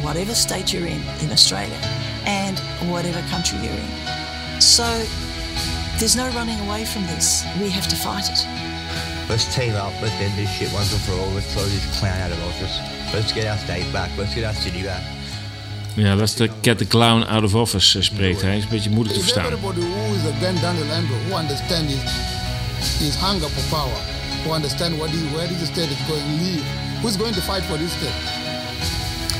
whatever 0.02 0.34
state 0.34 0.72
you're 0.72 0.86
in, 0.86 1.00
in 1.20 1.30
Australia, 1.30 1.78
and 2.26 2.58
whatever 2.90 3.20
country 3.30 3.58
you're 3.58 3.72
in. 3.72 4.60
So 4.60 4.84
there's 5.98 6.16
no 6.16 6.28
running 6.30 6.60
away 6.68 6.84
from 6.84 7.06
this. 7.06 7.44
We 7.60 7.70
have 7.70 7.88
to 7.88 7.96
fight 7.96 8.28
it. 8.28 8.46
Let's 9.28 9.54
team 9.54 9.74
up. 9.74 9.92
Let's 10.02 10.14
end 10.20 10.36
this 10.36 10.50
shit 10.50 10.72
once 10.72 10.92
and 10.92 11.00
for 11.02 11.12
all. 11.12 11.30
Let's 11.30 11.52
throw 11.54 11.62
this 11.62 11.98
clown 11.98 12.18
out 12.20 12.32
of 12.32 12.42
office. 12.44 12.78
Let's 13.14 13.32
get 13.32 13.46
our 13.46 13.56
state 13.58 13.90
back. 13.92 14.10
Let's 14.18 14.34
get 14.34 14.44
our 14.44 14.52
city 14.52 14.82
back. 14.82 15.02
Ja, 15.94 16.16
dat 16.16 16.28
is 16.28 16.34
de 16.34 16.50
Get 16.62 16.78
the 16.78 16.86
Clown 16.86 17.22
out 17.22 17.42
of 17.42 17.54
office, 17.54 17.98
eh, 17.98 18.04
spreekt 18.04 18.42
hij. 18.42 18.56
is 18.56 18.62
een 18.62 18.68
beetje 18.68 18.90
moeilijk 18.90 19.14
te 19.14 19.20
verstaan. 19.20 19.44
everybody 19.44 19.80
who 19.80 20.14
is 20.14 20.32
against 20.36 20.62
Daniel 20.62 20.90
Andrew, 20.92 21.18
who 21.28 21.38
understand 21.38 21.88
his, 21.90 22.02
his 22.98 23.14
hunger 23.16 23.48
for 23.48 23.78
power, 23.78 23.98
who 24.44 24.54
understand 24.54 24.96
what 24.96 25.08
he, 25.10 25.18
where 25.34 25.48
this 25.48 25.66
state 25.66 25.90
is 25.90 26.00
going 26.08 26.22
to 26.22 26.44
live, 26.44 26.64
who's 27.00 27.16
going 27.16 27.34
to 27.34 27.40
fight 27.40 27.62
for 27.62 27.78
this 27.78 27.92
state? 27.92 28.20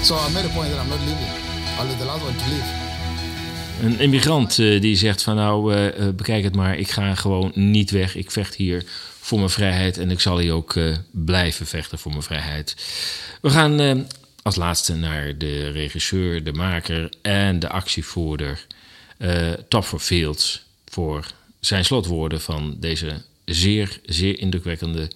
So 0.02 0.14
I 0.14 0.28
made 0.32 0.46
a 0.46 0.52
point 0.54 0.70
that 0.70 0.80
I'm 0.82 0.88
not 0.88 1.00
leaving. 1.08 1.32
I'll 1.78 1.88
be 1.88 1.96
the 1.98 2.04
last 2.04 2.22
one 2.22 2.36
to 2.36 2.48
leave. 2.48 2.68
Een 3.82 3.98
immigrant 4.00 4.58
eh, 4.58 4.80
die 4.80 4.96
zegt 4.96 5.22
van 5.22 5.36
nou, 5.36 5.74
eh, 5.74 6.08
bekijk 6.08 6.44
het 6.44 6.54
maar, 6.54 6.78
ik 6.78 6.90
ga 6.90 7.14
gewoon 7.14 7.50
niet 7.54 7.90
weg. 7.90 8.16
Ik 8.16 8.30
vecht 8.30 8.54
hier 8.54 8.84
voor 9.20 9.38
mijn 9.38 9.50
vrijheid 9.50 9.98
en 9.98 10.10
ik 10.10 10.20
zal 10.20 10.38
hier 10.38 10.52
ook 10.52 10.74
blijven 11.10 11.66
vechten 11.66 11.98
voor 11.98 12.10
mijn 12.10 12.22
vrijheid. 12.22 12.76
We 13.40 13.50
gaan 13.50 14.06
als 14.42 14.56
laatste 14.56 14.94
naar 14.94 15.38
de 15.38 15.70
regisseur, 15.70 16.44
de 16.44 16.52
maker 16.52 17.12
en 17.22 17.58
de 17.58 17.68
actievoerder 17.68 18.66
eh 19.16 19.52
Topher 19.68 19.98
Fields 19.98 20.62
voor 20.88 21.26
zijn 21.60 21.84
slotwoorden 21.84 22.40
van 22.40 22.76
deze 22.78 23.22
zeer, 23.44 24.00
zeer 24.04 24.38
indrukwekkende 24.38 25.10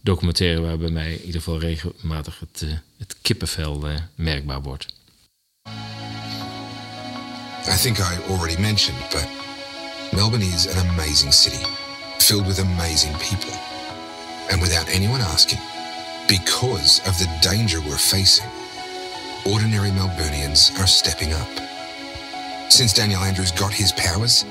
documentaire 0.00 0.60
waar 0.60 0.78
bij 0.78 0.90
mij 0.90 1.12
in 1.12 1.24
ieder 1.24 1.40
geval 1.40 1.60
regelmatig 1.60 2.38
het, 2.40 2.62
eh, 2.62 2.68
het 2.98 3.16
kippenvel 3.22 3.88
eh, 3.88 3.94
merkbaar 4.14 4.62
wordt. 4.62 4.86
I 7.68 7.76
think 7.82 7.98
I 7.98 8.18
already 8.28 8.60
mentioned, 8.60 9.10
but 9.10 9.26
Melbourne 10.12 10.44
is 10.44 10.68
an 10.68 10.88
amazing 10.88 11.34
city, 11.34 11.66
filled 12.18 12.46
with 12.46 12.58
amazing 12.58 13.16
people. 13.16 13.52
And 14.50 14.60
without 14.62 14.88
anyone 14.88 15.22
asking, 15.22 15.60
because 16.28 17.00
of 17.08 17.18
the 17.18 17.28
danger 17.40 17.80
we're 17.80 17.96
facing, 17.96 18.46
ordinary 19.50 19.88
Melburnians 19.88 20.78
are 20.78 20.86
stepping 20.86 21.32
up. 21.32 21.48
Since 22.70 22.92
Daniel 22.92 23.22
Andrews 23.22 23.50
got 23.50 23.72
his 23.72 23.92
powers, 23.92 24.44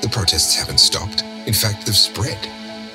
the 0.00 0.08
protests 0.08 0.56
haven't 0.56 0.78
stopped. 0.78 1.22
In 1.46 1.52
fact, 1.52 1.84
they've 1.84 1.94
spread. 1.94 2.38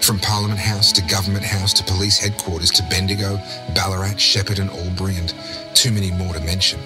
From 0.01 0.19
Parliament 0.19 0.59
House 0.59 0.91
to 0.93 1.01
Government 1.03 1.45
House 1.45 1.71
to 1.73 1.84
police 1.84 2.17
headquarters 2.17 2.71
to 2.71 2.84
Bendigo, 2.89 3.39
Ballarat, 3.76 4.17
Shepparton, 4.17 4.69
Albury, 4.69 5.17
and 5.17 5.34
too 5.76 5.91
many 5.91 6.11
more 6.11 6.34
to 6.34 6.39
mention. 6.39 6.80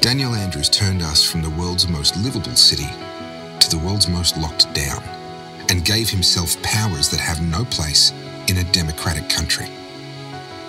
Daniel 0.00 0.34
Andrews 0.34 0.68
turned 0.68 1.02
us 1.02 1.22
from 1.22 1.42
the 1.42 1.50
world's 1.50 1.86
most 1.86 2.16
livable 2.16 2.56
city 2.56 2.88
to 3.60 3.70
the 3.70 3.80
world's 3.84 4.08
most 4.08 4.36
locked 4.38 4.72
down 4.74 5.02
and 5.68 5.84
gave 5.84 6.08
himself 6.08 6.60
powers 6.62 7.08
that 7.10 7.20
have 7.20 7.40
no 7.40 7.64
place 7.66 8.12
in 8.46 8.56
a 8.56 8.64
democratic 8.72 9.28
country. 9.28 9.66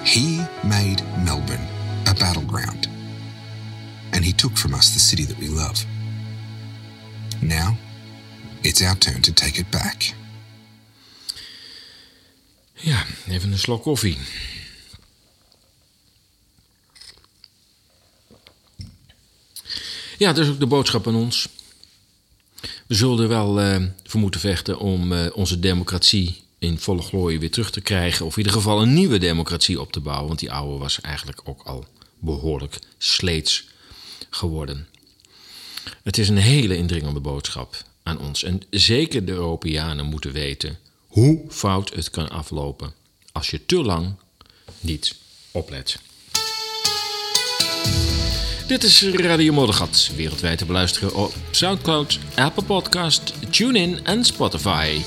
He 0.04 0.44
made 0.64 1.02
Melbourne 1.24 1.68
a 2.06 2.14
battleground, 2.14 2.88
and 4.12 4.26
he 4.26 4.34
took 4.34 4.58
from 4.58 4.74
us 4.74 4.94
the 4.94 5.00
city 5.00 5.26
that 5.26 5.38
we 5.38 5.48
love. 5.48 5.86
Now, 7.42 7.78
it's 8.62 8.82
our 8.82 8.96
turn 8.96 9.22
to 9.22 9.34
take 9.34 9.60
it 9.60 9.70
back. 9.70 10.14
Ja, 12.74 13.06
even 13.28 13.52
een 13.52 13.60
slok 13.60 13.82
koffie. 13.84 14.18
Ja, 20.18 20.34
dat 20.34 20.46
is 20.46 20.52
ook 20.52 20.60
de 20.60 20.68
boodschap 20.68 21.08
aan 21.08 21.16
ons. 21.16 21.48
We 22.88 22.96
zullen 22.96 23.20
er 23.20 23.28
wel 23.28 23.62
eh, 23.62 23.84
voor 24.04 24.20
moeten 24.20 24.40
vechten 24.40 24.80
om 24.80 25.14
eh, 25.14 25.26
onze 25.34 25.60
democratie 25.60 26.43
in 26.64 26.80
volle 26.80 27.02
glorie 27.02 27.40
weer 27.40 27.52
terug 27.52 27.72
te 27.72 27.82
krijgen. 27.82 28.26
Of 28.26 28.32
in 28.32 28.38
ieder 28.38 28.54
geval 28.54 28.82
een 28.82 28.94
nieuwe 28.94 29.18
democratie 29.18 29.82
op 29.82 29.92
te 29.92 30.00
bouwen. 30.00 30.28
Want 30.28 30.40
die 30.40 30.52
oude 30.52 30.78
was 30.78 31.02
eigenlijk 31.02 31.42
ook 31.44 31.62
al 31.64 31.86
behoorlijk 32.20 32.80
sleets 32.98 33.68
geworden. 34.30 34.88
Het 36.04 36.18
is 36.18 36.30
een 36.30 36.38
hele 36.38 36.78
indringende 36.78 37.20
boodschap 37.20 37.84
aan 38.04 38.20
ons. 38.20 38.44
En 38.44 38.62
zeker 38.70 39.26
de 39.26 39.32
Europeanen 39.32 40.06
moeten 40.06 40.32
weten 40.32 40.78
hoe 41.08 41.42
fout 41.50 41.94
het 41.94 42.10
kan 42.10 42.30
aflopen 42.30 42.94
als 43.32 43.50
je 43.50 43.66
te 43.66 43.84
lang 43.84 44.16
niet 44.80 45.16
oplet. 45.52 46.00
Dit 48.68 48.84
is 48.84 49.04
Radio 49.04 49.54
Moddergat, 49.54 50.12
wereldwijd 50.16 50.58
te 50.58 50.66
beluisteren 50.66 51.16
op 51.16 51.34
Soundcloud, 51.52 52.20
Apple 52.36 52.64
Podcast, 52.64 53.34
TuneIn 53.52 54.06
en 54.06 54.26
Spotify. 54.26 55.02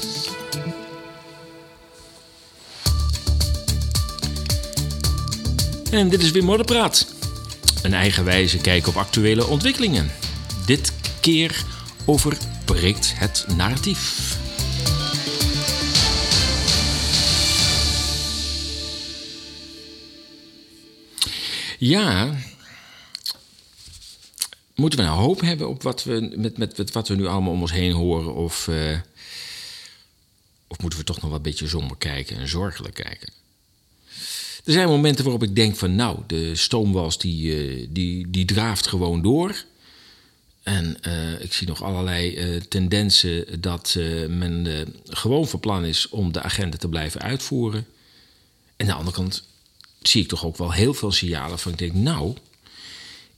En 5.97 6.09
dit 6.09 6.23
is 6.23 6.31
weer 6.31 6.45
Modderpraat. 6.45 7.15
Een 7.83 7.95
eigenwijze 7.95 8.59
kijk 8.59 8.87
op 8.87 8.97
actuele 8.97 9.47
ontwikkelingen. 9.47 10.11
Dit 10.67 10.93
keer 11.21 11.65
over 12.05 12.37
breekt 12.65 13.13
het 13.19 13.47
narratief. 13.57 14.37
Ja, 21.79 22.35
moeten 24.75 24.99
we 24.99 25.05
nou 25.05 25.19
hoop 25.19 25.41
hebben 25.41 25.69
op 25.69 25.83
wat 25.83 26.05
we, 26.05 26.35
met, 26.37 26.59
met, 26.59 26.93
wat 26.93 27.09
we 27.09 27.15
nu 27.15 27.27
allemaal 27.27 27.53
om 27.53 27.61
ons 27.61 27.73
heen 27.73 27.93
horen? 27.93 28.35
Of, 28.35 28.69
eh, 28.69 28.99
of 30.67 30.77
Of 30.77 30.81
moeten 30.81 30.99
we 30.99 31.05
toch 31.05 31.21
nog 31.21 31.31
wat 31.31 31.37
een 31.37 31.43
beetje 31.43 31.69
somber 31.69 31.97
kijken 31.97 32.37
en 32.37 32.49
zorgelijk 32.49 32.95
kijken? 32.95 33.45
Er 34.67 34.73
zijn 34.73 34.89
momenten 34.89 35.25
waarop 35.25 35.43
ik 35.43 35.55
denk 35.55 35.77
van 35.77 35.95
nou, 35.95 36.19
de 36.27 36.57
stoomwals 36.57 37.19
die, 37.19 37.57
eh, 37.57 37.87
die, 37.91 38.31
die 38.31 38.45
draaft 38.45 38.87
gewoon 38.87 39.23
door. 39.23 39.65
En 40.63 41.03
eh, 41.03 41.41
ik 41.41 41.53
zie 41.53 41.67
nog 41.67 41.83
allerlei 41.83 42.35
eh, 42.35 42.61
tendensen 42.61 43.61
dat 43.61 43.97
men 44.29 44.67
gewoon 45.05 45.49
van 45.49 45.61
plan 45.61 45.85
is 45.85 46.09
om 46.09 46.33
de 46.33 46.43
agenda 46.43 46.77
te 46.77 46.89
blijven 46.89 47.21
uitvoeren. 47.21 47.87
En 48.77 48.87
aan 48.87 48.87
de 48.87 48.93
andere 48.93 49.17
kant 49.17 49.43
zie 50.03 50.23
ik 50.23 50.29
toch 50.29 50.45
ook 50.45 50.57
wel 50.57 50.73
heel 50.73 50.95
veel 50.95 51.13
signalen 51.13 51.59
van 51.59 51.73
ik 51.73 51.79
denk, 51.79 51.95
nou, 51.95 52.35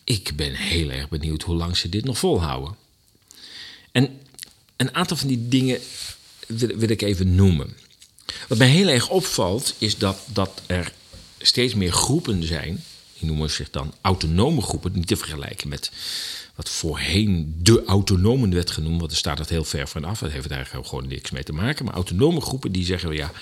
ik 0.04 0.32
ben 0.36 0.54
heel 0.54 0.90
erg 0.90 1.08
benieuwd 1.08 1.42
hoe 1.42 1.56
lang 1.56 1.76
ze 1.76 1.88
dit 1.88 2.04
nog 2.04 2.18
volhouden. 2.18 2.76
En 3.92 4.18
een 4.76 4.94
aantal 4.94 5.16
van 5.16 5.28
die 5.28 5.48
dingen 5.48 5.80
wil, 6.46 6.76
wil 6.76 6.88
ik 6.88 7.02
even 7.02 7.34
noemen. 7.34 7.76
Wat 8.48 8.58
mij 8.58 8.68
heel 8.68 8.88
erg 8.88 9.08
opvalt, 9.08 9.74
is 9.78 9.98
dat, 9.98 10.18
dat 10.32 10.62
er 10.66 10.92
steeds 11.38 11.74
meer 11.74 11.92
groepen 11.92 12.42
zijn. 12.42 12.84
Die 13.18 13.28
noemen 13.28 13.50
zich 13.50 13.70
dan 13.70 13.94
autonome 14.00 14.60
groepen, 14.60 14.92
niet 14.92 15.06
te 15.06 15.16
vergelijken 15.16 15.68
met 15.68 15.90
wat 16.54 16.68
voorheen 16.68 17.54
de 17.62 17.84
autonomen 17.84 18.54
werd 18.54 18.70
genoemd, 18.70 18.98
want 18.98 19.10
daar 19.10 19.18
staat 19.18 19.38
het 19.38 19.48
heel 19.48 19.64
ver 19.64 19.88
van 19.88 20.04
af. 20.04 20.18
Dat 20.18 20.30
heeft 20.30 20.50
eigenlijk 20.50 20.88
gewoon 20.88 21.08
niks 21.08 21.30
mee 21.30 21.42
te 21.42 21.52
maken. 21.52 21.84
Maar 21.84 21.94
autonome 21.94 22.40
groepen 22.40 22.72
die 22.72 22.84
zeggen, 22.84 23.12
ja, 23.12 23.32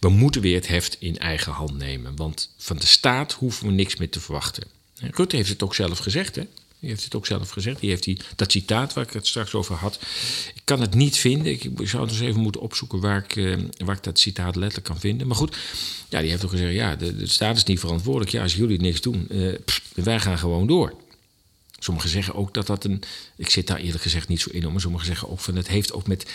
we 0.00 0.08
moeten 0.08 0.40
weer 0.40 0.54
het 0.54 0.68
heft 0.68 0.96
in 0.98 1.18
eigen 1.18 1.52
hand 1.52 1.78
nemen. 1.78 2.16
Want 2.16 2.50
van 2.56 2.76
de 2.76 2.86
staat 2.86 3.32
hoeven 3.32 3.66
we 3.66 3.72
niks 3.72 3.96
meer 3.96 4.10
te 4.10 4.20
verwachten. 4.20 4.64
Rutte 4.94 5.36
heeft 5.36 5.48
het 5.48 5.62
ook 5.62 5.74
zelf 5.74 5.98
gezegd, 5.98 6.36
hè? 6.36 6.42
Die 6.80 6.88
heeft 6.88 7.04
het 7.04 7.14
ook 7.14 7.26
zelf 7.26 7.50
gezegd. 7.50 7.80
Die 7.80 7.90
heeft 7.90 8.02
die, 8.02 8.18
dat 8.36 8.52
citaat 8.52 8.92
waar 8.92 9.04
ik 9.04 9.12
het 9.12 9.26
straks 9.26 9.54
over 9.54 9.74
had. 9.74 9.98
Ik 10.54 10.62
kan 10.64 10.80
het 10.80 10.94
niet 10.94 11.16
vinden. 11.16 11.52
Ik 11.52 11.70
zou 11.82 12.08
eens 12.08 12.20
even 12.20 12.40
moeten 12.40 12.60
opzoeken 12.60 13.00
waar 13.00 13.24
ik, 13.24 13.36
eh, 13.36 13.56
waar 13.84 13.96
ik 13.96 14.02
dat 14.02 14.18
citaat 14.18 14.56
letterlijk 14.56 14.86
kan 14.86 15.00
vinden. 15.00 15.26
Maar 15.26 15.36
goed, 15.36 15.56
ja, 16.08 16.20
die 16.20 16.30
heeft 16.30 16.44
ook 16.44 16.50
gezegd: 16.50 16.74
ja, 16.74 16.96
de, 16.96 17.16
de 17.16 17.26
staat 17.26 17.56
is 17.56 17.64
niet 17.64 17.80
verantwoordelijk. 17.80 18.30
Ja, 18.30 18.42
als 18.42 18.54
jullie 18.54 18.80
niks 18.80 19.00
doen, 19.00 19.28
eh, 19.28 19.54
wij 19.94 20.20
gaan 20.20 20.38
gewoon 20.38 20.66
door. 20.66 20.94
Sommigen 21.78 22.10
zeggen 22.10 22.34
ook 22.34 22.54
dat 22.54 22.66
dat 22.66 22.84
een. 22.84 23.02
Ik 23.36 23.50
zit 23.50 23.66
daar 23.66 23.78
eerlijk 23.78 24.02
gezegd 24.02 24.28
niet 24.28 24.40
zo 24.40 24.50
in, 24.50 24.72
maar 24.72 24.80
sommigen 24.80 25.06
zeggen 25.06 25.30
ook 25.30 25.40
van 25.40 25.56
het 25.56 25.68
heeft 25.68 25.92
ook 25.92 26.06
met 26.06 26.30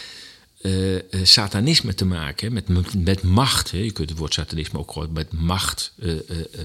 eh, 0.63 0.95
eh, 0.95 1.03
satanisme 1.23 1.93
te 1.93 2.05
maken, 2.05 2.53
met, 2.53 2.95
met 2.95 3.21
macht. 3.21 3.71
Hè. 3.71 3.77
Je 3.77 3.91
kunt 3.91 4.09
het 4.09 4.17
woord 4.17 4.33
satanisme 4.33 4.79
ook 4.79 4.91
gewoon 4.91 5.11
met 5.13 5.31
macht 5.31 5.93
eh, 5.99 6.15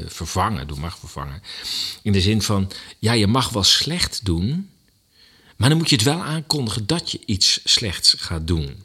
vervangen, 0.06 0.66
door 0.66 0.78
macht 0.78 0.98
vervangen. 0.98 1.42
In 2.02 2.12
de 2.12 2.20
zin 2.20 2.42
van, 2.42 2.70
ja, 2.98 3.12
je 3.12 3.26
mag 3.26 3.48
wel 3.48 3.62
slecht 3.62 4.24
doen, 4.24 4.70
maar 5.56 5.68
dan 5.68 5.78
moet 5.78 5.88
je 5.88 5.96
het 5.96 6.04
wel 6.04 6.22
aankondigen 6.22 6.86
dat 6.86 7.10
je 7.10 7.20
iets 7.26 7.60
slechts 7.64 8.14
gaat 8.18 8.46
doen. 8.46 8.76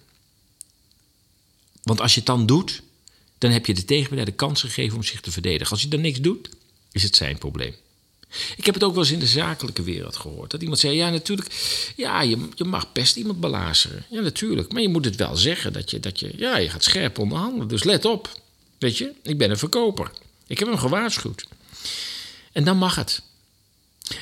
Want 1.83 2.01
als 2.01 2.13
je 2.13 2.17
het 2.19 2.27
dan 2.27 2.45
doet, 2.45 2.81
dan 3.37 3.51
heb 3.51 3.65
je 3.65 3.73
de 3.73 3.85
tegenpartij 3.85 4.25
de 4.25 4.31
kans 4.31 4.61
gegeven 4.61 4.95
om 4.95 5.03
zich 5.03 5.21
te 5.21 5.31
verdedigen. 5.31 5.71
Als 5.71 5.81
je 5.81 5.87
dan 5.87 6.01
niks 6.01 6.19
doet, 6.19 6.49
is 6.91 7.03
het 7.03 7.15
zijn 7.15 7.37
probleem. 7.37 7.75
Ik 8.55 8.65
heb 8.65 8.73
het 8.73 8.83
ook 8.83 8.93
wel 8.93 9.03
eens 9.03 9.11
in 9.11 9.19
de 9.19 9.27
zakelijke 9.27 9.83
wereld 9.83 10.17
gehoord. 10.17 10.51
Dat 10.51 10.61
iemand 10.61 10.79
zei, 10.79 10.95
ja 10.95 11.09
natuurlijk, 11.09 11.49
ja, 11.95 12.21
je, 12.21 12.47
je 12.55 12.63
mag 12.63 12.91
best 12.91 13.15
iemand 13.15 13.39
belazeren. 13.39 14.05
Ja, 14.09 14.21
natuurlijk. 14.21 14.71
Maar 14.71 14.81
je 14.81 14.89
moet 14.89 15.05
het 15.05 15.15
wel 15.15 15.35
zeggen 15.35 15.73
dat 15.73 15.91
je, 15.91 15.99
dat 15.99 16.19
je, 16.19 16.33
ja, 16.37 16.57
je 16.57 16.69
gaat 16.69 16.83
scherp 16.83 17.19
onderhandelen. 17.19 17.67
Dus 17.67 17.83
let 17.83 18.05
op. 18.05 18.39
Weet 18.77 18.97
je, 18.97 19.11
ik 19.23 19.37
ben 19.37 19.49
een 19.49 19.57
verkoper. 19.57 20.11
Ik 20.47 20.59
heb 20.59 20.67
hem 20.67 20.77
gewaarschuwd. 20.77 21.45
En 22.51 22.63
dan 22.63 22.77
mag 22.77 22.95
het. 22.95 23.21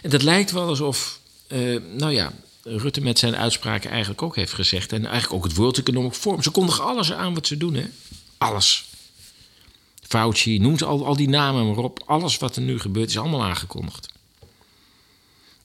En 0.01 0.09
dat 0.09 0.23
lijkt 0.23 0.51
wel 0.51 0.67
alsof, 0.67 1.19
eh, 1.47 1.81
nou 1.97 2.11
ja, 2.11 2.33
Rutte 2.63 3.01
met 3.01 3.19
zijn 3.19 3.35
uitspraken 3.35 3.89
eigenlijk 3.89 4.21
ook 4.21 4.35
heeft 4.35 4.53
gezegd. 4.53 4.91
En 4.91 5.05
eigenlijk 5.05 5.33
ook 5.33 5.43
het 5.43 5.55
World 5.55 5.77
Economic 5.77 6.13
Forum. 6.13 6.43
Ze 6.43 6.51
kondigen 6.51 6.83
alles 6.83 7.13
aan 7.13 7.33
wat 7.33 7.47
ze 7.47 7.57
doen, 7.57 7.73
hè? 7.73 7.85
Alles. 8.37 8.85
Fauci, 10.11 10.59
noem 10.59 10.77
ze 10.77 10.85
al, 10.85 11.05
al 11.05 11.15
die 11.15 11.29
namen 11.29 11.67
maar 11.67 11.77
op. 11.77 12.03
Alles 12.05 12.37
wat 12.37 12.55
er 12.55 12.61
nu 12.61 12.79
gebeurt 12.79 13.09
is 13.09 13.17
allemaal 13.17 13.43
aangekondigd. 13.43 14.09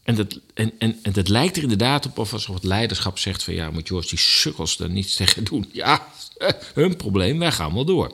En 0.02 0.14
dat, 0.14 0.40
en, 0.54 0.72
en, 0.78 0.98
en 1.02 1.12
dat 1.12 1.28
lijkt 1.28 1.56
er 1.56 1.62
inderdaad 1.62 2.06
op 2.06 2.18
of 2.18 2.32
alsof 2.32 2.54
het 2.54 2.64
leiderschap 2.64 3.18
zegt 3.18 3.42
van... 3.42 3.54
ja, 3.54 3.70
moet 3.70 3.88
George 3.88 4.08
die 4.08 4.18
sukkels 4.18 4.76
daar 4.76 4.90
niets 4.90 5.16
tegen 5.20 5.44
doen. 5.44 5.68
Ja, 5.72 6.08
hun 6.74 6.96
probleem, 6.96 7.38
wij 7.38 7.52
gaan 7.52 7.74
wel 7.74 7.84
door. 7.84 8.12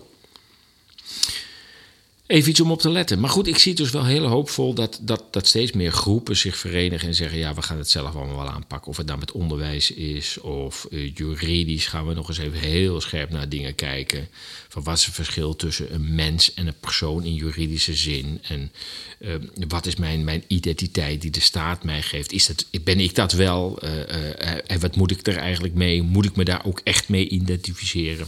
Even 2.32 2.50
iets 2.50 2.60
om 2.60 2.70
op 2.70 2.80
te 2.80 2.90
letten. 2.90 3.20
Maar 3.20 3.30
goed, 3.30 3.46
ik 3.46 3.58
zie 3.58 3.74
dus 3.74 3.90
wel 3.90 4.04
heel 4.04 4.26
hoopvol 4.26 4.74
dat, 4.74 4.98
dat, 5.02 5.24
dat 5.30 5.46
steeds 5.46 5.72
meer 5.72 5.92
groepen 5.92 6.36
zich 6.36 6.56
verenigen 6.56 7.08
en 7.08 7.14
zeggen: 7.14 7.38
ja, 7.38 7.54
we 7.54 7.62
gaan 7.62 7.78
het 7.78 7.90
zelf 7.90 8.14
allemaal 8.14 8.36
wel 8.36 8.48
aanpakken. 8.48 8.90
Of 8.90 8.96
het 8.96 9.06
nou 9.06 9.18
met 9.18 9.32
onderwijs 9.32 9.90
is 9.90 10.38
of 10.40 10.86
uh, 10.90 11.12
juridisch 11.14 11.86
gaan 11.86 12.06
we 12.06 12.14
nog 12.14 12.28
eens 12.28 12.38
even 12.38 12.58
heel 12.58 13.00
scherp 13.00 13.30
naar 13.30 13.48
dingen 13.48 13.74
kijken. 13.74 14.28
Van 14.68 14.82
wat 14.82 14.98
is 14.98 15.04
het 15.04 15.14
verschil 15.14 15.56
tussen 15.56 15.94
een 15.94 16.14
mens 16.14 16.54
en 16.54 16.66
een 16.66 16.80
persoon 16.80 17.24
in 17.24 17.34
juridische 17.34 17.94
zin? 17.94 18.40
En 18.42 18.72
uh, 19.18 19.34
wat 19.68 19.86
is 19.86 19.96
mijn, 19.96 20.24
mijn 20.24 20.44
identiteit 20.46 21.20
die 21.20 21.30
de 21.30 21.40
staat 21.40 21.84
mij 21.84 22.02
geeft? 22.02 22.32
Is 22.32 22.46
dat, 22.46 22.66
ben 22.84 23.00
ik 23.00 23.14
dat 23.14 23.32
wel? 23.32 23.84
Uh, 23.84 24.70
en 24.70 24.80
wat 24.80 24.96
moet 24.96 25.10
ik 25.10 25.26
er 25.26 25.36
eigenlijk 25.36 25.74
mee? 25.74 26.02
Moet 26.02 26.24
ik 26.24 26.36
me 26.36 26.44
daar 26.44 26.64
ook 26.64 26.80
echt 26.84 27.08
mee 27.08 27.28
identificeren? 27.28 28.26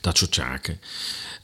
Dat 0.00 0.18
soort 0.18 0.34
zaken. 0.34 0.80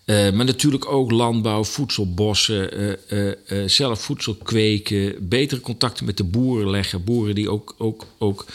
Uh, 0.06 0.30
maar 0.30 0.44
natuurlijk 0.44 0.92
ook 0.92 1.10
landbouw, 1.10 1.64
voedselbossen, 1.64 2.96
uh, 3.08 3.32
zelf 3.66 4.00
voedsel 4.00 4.34
kweken, 4.34 5.28
betere 5.28 5.60
contacten 5.60 6.04
met 6.04 6.16
de 6.16 6.24
boeren 6.24 6.70
leggen. 6.70 7.04
Boeren 7.04 7.34
die 7.34 7.50
ook, 7.50 7.74
ook, 7.78 8.06
ook 8.18 8.46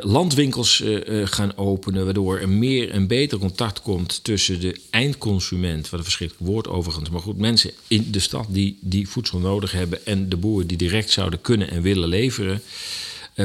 landwinkels 0.00 0.82
gaan 1.24 1.56
openen, 1.56 2.04
waardoor 2.04 2.38
er 2.38 2.48
meer 2.48 2.90
en 2.90 3.06
beter 3.06 3.38
contact 3.38 3.82
komt 3.82 4.24
tussen 4.24 4.60
de 4.60 4.80
eindconsument, 4.90 5.90
wat 5.90 5.98
een 5.98 6.04
verschrikkelijk 6.04 6.50
woord 6.50 6.68
overigens, 6.68 7.10
maar 7.10 7.20
goed, 7.20 7.38
mensen 7.38 7.70
in 7.88 8.10
de 8.10 8.20
stad 8.20 8.46
die, 8.48 8.78
die 8.80 9.08
voedsel 9.08 9.38
nodig 9.38 9.72
hebben 9.72 10.06
en 10.06 10.28
de 10.28 10.36
boeren 10.36 10.66
die 10.66 10.76
direct 10.76 11.10
zouden 11.10 11.40
kunnen 11.40 11.70
en 11.70 11.82
willen 11.82 12.08
leveren. 12.08 12.62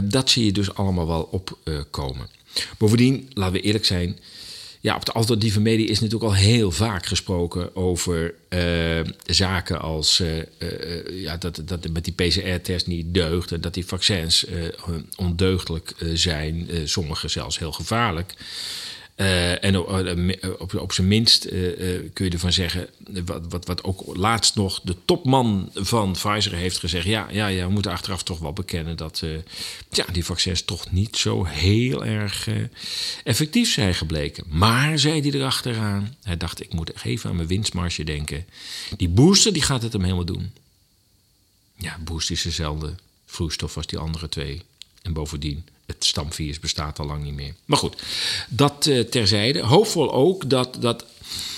dat 0.03 0.29
zie 0.29 0.45
je 0.45 0.51
dus 0.51 0.73
allemaal 0.73 1.07
wel 1.07 1.29
opkomen. 1.31 2.27
Bovendien, 2.77 3.29
laten 3.33 3.53
we 3.53 3.61
eerlijk 3.61 3.85
zijn 3.85 4.17
ja, 4.85 4.95
op 4.95 5.05
de 5.05 5.11
alternatieve 5.11 5.59
media 5.59 5.89
is 5.89 5.99
natuurlijk 5.99 6.31
al 6.31 6.37
heel 6.37 6.71
vaak 6.71 7.05
gesproken 7.05 7.75
over 7.75 8.33
uh, 8.49 8.99
zaken 9.25 9.81
als 9.81 10.19
uh, 10.19 10.37
uh, 10.37 11.21
ja, 11.21 11.37
dat, 11.37 11.61
dat 11.65 11.87
met 11.91 12.03
die 12.05 12.13
PCR-test 12.13 12.87
niet 12.87 13.13
deugt 13.13 13.51
en 13.51 13.61
dat 13.61 13.73
die 13.73 13.85
vaccins 13.85 14.45
ondeugdelijk 15.15 15.93
zijn, 16.13 16.69
sommige 16.83 17.27
zelfs 17.27 17.59
heel 17.59 17.71
gevaarlijk. 17.71 18.33
Uh, 19.15 19.63
en 19.63 19.77
op, 19.77 19.89
op, 20.59 20.73
op 20.73 20.91
zijn 20.93 21.07
minst 21.07 21.47
kun 22.13 22.25
je 22.25 22.29
ervan 22.29 22.53
zeggen, 22.53 22.89
wat, 23.25 23.41
wat, 23.49 23.65
wat 23.65 23.83
ook 23.83 24.15
laatst 24.15 24.55
nog 24.55 24.81
de 24.83 24.95
topman 25.05 25.69
van 25.73 26.11
Pfizer 26.11 26.53
heeft 26.53 26.77
gezegd. 26.77 27.05
Ja, 27.05 27.27
ja, 27.31 27.47
ja 27.47 27.65
we 27.65 27.71
moeten 27.71 27.91
achteraf 27.91 28.23
toch 28.23 28.39
wel 28.39 28.53
bekennen 28.53 28.97
dat 28.97 29.23
ja, 29.89 30.05
die 30.11 30.25
vaccins 30.25 30.61
toch 30.61 30.91
niet 30.91 31.17
zo 31.17 31.43
heel 31.43 32.05
erg 32.05 32.47
effectief 33.23 33.71
zijn 33.71 33.95
gebleken. 33.95 34.43
Maar, 34.47 34.99
zei 34.99 35.21
hij 35.21 35.31
erachteraan, 35.31 36.15
hij 36.23 36.37
dacht 36.37 36.61
ik 36.61 36.73
moet 36.73 37.03
even 37.03 37.29
aan 37.29 37.35
mijn 37.35 37.47
winstmarge 37.47 38.03
denken. 38.03 38.45
Die 38.97 39.09
booster 39.09 39.53
die 39.53 39.61
gaat 39.61 39.81
het 39.81 39.93
hem 39.93 40.03
helemaal 40.03 40.25
doen. 40.25 40.51
Ja, 41.77 41.97
booster 42.03 42.35
is 42.35 42.41
dezelfde 42.41 42.95
vloeistof 43.25 43.77
als 43.77 43.87
die 43.87 43.99
andere 43.99 44.29
twee. 44.29 44.61
En 45.01 45.13
bovendien, 45.13 45.65
het 45.85 46.05
stamvirus 46.05 46.59
bestaat 46.59 46.99
al 46.99 47.05
lang 47.05 47.23
niet 47.23 47.33
meer. 47.33 47.53
Maar 47.65 47.77
goed, 47.77 48.01
dat 48.49 48.85
uh, 48.85 48.99
terzijde. 48.99 49.59
Hoopvol 49.59 50.13
ook 50.13 50.49
dat, 50.49 50.77
dat, 50.79 51.05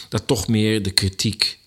dat 0.09 0.27
toch 0.27 0.47
meer 0.47 0.83
de 0.83 0.91
kritiek 0.91 1.57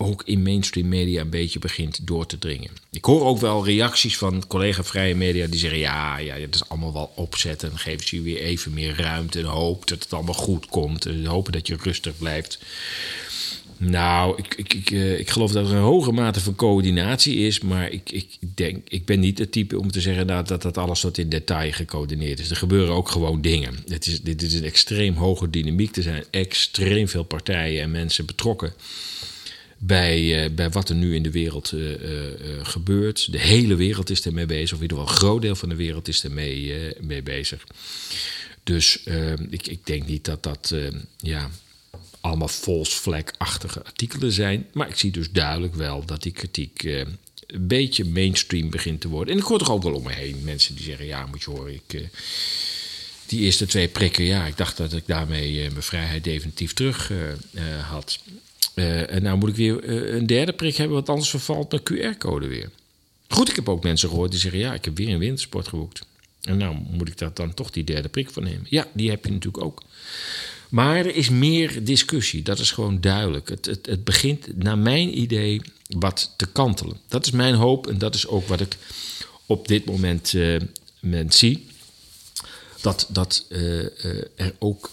ook 0.00 0.22
in 0.24 0.42
mainstream 0.42 0.88
media 0.88 1.20
een 1.20 1.30
beetje 1.30 1.58
begint 1.58 2.06
door 2.06 2.26
te 2.26 2.38
dringen. 2.38 2.70
Ik 2.90 3.04
hoor 3.04 3.24
ook 3.24 3.38
wel 3.38 3.64
reacties 3.64 4.18
van 4.18 4.46
collega 4.46 4.84
vrije 4.84 5.14
media 5.14 5.46
die 5.46 5.60
zeggen: 5.60 5.78
ja, 5.78 6.18
ja, 6.18 6.38
dat 6.38 6.54
is 6.54 6.68
allemaal 6.68 6.92
wel 6.92 7.12
opzetten. 7.14 7.70
En 7.70 7.78
geven 7.78 8.06
ze 8.06 8.16
je 8.16 8.22
weer 8.22 8.40
even 8.40 8.72
meer 8.72 8.96
ruimte 8.96 9.38
en 9.38 9.44
hoop 9.44 9.86
dat 9.88 10.02
het 10.02 10.12
allemaal 10.12 10.34
goed 10.34 10.66
komt. 10.66 11.06
En 11.06 11.24
hopen 11.24 11.52
dat 11.52 11.66
je 11.66 11.76
rustig 11.82 12.18
blijft. 12.18 12.58
Nou, 13.78 14.34
ik, 14.36 14.54
ik, 14.54 14.74
ik, 14.74 14.90
uh, 14.90 15.18
ik 15.18 15.30
geloof 15.30 15.52
dat 15.52 15.68
er 15.68 15.74
een 15.74 15.82
hoge 15.82 16.12
mate 16.12 16.40
van 16.40 16.54
coördinatie 16.54 17.36
is. 17.36 17.60
Maar 17.60 17.90
ik, 17.90 18.10
ik, 18.10 18.38
denk, 18.54 18.88
ik 18.88 19.04
ben 19.04 19.20
niet 19.20 19.38
het 19.38 19.52
type 19.52 19.78
om 19.78 19.90
te 19.90 20.00
zeggen 20.00 20.26
dat, 20.26 20.48
dat 20.48 20.78
alles 20.78 21.00
tot 21.00 21.18
in 21.18 21.28
detail 21.28 21.72
gecoördineerd 21.72 22.40
is. 22.40 22.50
Er 22.50 22.56
gebeuren 22.56 22.94
ook 22.94 23.08
gewoon 23.08 23.40
dingen. 23.40 23.74
Het 23.88 24.06
is, 24.06 24.22
dit 24.22 24.42
is 24.42 24.54
een 24.54 24.64
extreem 24.64 25.14
hoge 25.14 25.50
dynamiek. 25.50 25.96
Er 25.96 26.02
zijn 26.02 26.24
extreem 26.30 27.08
veel 27.08 27.22
partijen 27.22 27.82
en 27.82 27.90
mensen 27.90 28.26
betrokken 28.26 28.72
bij, 29.78 30.44
uh, 30.44 30.54
bij 30.54 30.70
wat 30.70 30.88
er 30.88 30.94
nu 30.94 31.14
in 31.14 31.22
de 31.22 31.30
wereld 31.30 31.72
uh, 31.72 31.90
gebeurt. 32.62 33.32
De 33.32 33.38
hele 33.38 33.74
wereld 33.74 34.10
is 34.10 34.24
ermee 34.24 34.46
bezig, 34.46 34.72
of 34.72 34.76
in 34.76 34.82
ieder 34.82 34.98
geval 34.98 35.12
een 35.12 35.18
groot 35.18 35.42
deel 35.42 35.56
van 35.56 35.68
de 35.68 35.76
wereld 35.76 36.08
is 36.08 36.24
ermee 36.24 36.74
mee 37.00 37.22
bezig. 37.22 37.66
Dus 38.62 39.02
ik, 39.50 39.66
ik 39.66 39.86
denk 39.86 40.06
niet 40.06 40.24
dat 40.24 40.42
dat. 40.42 40.74
ja, 41.16 41.50
allemaal 42.28 42.84
flag-achtige 42.84 43.84
artikelen 43.84 44.32
zijn. 44.32 44.66
Maar 44.72 44.88
ik 44.88 44.96
zie 44.96 45.10
dus 45.10 45.30
duidelijk 45.30 45.74
wel 45.74 46.04
dat 46.04 46.22
die 46.22 46.32
kritiek 46.32 46.82
uh, 46.82 46.98
een 47.46 47.66
beetje 47.66 48.04
mainstream 48.04 48.70
begint 48.70 49.00
te 49.00 49.08
worden. 49.08 49.34
En 49.34 49.40
ik 49.40 49.46
hoor 49.46 49.58
toch 49.58 49.70
ook 49.70 49.82
wel 49.82 49.94
om 49.94 50.02
me 50.02 50.12
heen 50.12 50.40
mensen 50.44 50.74
die 50.74 50.84
zeggen: 50.84 51.06
Ja, 51.06 51.26
moet 51.26 51.42
je 51.42 51.50
horen, 51.50 51.74
ik, 51.74 51.92
uh, 51.92 52.06
die 53.26 53.40
eerste 53.40 53.66
twee 53.66 53.88
prikken, 53.88 54.24
ja, 54.24 54.46
ik 54.46 54.56
dacht 54.56 54.76
dat 54.76 54.92
ik 54.92 55.06
daarmee 55.06 55.64
eh, 55.64 55.70
mijn 55.70 55.82
vrijheid 55.82 56.24
definitief 56.24 56.72
terug 56.72 57.10
eh, 57.10 57.30
eh, 57.30 57.38
had. 57.88 58.18
Eh, 58.74 59.14
en 59.14 59.22
nou 59.22 59.38
moet 59.38 59.48
ik 59.48 59.56
weer 59.56 59.84
eh, 59.84 60.14
een 60.14 60.26
derde 60.26 60.52
prik 60.52 60.76
hebben, 60.76 60.96
want 60.96 61.08
anders 61.08 61.30
vervalt 61.30 61.70
mijn 61.70 62.14
QR-code 62.14 62.46
weer. 62.46 62.70
Goed, 63.28 63.48
ik 63.48 63.56
heb 63.56 63.68
ook 63.68 63.82
mensen 63.82 64.08
gehoord 64.08 64.30
die 64.30 64.40
zeggen: 64.40 64.60
ja, 64.60 64.74
ik 64.74 64.84
heb 64.84 64.96
weer 64.96 65.08
een 65.08 65.18
wintersport 65.18 65.68
geboekt. 65.68 66.06
En 66.42 66.56
nou 66.56 66.76
moet 66.90 67.08
ik 67.08 67.18
daar 67.18 67.34
dan 67.34 67.54
toch 67.54 67.70
die 67.70 67.84
derde 67.84 68.08
prik 68.08 68.30
voor 68.30 68.42
nemen. 68.42 68.66
Ja, 68.68 68.86
die 68.92 69.10
heb 69.10 69.24
je 69.24 69.32
natuurlijk 69.32 69.64
ook. 69.64 69.82
Maar 70.68 70.96
er 70.96 71.14
is 71.14 71.28
meer 71.28 71.84
discussie, 71.84 72.42
dat 72.42 72.58
is 72.58 72.70
gewoon 72.70 73.00
duidelijk. 73.00 73.48
Het, 73.48 73.66
het, 73.66 73.86
het 73.86 74.04
begint, 74.04 74.56
naar 74.56 74.78
mijn 74.78 75.18
idee, 75.18 75.60
wat 75.88 76.34
te 76.36 76.46
kantelen. 76.46 76.96
Dat 77.08 77.26
is 77.26 77.32
mijn 77.32 77.54
hoop 77.54 77.86
en 77.86 77.98
dat 77.98 78.14
is 78.14 78.26
ook 78.26 78.48
wat 78.48 78.60
ik 78.60 78.76
op 79.46 79.68
dit 79.68 79.84
moment, 79.84 80.34
moment 81.00 81.34
zie. 81.34 81.66
Dat, 82.80 83.06
dat 83.08 83.44
eh, 83.48 83.80
eh, 83.80 84.24
er 84.36 84.54
ook 84.58 84.90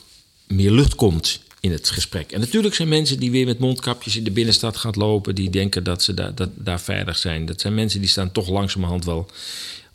meer 0.48 0.72
lucht 0.72 0.96
komt 0.96 1.40
in 1.60 1.72
het 1.72 1.90
gesprek. 1.90 2.32
En 2.32 2.40
natuurlijk 2.40 2.76
zijn 2.76 2.88
mensen 2.88 3.20
die 3.20 3.32
weer 3.32 3.46
met 3.46 3.60
mondkapjes 3.60 4.16
in 4.16 4.24
de 4.24 4.32
binnenstad 4.32 4.78
gaan 4.78 4.94
lopen, 4.96 5.36
die 5.36 5.50
denken 5.50 5.84
dat 5.84 6.04
ze 6.04 6.14
daar, 6.14 6.36
dat, 6.36 6.50
daar 6.56 6.82
veilig 6.82 7.18
zijn. 7.18 7.46
Dat 7.46 7.62
zijn 7.62 7.74
mensen 7.74 8.00
die 8.00 8.10
staan 8.10 8.32
toch 8.32 8.50
langzamerhand 8.50 9.06
wel 9.06 9.30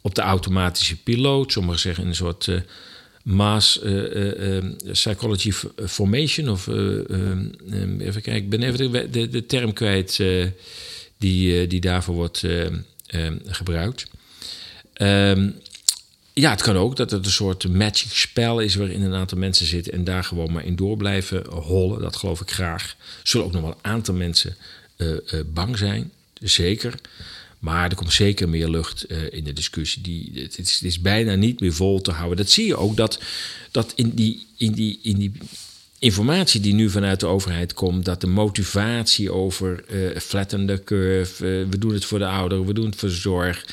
op 0.01 0.15
de 0.15 0.21
automatische 0.21 0.97
piloot. 0.97 1.53
Sommigen 1.53 1.81
zeggen 1.81 2.07
een 2.07 2.15
soort 2.15 2.49
mass 3.23 3.81
eh, 3.81 4.17
eh, 4.17 4.57
eh, 4.57 4.65
psychology 4.93 5.53
formation. 5.87 6.49
Of 6.49 6.69
eh, 6.69 6.99
eh, 6.99 7.31
eh, 7.71 8.01
even 8.01 8.23
kijken, 8.23 8.43
ik 8.43 8.51
ben 8.51 8.63
even 8.63 9.13
de, 9.13 9.29
de, 9.29 9.47
term 9.47 9.73
kwijt 9.73 10.23
die, 11.19 11.67
die 11.67 11.81
daarvoor 11.81 12.15
wordt 12.15 12.45
gebruikt. 13.47 14.07
Ehm, 14.93 15.51
ja, 16.33 16.51
het 16.51 16.63
kan 16.63 16.77
ook 16.77 16.97
dat 16.97 17.11
het 17.11 17.25
een 17.25 17.31
soort 17.31 17.69
magic 17.69 18.13
spel 18.13 18.61
is 18.61 18.75
waarin 18.75 19.03
een 19.03 19.15
aantal 19.15 19.39
mensen 19.39 19.67
zitten 19.67 19.93
en 19.93 20.05
daar 20.05 20.25
gewoon 20.25 20.53
maar 20.53 20.65
in 20.65 20.77
door 20.77 20.97
blijven 20.97 21.47
hollen. 21.49 22.01
Dat 22.01 22.17
geloof 22.17 22.41
ik 22.41 22.51
graag. 22.51 22.97
Zullen 23.23 23.47
ook 23.47 23.53
nog 23.53 23.63
wel 23.63 23.71
een 23.71 23.91
aantal 23.91 24.15
mensen 24.15 24.57
bang 25.47 25.79
zijn, 25.79 26.11
zeker. 26.41 26.95
Maar 27.61 27.91
er 27.91 27.97
komt 27.97 28.13
zeker 28.13 28.49
meer 28.49 28.69
lucht 28.69 29.05
eh, 29.05 29.33
in 29.33 29.45
de 29.45 29.53
discussie. 29.53 30.03
Die, 30.03 30.31
het, 30.35 30.59
is, 30.59 30.83
is 30.83 31.01
bijna 31.01 31.35
niet 31.35 31.61
meer 31.61 31.73
vol 31.73 32.01
te 32.01 32.11
houden. 32.11 32.37
Dat 32.37 32.51
zie 32.51 32.67
je 32.67 32.77
ook 32.77 32.97
dat, 32.97 33.21
dat 33.71 33.93
in, 33.95 34.11
die, 34.11 34.47
in, 34.57 34.73
die, 34.73 34.99
in 35.03 35.17
die 35.19 35.33
informatie 35.99 36.61
die 36.61 36.75
nu 36.75 36.91
vanuit 36.91 37.21
de 37.21 37.27
overheid 37.27 37.75
komt, 37.75 38.05
dat 38.05 38.21
de 38.21 38.27
motivatie 38.27 39.33
over 39.33 39.85
eh 39.85 40.21
flatten 40.21 40.85
curve, 40.85 41.45
eh, 41.45 41.71
we 41.71 41.79
doen 41.79 41.93
het 41.93 42.05
voor 42.05 42.19
de 42.19 42.27
ouderen, 42.27 42.67
we 42.67 42.73
doen 42.73 42.87
het 42.87 42.97
voor 42.97 43.11
zorg. 43.11 43.65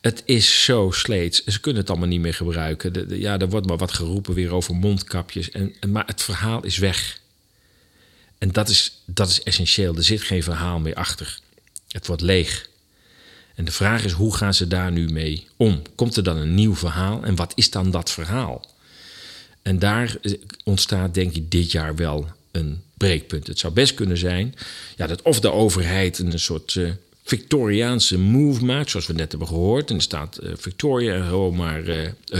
Het 0.00 0.22
is 0.24 0.64
zo 0.64 0.90
sleets. 0.90 1.44
Ze 1.44 1.60
kunnen 1.60 1.80
het 1.80 1.90
allemaal 1.90 2.08
niet 2.08 2.20
meer 2.20 2.34
gebruiken. 2.34 3.18
Ja, 3.20 3.38
er 3.38 3.48
wordt 3.48 3.66
maar 3.66 3.76
wat 3.76 3.92
geroepen 3.92 4.34
weer 4.34 4.52
over 4.52 4.74
mondkapjes. 4.74 5.50
En, 5.50 5.74
en- 5.80 5.90
maar 5.90 6.06
het 6.06 6.22
verhaal 6.22 6.64
is 6.64 6.78
weg. 6.78 7.20
En 8.38 8.52
dat 8.52 8.68
is, 8.68 9.00
dat 9.04 9.28
is 9.28 9.42
essentieel. 9.42 9.96
Er 9.96 10.04
zit 10.04 10.22
geen 10.22 10.42
verhaal 10.42 10.78
meer 10.78 10.94
achter. 10.94 11.38
Het 11.88 12.06
wordt 12.06 12.22
leeg. 12.22 12.68
En 13.54 13.64
de 13.64 13.72
vraag 13.72 14.04
is, 14.04 14.12
hoe 14.12 14.36
gaan 14.36 14.54
ze 14.54 14.68
daar 14.68 14.92
nu 14.92 15.08
mee 15.08 15.46
om? 15.56 15.82
Komt 15.94 16.16
er 16.16 16.22
dan 16.22 16.36
een 16.36 16.54
nieuw 16.54 16.74
verhaal? 16.74 17.22
En 17.22 17.36
wat 17.36 17.52
is 17.54 17.70
dan 17.70 17.90
dat 17.90 18.10
verhaal? 18.10 18.64
En 19.62 19.78
daar 19.78 20.16
eh, 20.22 20.32
ontstaat 20.64 21.14
denk 21.14 21.34
ik 21.34 21.50
dit 21.50 21.72
jaar 21.72 21.96
wel 21.96 22.28
een 22.50 22.82
breekpunt. 22.94 23.46
Het 23.46 23.58
zou 23.58 23.72
best 23.72 23.94
kunnen 23.94 24.18
zijn 24.18 24.54
ja, 24.96 25.06
dat 25.06 25.22
of 25.22 25.40
de 25.40 25.52
overheid 25.52 26.18
een 26.18 26.38
soort 26.38 26.76
eh, 26.76 26.90
Victoriaanse 27.24 28.18
move 28.18 28.64
maakt, 28.64 28.90
zoals 28.90 29.06
we 29.06 29.12
net 29.12 29.30
hebben 29.30 29.48
gehoord. 29.48 29.90
En 29.90 29.96
er 29.96 30.02
staat 30.02 30.36
eh, 30.36 30.52
Victoria 30.56 31.12
er 31.12 31.24
gewoon 31.24 31.56
maar 31.56 31.82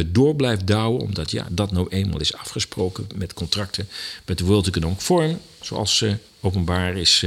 door 0.06 0.36
blijft 0.36 0.66
douwen, 0.66 1.00
omdat 1.00 1.30
ja, 1.30 1.46
dat 1.50 1.72
nou 1.72 1.88
eenmaal 1.88 2.20
is 2.20 2.34
afgesproken 2.34 3.06
met 3.14 3.32
contracten 3.32 3.88
met 4.26 4.38
de 4.38 4.44
World 4.44 4.66
Economic 4.66 5.00
Forum, 5.00 5.38
zoals 5.60 6.02
eh, 6.02 6.12
openbaar 6.40 6.96
is 6.96 7.24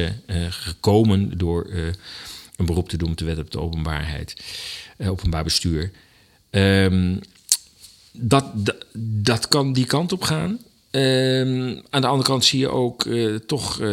gekomen 0.50 1.38
door 1.38 1.68
een 2.58 2.66
beroep 2.66 2.90
te 2.90 2.98
doen 2.98 3.12
op 3.12 3.18
de 3.18 3.26
wet 3.26 3.38
op 3.38 3.52
de 3.52 3.60
openbaarheid, 3.60 4.36
eh, 4.98 5.10
openbaar 5.10 5.44
bestuur. 5.44 5.92
Ehm, 6.50 7.16
dat, 8.12 8.46
dat, 9.02 9.48
kan 9.48 9.74
die 9.74 9.86
kant 9.86 10.12
op 10.12 10.22
gaan. 10.22 10.60
Ehm, 10.92 11.76
aan 11.90 12.02
de 12.02 12.08
andere 12.08 12.30
kant 12.30 12.46
zie 12.46 12.60
je 12.60 12.70
ook 12.70 13.06
eh, 13.06 13.36
toch 13.36 13.82
eh, 13.82 13.88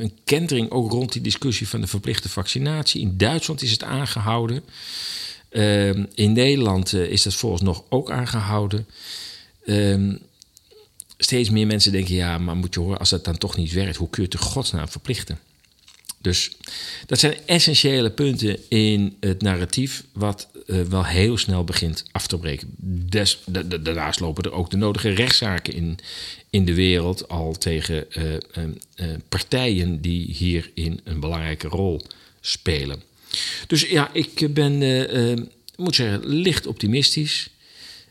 een 0.00 0.12
kentering 0.24 0.70
ook 0.70 0.90
rond 0.90 1.12
die 1.12 1.22
discussie 1.22 1.68
van 1.68 1.80
de 1.80 1.86
verplichte 1.86 2.28
vaccinatie. 2.28 3.00
In 3.00 3.16
Duitsland 3.16 3.62
is 3.62 3.70
het 3.70 3.82
aangehouden. 3.82 4.62
Ehm, 5.48 6.04
in 6.14 6.32
Nederland 6.32 6.92
is 6.92 7.22
dat 7.22 7.34
volgens 7.34 7.62
nog 7.62 7.84
ook 7.88 8.10
aangehouden. 8.10 8.86
Steeds 11.18 11.50
meer 11.50 11.66
mensen 11.66 11.92
denken, 11.92 12.14
ja, 12.14 12.38
maar 12.38 12.56
moet 12.56 12.74
je 12.74 12.80
horen, 12.80 12.98
als 12.98 13.10
dat 13.10 13.24
dan 13.24 13.38
toch 13.38 13.56
niet 13.56 13.72
werkt, 13.72 13.96
hoe 13.96 14.10
kun 14.10 14.22
je 14.22 14.28
het 14.28 14.40
in 14.40 14.46
godsnaam 14.46 14.88
verplichten? 14.88 15.38
Dus 16.20 16.50
dat 17.06 17.18
zijn 17.18 17.34
essentiële 17.46 18.10
punten 18.10 18.58
in 18.68 19.16
het 19.20 19.42
narratief, 19.42 20.04
wat 20.12 20.48
eh, 20.66 20.80
wel 20.80 21.04
heel 21.04 21.38
snel 21.38 21.64
begint 21.64 22.04
af 22.12 22.26
te 22.26 22.38
breken. 22.38 22.68
Des, 23.08 23.38
da- 23.46 23.62
da- 23.62 23.76
daarnaast 23.76 24.20
lopen 24.20 24.44
er 24.44 24.52
ook 24.52 24.70
de 24.70 24.76
nodige 24.76 25.10
rechtszaken 25.10 25.74
in, 25.74 25.98
in 26.50 26.64
de 26.64 26.74
wereld 26.74 27.28
al 27.28 27.52
tegen 27.52 28.12
eh, 28.12 28.34
eh, 28.34 29.08
partijen 29.28 30.00
die 30.00 30.32
hierin 30.32 31.00
een 31.04 31.20
belangrijke 31.20 31.68
rol 31.68 32.02
spelen. 32.40 33.02
Dus 33.66 33.82
ja, 33.88 34.10
ik 34.12 34.54
ben, 34.54 34.78
moet 35.76 35.94
zeggen, 35.94 36.26
licht 36.26 36.66
optimistisch. 36.66 37.48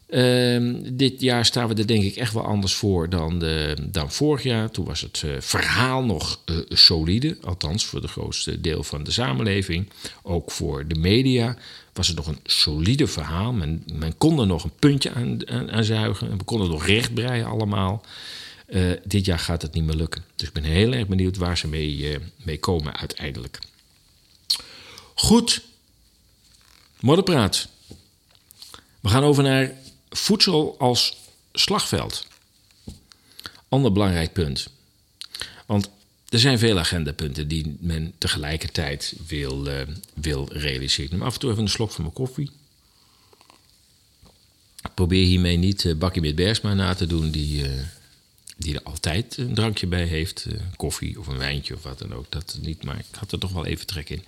Ehm, 0.09 0.75
dit 0.93 1.21
jaar 1.21 1.45
staan 1.45 1.67
we 1.67 1.73
er 1.73 1.87
denk 1.87 2.03
ik 2.03 2.15
echt 2.15 2.33
wel 2.33 2.45
anders 2.45 2.73
voor 2.73 3.09
dan, 3.09 3.39
de, 3.39 3.75
dan 3.81 4.11
vorig 4.11 4.43
jaar. 4.43 4.71
Toen 4.71 4.85
was 4.85 5.01
het 5.01 5.21
eh, 5.25 5.31
verhaal 5.39 6.03
nog 6.03 6.39
eh, 6.45 6.55
solide, 6.69 7.37
althans 7.43 7.85
voor 7.85 8.01
het 8.01 8.11
grootste 8.11 8.61
deel 8.61 8.83
van 8.83 9.03
de 9.03 9.11
samenleving. 9.11 9.89
Ook 10.23 10.51
voor 10.51 10.87
de 10.87 10.95
media 10.95 11.57
was 11.95 12.07
het 12.07 12.15
nog 12.15 12.27
een 12.27 12.39
solide 12.43 13.07
verhaal. 13.07 13.53
Men, 13.53 13.83
men 13.93 14.17
kon 14.17 14.39
er 14.39 14.47
nog 14.47 14.63
een 14.63 14.75
puntje 14.79 15.11
aan, 15.11 15.49
aan, 15.69 15.83
zuigen. 15.83 16.31
En 16.31 16.37
we 16.37 16.43
konden 16.43 16.69
nog 16.69 16.85
rechtbreien 16.85 17.45
allemaal. 17.45 18.03
Eh, 18.65 18.91
dit 19.03 19.25
jaar 19.25 19.39
gaat 19.39 19.61
het 19.61 19.73
niet 19.73 19.83
meer 19.83 19.95
lukken. 19.95 20.23
Dus 20.35 20.47
ik 20.47 20.53
ben 20.53 20.63
heel 20.63 20.93
erg 20.93 21.07
benieuwd 21.07 21.37
waar 21.37 21.57
ze 21.57 21.67
mee, 21.67 22.13
eh, 22.13 22.19
mee 22.43 22.59
komen 22.59 22.97
uiteindelijk. 22.97 23.59
Goed, 25.13 25.61
modderpraat. 26.99 27.67
We 28.99 29.09
gaan 29.09 29.23
over 29.23 29.43
naar 29.43 29.73
voedsel 30.15 30.75
als 30.79 31.17
slagveld. 31.53 32.27
Ander 33.69 33.91
belangrijk 33.91 34.33
punt. 34.33 34.67
Want 35.65 35.89
er 36.29 36.39
zijn 36.39 36.59
veel 36.59 36.79
agendapunten 36.79 37.47
die 37.47 37.77
men 37.79 38.13
tegelijkertijd 38.17 39.13
wil, 39.27 39.69
eh, 39.69 39.81
wil 40.13 40.47
realiseren. 40.51 41.11
Neem 41.11 41.21
af 41.21 41.33
en 41.33 41.39
toe 41.39 41.51
even 41.51 41.63
een 41.63 41.69
slok 41.69 41.91
van 41.91 42.03
mijn 42.03 42.15
koffie. 42.15 42.49
Probeer 44.93 45.25
hiermee 45.25 45.57
niet 45.57 45.85
eh, 45.85 45.95
Bakkie 45.95 46.21
met 46.21 46.35
Bersma 46.35 46.73
na 46.73 46.93
te 46.93 47.07
doen, 47.07 47.31
die, 47.31 47.65
eh, 47.65 47.71
die 48.57 48.75
er 48.75 48.83
altijd 48.83 49.37
een 49.37 49.53
drankje 49.53 49.87
bij 49.87 50.05
heeft. 50.05 50.45
koffie 50.75 51.19
of 51.19 51.27
een 51.27 51.37
wijntje 51.37 51.73
of 51.73 51.83
wat 51.83 51.99
dan 51.99 52.13
ook. 52.13 52.25
Dat 52.29 52.57
niet, 52.61 52.83
maar 52.83 52.99
ik 52.99 53.15
had 53.19 53.31
er 53.31 53.39
toch 53.39 53.51
wel 53.51 53.65
even 53.65 53.85
trek 53.85 54.09
in. 54.09 54.23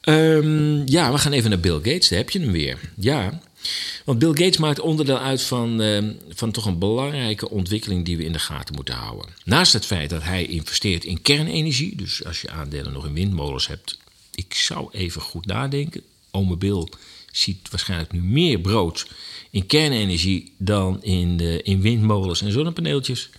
Ehm, 0.00 0.86
ja, 0.86 1.12
we 1.12 1.18
gaan 1.18 1.32
even 1.32 1.50
naar 1.50 1.60
Bill 1.60 1.76
Gates. 1.76 2.08
Daar 2.08 2.18
heb 2.18 2.30
je 2.30 2.40
hem 2.40 2.52
weer. 2.52 2.78
Ja, 2.94 3.40
want 4.04 4.18
Bill 4.18 4.28
Gates 4.28 4.56
maakt 4.56 4.80
onderdeel 4.80 5.18
uit 5.18 5.42
van, 5.42 5.80
ehm, 5.80 6.12
van 6.28 6.50
toch 6.50 6.66
een 6.66 6.78
belangrijke 6.78 7.50
ontwikkeling 7.50 8.04
die 8.04 8.16
we 8.16 8.24
in 8.24 8.32
de 8.32 8.38
gaten 8.38 8.74
moeten 8.74 8.94
houden. 8.94 9.26
Naast 9.44 9.72
het 9.72 9.86
feit 9.86 10.10
dat 10.10 10.22
hij 10.22 10.46
investeert 10.46 11.04
in 11.04 11.22
kernenergie, 11.22 11.96
dus 11.96 12.24
als 12.24 12.40
je 12.40 12.50
aandelen 12.50 12.92
nog 12.92 13.06
in 13.06 13.12
windmolens 13.12 13.66
hebt, 13.66 13.98
ik 14.34 14.54
zou 14.54 14.88
even 14.92 15.20
goed 15.20 15.46
nadenken. 15.46 16.02
Ome 16.30 16.56
Bill 16.56 16.88
ziet 17.32 17.68
waarschijnlijk 17.70 18.12
nu 18.12 18.22
meer 18.22 18.58
brood 18.58 19.06
in 19.50 19.66
kernenergie 19.66 20.52
dan 20.56 21.02
in, 21.02 21.36
de, 21.36 21.62
in 21.62 21.80
windmolens 21.80 22.42
en 22.42 22.52
zonnepaneeltjes. 22.52 23.30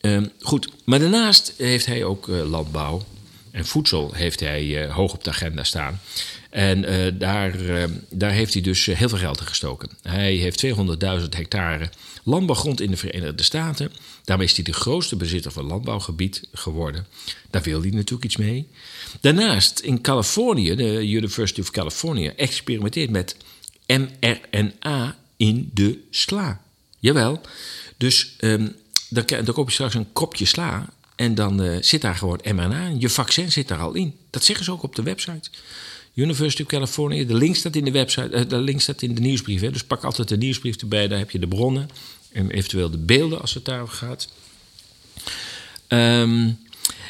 Ehm, 0.00 0.26
goed, 0.40 0.68
maar 0.84 0.98
daarnaast 0.98 1.54
heeft 1.56 1.86
hij 1.86 2.04
ook 2.04 2.28
eh, 2.28 2.50
landbouw 2.50 3.04
en 3.50 3.66
voedsel 3.66 4.12
heeft 4.14 4.40
hij 4.40 4.84
eh, 4.84 4.94
hoog 4.94 5.12
op 5.12 5.24
de 5.24 5.30
agenda 5.30 5.64
staan. 5.64 6.00
En 6.50 6.84
eh, 6.84 7.12
daar, 7.14 7.60
eh, 7.60 7.84
daar 8.10 8.30
heeft 8.30 8.52
hij 8.52 8.62
dus 8.62 8.86
heel 8.86 9.08
veel 9.08 9.18
geld 9.18 9.40
in 9.40 9.46
gestoken. 9.46 9.90
Hij 10.02 10.34
heeft 10.34 10.64
200.000 10.66 11.28
hectare 11.28 11.90
landbouwgrond 12.22 12.80
in 12.80 12.90
de 12.90 12.96
Verenigde 12.96 13.42
Staten. 13.42 13.92
Daarmee 14.24 14.46
is 14.46 14.54
hij 14.54 14.64
de 14.64 14.72
grootste 14.72 15.16
bezitter 15.16 15.52
van 15.52 15.64
landbouwgebied 15.64 16.48
geworden. 16.52 17.06
Daar 17.50 17.62
wil 17.62 17.80
hij 17.80 17.90
natuurlijk 17.90 18.24
iets 18.24 18.36
mee. 18.36 18.68
Daarnaast 19.20 19.78
in 19.78 20.00
Californië, 20.00 20.74
de 20.74 21.08
University 21.08 21.60
of 21.60 21.70
California, 21.70 22.32
experimenteert 22.36 23.10
met 23.10 23.36
mRNA 23.86 25.16
in 25.36 25.70
de 25.74 25.98
sla. 26.10 26.60
Jawel. 26.98 27.40
Dus 27.96 28.34
ehm, 28.38 28.68
dan, 29.08 29.24
dan 29.26 29.54
koop 29.54 29.68
je 29.68 29.74
straks 29.74 29.94
een 29.94 30.12
kopje 30.12 30.44
sla 30.44 30.88
en 31.18 31.34
dan 31.34 31.62
eh, 31.62 31.76
zit 31.80 32.00
daar 32.00 32.14
gewoon 32.14 32.40
mRNA. 32.44 32.92
Je 32.98 33.08
vaccin 33.08 33.52
zit 33.52 33.68
daar 33.68 33.78
al 33.78 33.94
in. 33.94 34.16
Dat 34.30 34.44
zeggen 34.44 34.64
ze 34.64 34.72
ook 34.72 34.82
op 34.82 34.94
de 34.94 35.02
website. 35.02 35.50
University 36.14 36.62
of 36.62 36.68
California. 36.68 37.24
De 37.24 37.34
link 37.34 37.56
staat 37.56 37.76
in 37.76 37.84
de 37.84 37.90
website, 37.90 38.28
eh, 38.28 38.48
de 38.48 38.56
link 38.56 38.80
staat 38.80 39.02
in 39.02 39.14
de 39.14 39.20
nieuwsbrief. 39.20 39.60
Dus 39.60 39.84
pak 39.84 40.04
altijd 40.04 40.28
de 40.28 40.36
nieuwsbrief 40.36 40.76
erbij, 40.76 41.08
daar 41.08 41.18
heb 41.18 41.30
je 41.30 41.38
de 41.38 41.48
bronnen. 41.48 41.90
En 42.32 42.50
eventueel 42.50 42.90
de 42.90 42.98
beelden 42.98 43.40
als 43.40 43.54
het 43.54 43.64
daarover 43.64 43.94
gaat. 43.94 44.28
Ehm, 45.86 46.50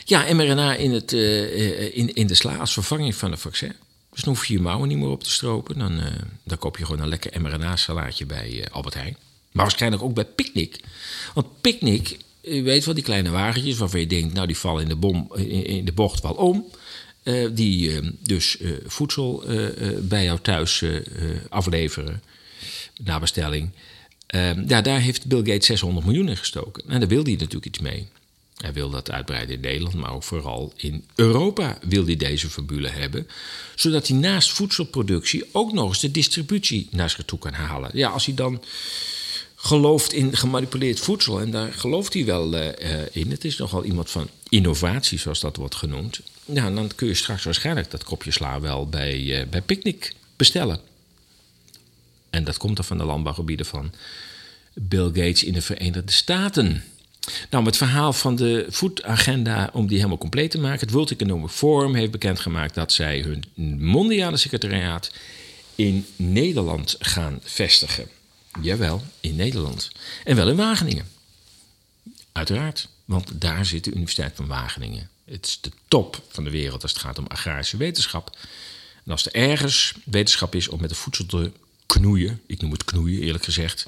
ja, 0.05 0.35
mRNA 0.35 0.75
in, 0.75 0.93
het, 0.93 1.13
eh, 1.13 1.97
in, 1.97 2.15
in 2.15 2.27
de 2.27 2.35
sla 2.35 2.57
als 2.57 2.73
vervanging 2.73 3.15
van 3.15 3.33
een 3.33 3.39
vaccin. 3.39 3.73
Dus 4.13 4.23
dan 4.23 4.35
hoef 4.35 4.47
je 4.47 4.55
je 4.55 4.61
mouwen 4.61 4.89
niet 4.89 4.99
meer 4.99 5.09
op 5.09 5.23
te 5.23 5.31
stropen. 5.31 5.79
Dan, 5.79 6.01
dan 6.45 6.59
koop 6.59 6.79
je 6.79 6.85
gewoon 6.85 7.01
een 7.01 7.09
lekker 7.09 7.41
mRNA-salaatje 7.41 8.27
bij 8.27 8.67
Albert 8.71 8.95
Heijn. 8.95 9.17
Maar 9.53 9.65
waarschijnlijk 9.65 10.03
ook 10.03 10.15
bij 10.15 10.25
Picnic. 10.25 10.81
Want 11.35 11.61
Picnic, 11.61 12.19
je 12.41 12.63
weet 12.63 12.85
wel, 12.85 12.95
die 12.95 13.05
kleine 13.05 13.31
wagentjes 13.31 13.79
waarvan 13.79 14.01
je 14.01 14.07
denkt... 14.07 14.35
nou, 14.35 14.47
die 14.47 14.57
vallen 14.57 14.83
in 14.83 14.89
de, 14.89 14.97
bom, 14.97 15.35
in, 15.37 15.85
de 15.85 15.93
bocht 15.93 16.23
wel 16.23 16.33
om. 16.33 16.67
Eh, 17.23 17.49
die 17.53 17.97
eh, 17.97 18.09
dus 18.23 18.59
eh, 18.59 18.71
voedsel 18.87 19.45
eh, 19.45 19.89
eh, 19.89 19.99
bij 19.99 20.25
jou 20.25 20.39
thuis 20.43 20.83
eh, 20.83 20.97
eh, 20.97 21.05
afleveren, 21.49 22.23
na 23.05 23.19
bestelling. 23.19 23.71
Ehm, 24.27 24.65
ja, 24.67 24.81
daar 24.81 25.01
heeft 25.01 25.27
Bill 25.27 25.39
Gates 25.39 25.67
600 25.67 26.07
miljoen 26.07 26.29
in 26.29 26.37
gestoken. 26.37 26.83
En 26.89 26.99
daar 26.99 27.09
wil 27.09 27.23
hij 27.23 27.33
natuurlijk 27.33 27.67
iets 27.67 27.79
mee. 27.79 28.09
Hij 28.57 28.73
wil 28.73 28.91
dat 28.91 29.11
uitbreiden 29.11 29.55
in 29.55 29.61
Nederland, 29.61 29.95
maar 29.95 30.15
ook 30.15 30.23
vooral 30.23 30.73
in 30.77 31.05
Europa 31.15 31.79
wil 31.83 32.05
hij 32.05 32.17
deze 32.17 32.51
formule 32.51 32.89
hebben. 32.89 33.29
Zodat 33.75 34.09
hij 34.09 34.17
naast 34.17 34.51
voedselproductie 34.51 35.45
ook 35.53 35.73
nog 35.73 35.89
eens 35.89 36.01
de 36.01 36.11
distributie 36.11 36.89
naar 36.91 37.11
zich 37.11 37.25
toe 37.25 37.39
kan 37.39 37.53
halen. 37.53 37.91
Ja, 37.93 38.09
als 38.09 38.27
hij 38.27 38.35
dan 38.35 38.63
gelooft 39.61 40.13
in 40.13 40.37
gemanipuleerd 40.37 41.01
voedsel, 41.01 41.41
en 41.41 41.51
daar 41.51 41.73
gelooft 41.73 42.15
hij 42.15 42.25
wel 42.25 42.55
eh, 42.55 43.01
eh, 43.01 43.07
in. 43.13 43.31
Het 43.31 43.45
is 43.45 43.57
nogal 43.57 43.85
iemand 43.85 44.11
van 44.11 44.29
innovatie, 44.49 45.19
zoals 45.19 45.41
dat 45.41 45.57
wordt 45.57 45.75
genoemd. 45.75 46.21
Ja, 46.45 46.71
dan 46.71 46.91
kun 46.95 47.07
je 47.07 47.15
straks 47.15 47.45
waarschijnlijk 47.45 47.91
dat 47.91 48.05
kopje 48.05 48.31
sla 48.31 48.61
wel 48.61 48.89
bij, 48.89 49.41
eh, 49.41 49.47
bij 49.47 49.63
Picnic 49.63 50.15
bestellen. 50.37 50.81
En 52.31 52.45
dat 52.45 52.57
komt 52.57 52.77
dan 52.77 52.85
van 52.85 52.99
de 52.99 53.05
landbouwgebieden 53.05 53.67
van 53.67 53.93
Bill 54.75 55.07
Gates 55.07 55.45
in 55.45 55.53
de 55.53 55.63
Verenigde 55.63 56.13
Staten. 56.13 56.85
Nou, 57.51 57.65
het 57.65 57.77
verhaal 57.77 58.13
van 58.13 58.37
de 58.37 58.67
voedagenda, 58.69 59.71
om 59.73 59.87
die 59.87 59.97
helemaal 59.97 60.19
compleet 60.19 60.51
te 60.51 60.61
maken. 60.61 60.81
Het 60.81 60.91
World 60.91 61.11
Economic 61.11 61.51
Forum 61.51 61.95
heeft 61.95 62.11
bekendgemaakt 62.11 62.75
dat 62.75 62.93
zij 62.93 63.21
hun 63.21 63.45
mondiale 63.79 64.37
secretariaat 64.37 65.11
in 65.75 66.07
Nederland 66.17 66.97
gaan 66.99 67.41
vestigen. 67.43 68.09
Jawel, 68.61 69.03
in 69.21 69.37
Nederland. 69.37 69.91
En 70.25 70.37
wel 70.37 70.49
in 70.49 70.57
Wageningen. 70.57 71.09
Uiteraard, 72.33 72.89
want 73.05 73.41
daar 73.41 73.67
zit 73.67 73.85
de 73.85 73.91
Universiteit 73.91 74.37
van 74.37 74.47
Wageningen. 74.47 75.09
Het 75.25 75.47
is 75.47 75.59
de 75.61 75.71
top 75.89 76.23
van 76.29 76.45
de 76.45 76.51
wereld 76.51 76.83
als 76.83 76.93
het 76.93 77.01
gaat 77.01 77.19
om 77.19 77.27
agrarische 77.27 77.77
wetenschap. 77.77 78.37
En 79.05 79.13
als 79.13 79.27
er 79.27 79.35
ergens 79.35 79.95
wetenschap 80.05 80.55
is 80.55 80.69
om 80.69 80.81
met 80.81 80.89
de 80.89 80.95
voedsel 80.95 81.27
te 81.27 81.53
knoeien, 81.87 82.41
ik 82.47 82.61
noem 82.61 82.73
het 82.73 82.85
knoeien 82.85 83.23
eerlijk 83.23 83.45
gezegd. 83.45 83.85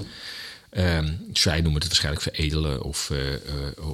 Ehm, 0.71 1.15
zij 1.33 1.61
noemen 1.61 1.81
het 1.81 1.87
waarschijnlijk 1.87 2.23
veredelen 2.23 2.83
of, 2.83 3.11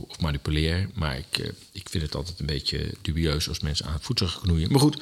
of 0.09 0.20
manipuleren. 0.20 0.91
Maar 0.95 1.18
ik, 1.18 1.39
eh, 1.39 1.49
ik 1.72 1.89
vind 1.89 2.03
het 2.03 2.14
altijd 2.14 2.41
een 2.41 2.47
beetje 2.47 2.95
dubieus 3.03 3.49
als 3.49 3.61
mensen 3.61 3.87
aan 3.87 3.93
het 3.93 4.03
voedsel 4.03 4.29
knoeien. 4.43 4.70
Maar 4.70 4.81
goed, 4.81 5.01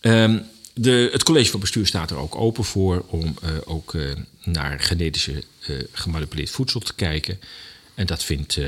ehm, 0.00 0.38
de, 0.78 1.08
het 1.12 1.22
college 1.22 1.50
van 1.50 1.60
bestuur 1.60 1.86
staat 1.86 2.10
er 2.10 2.16
ook 2.16 2.34
open 2.34 2.64
voor 2.64 3.04
om 3.06 3.34
eh, 3.42 3.50
ook 3.64 3.94
eh, 3.94 4.10
naar 4.44 4.80
genetische 4.80 5.44
eh, 5.60 5.76
gemanipuleerd 5.92 6.50
voedsel 6.50 6.80
te 6.80 6.94
kijken. 6.94 7.40
En 7.94 8.06
dat 8.06 8.24
vindt 8.24 8.58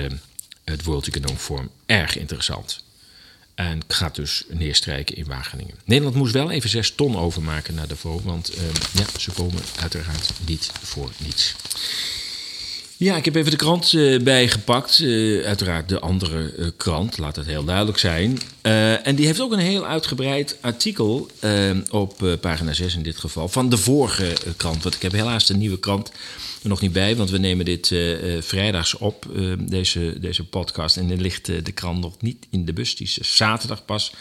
het 0.64 0.84
World 0.84 1.06
Economic 1.06 1.38
Forum 1.38 1.70
erg 1.86 2.16
interessant. 2.16 2.82
En 3.60 3.80
gaat 3.88 4.14
dus 4.14 4.44
neerstrijken 4.48 5.16
in 5.16 5.24
Wageningen. 5.24 5.74
Nederland 5.84 6.16
moest 6.16 6.32
wel 6.32 6.50
even 6.50 6.70
zes 6.70 6.90
ton 6.90 7.16
overmaken 7.16 7.74
naar 7.74 7.88
Davos, 7.88 8.22
want 8.22 8.48
eh, 8.48 8.62
ja, 8.92 9.18
ze 9.18 9.30
komen 9.30 9.62
uiteraard 9.80 10.30
niet 10.46 10.70
voor 10.82 11.10
niets. 11.16 11.54
Ja, 13.00 13.16
ik 13.16 13.24
heb 13.24 13.34
even 13.34 13.50
de 13.50 13.56
krant 13.56 13.92
eh, 13.92 14.18
bijgepakt. 14.18 14.98
Eh, 14.98 15.44
uiteraard 15.44 15.88
de 15.88 16.00
andere 16.00 16.52
eh, 16.52 16.66
krant, 16.76 17.18
laat 17.18 17.36
het 17.36 17.46
heel 17.46 17.64
duidelijk 17.64 17.98
zijn. 17.98 18.38
En 19.02 19.14
die 19.14 19.26
heeft 19.26 19.40
ook 19.40 19.52
een 19.52 19.58
heel 19.58 19.86
uitgebreid 19.86 20.58
artikel 20.60 21.30
op 21.90 22.36
pagina 22.40 22.72
6 22.72 22.94
in 22.94 23.02
dit 23.02 23.18
geval... 23.18 23.48
van 23.48 23.68
de 23.68 23.76
vorige 23.76 24.32
krant. 24.56 24.82
Want 24.82 24.94
ik 24.94 25.02
heb 25.02 25.12
helaas 25.12 25.46
de 25.46 25.56
nieuwe 25.56 25.78
krant 25.78 26.08
er 26.62 26.68
nog 26.68 26.80
niet 26.80 26.92
bij... 26.92 27.16
want 27.16 27.30
we 27.30 27.38
nemen 27.38 27.64
dit 27.64 27.94
vrijdags 28.40 28.96
op, 28.96 29.26
deze, 29.58 30.14
deze 30.20 30.44
podcast... 30.44 30.96
en 30.96 31.08
dan 31.08 31.20
ligt 31.20 31.46
de 31.46 31.72
krant 31.72 32.00
nog 32.00 32.14
niet 32.20 32.46
in 32.50 32.64
de 32.64 32.72
bus. 32.72 32.96
Die 32.96 33.06
is 33.06 33.36
zaterdag 33.36 33.84
pas... 33.84 34.12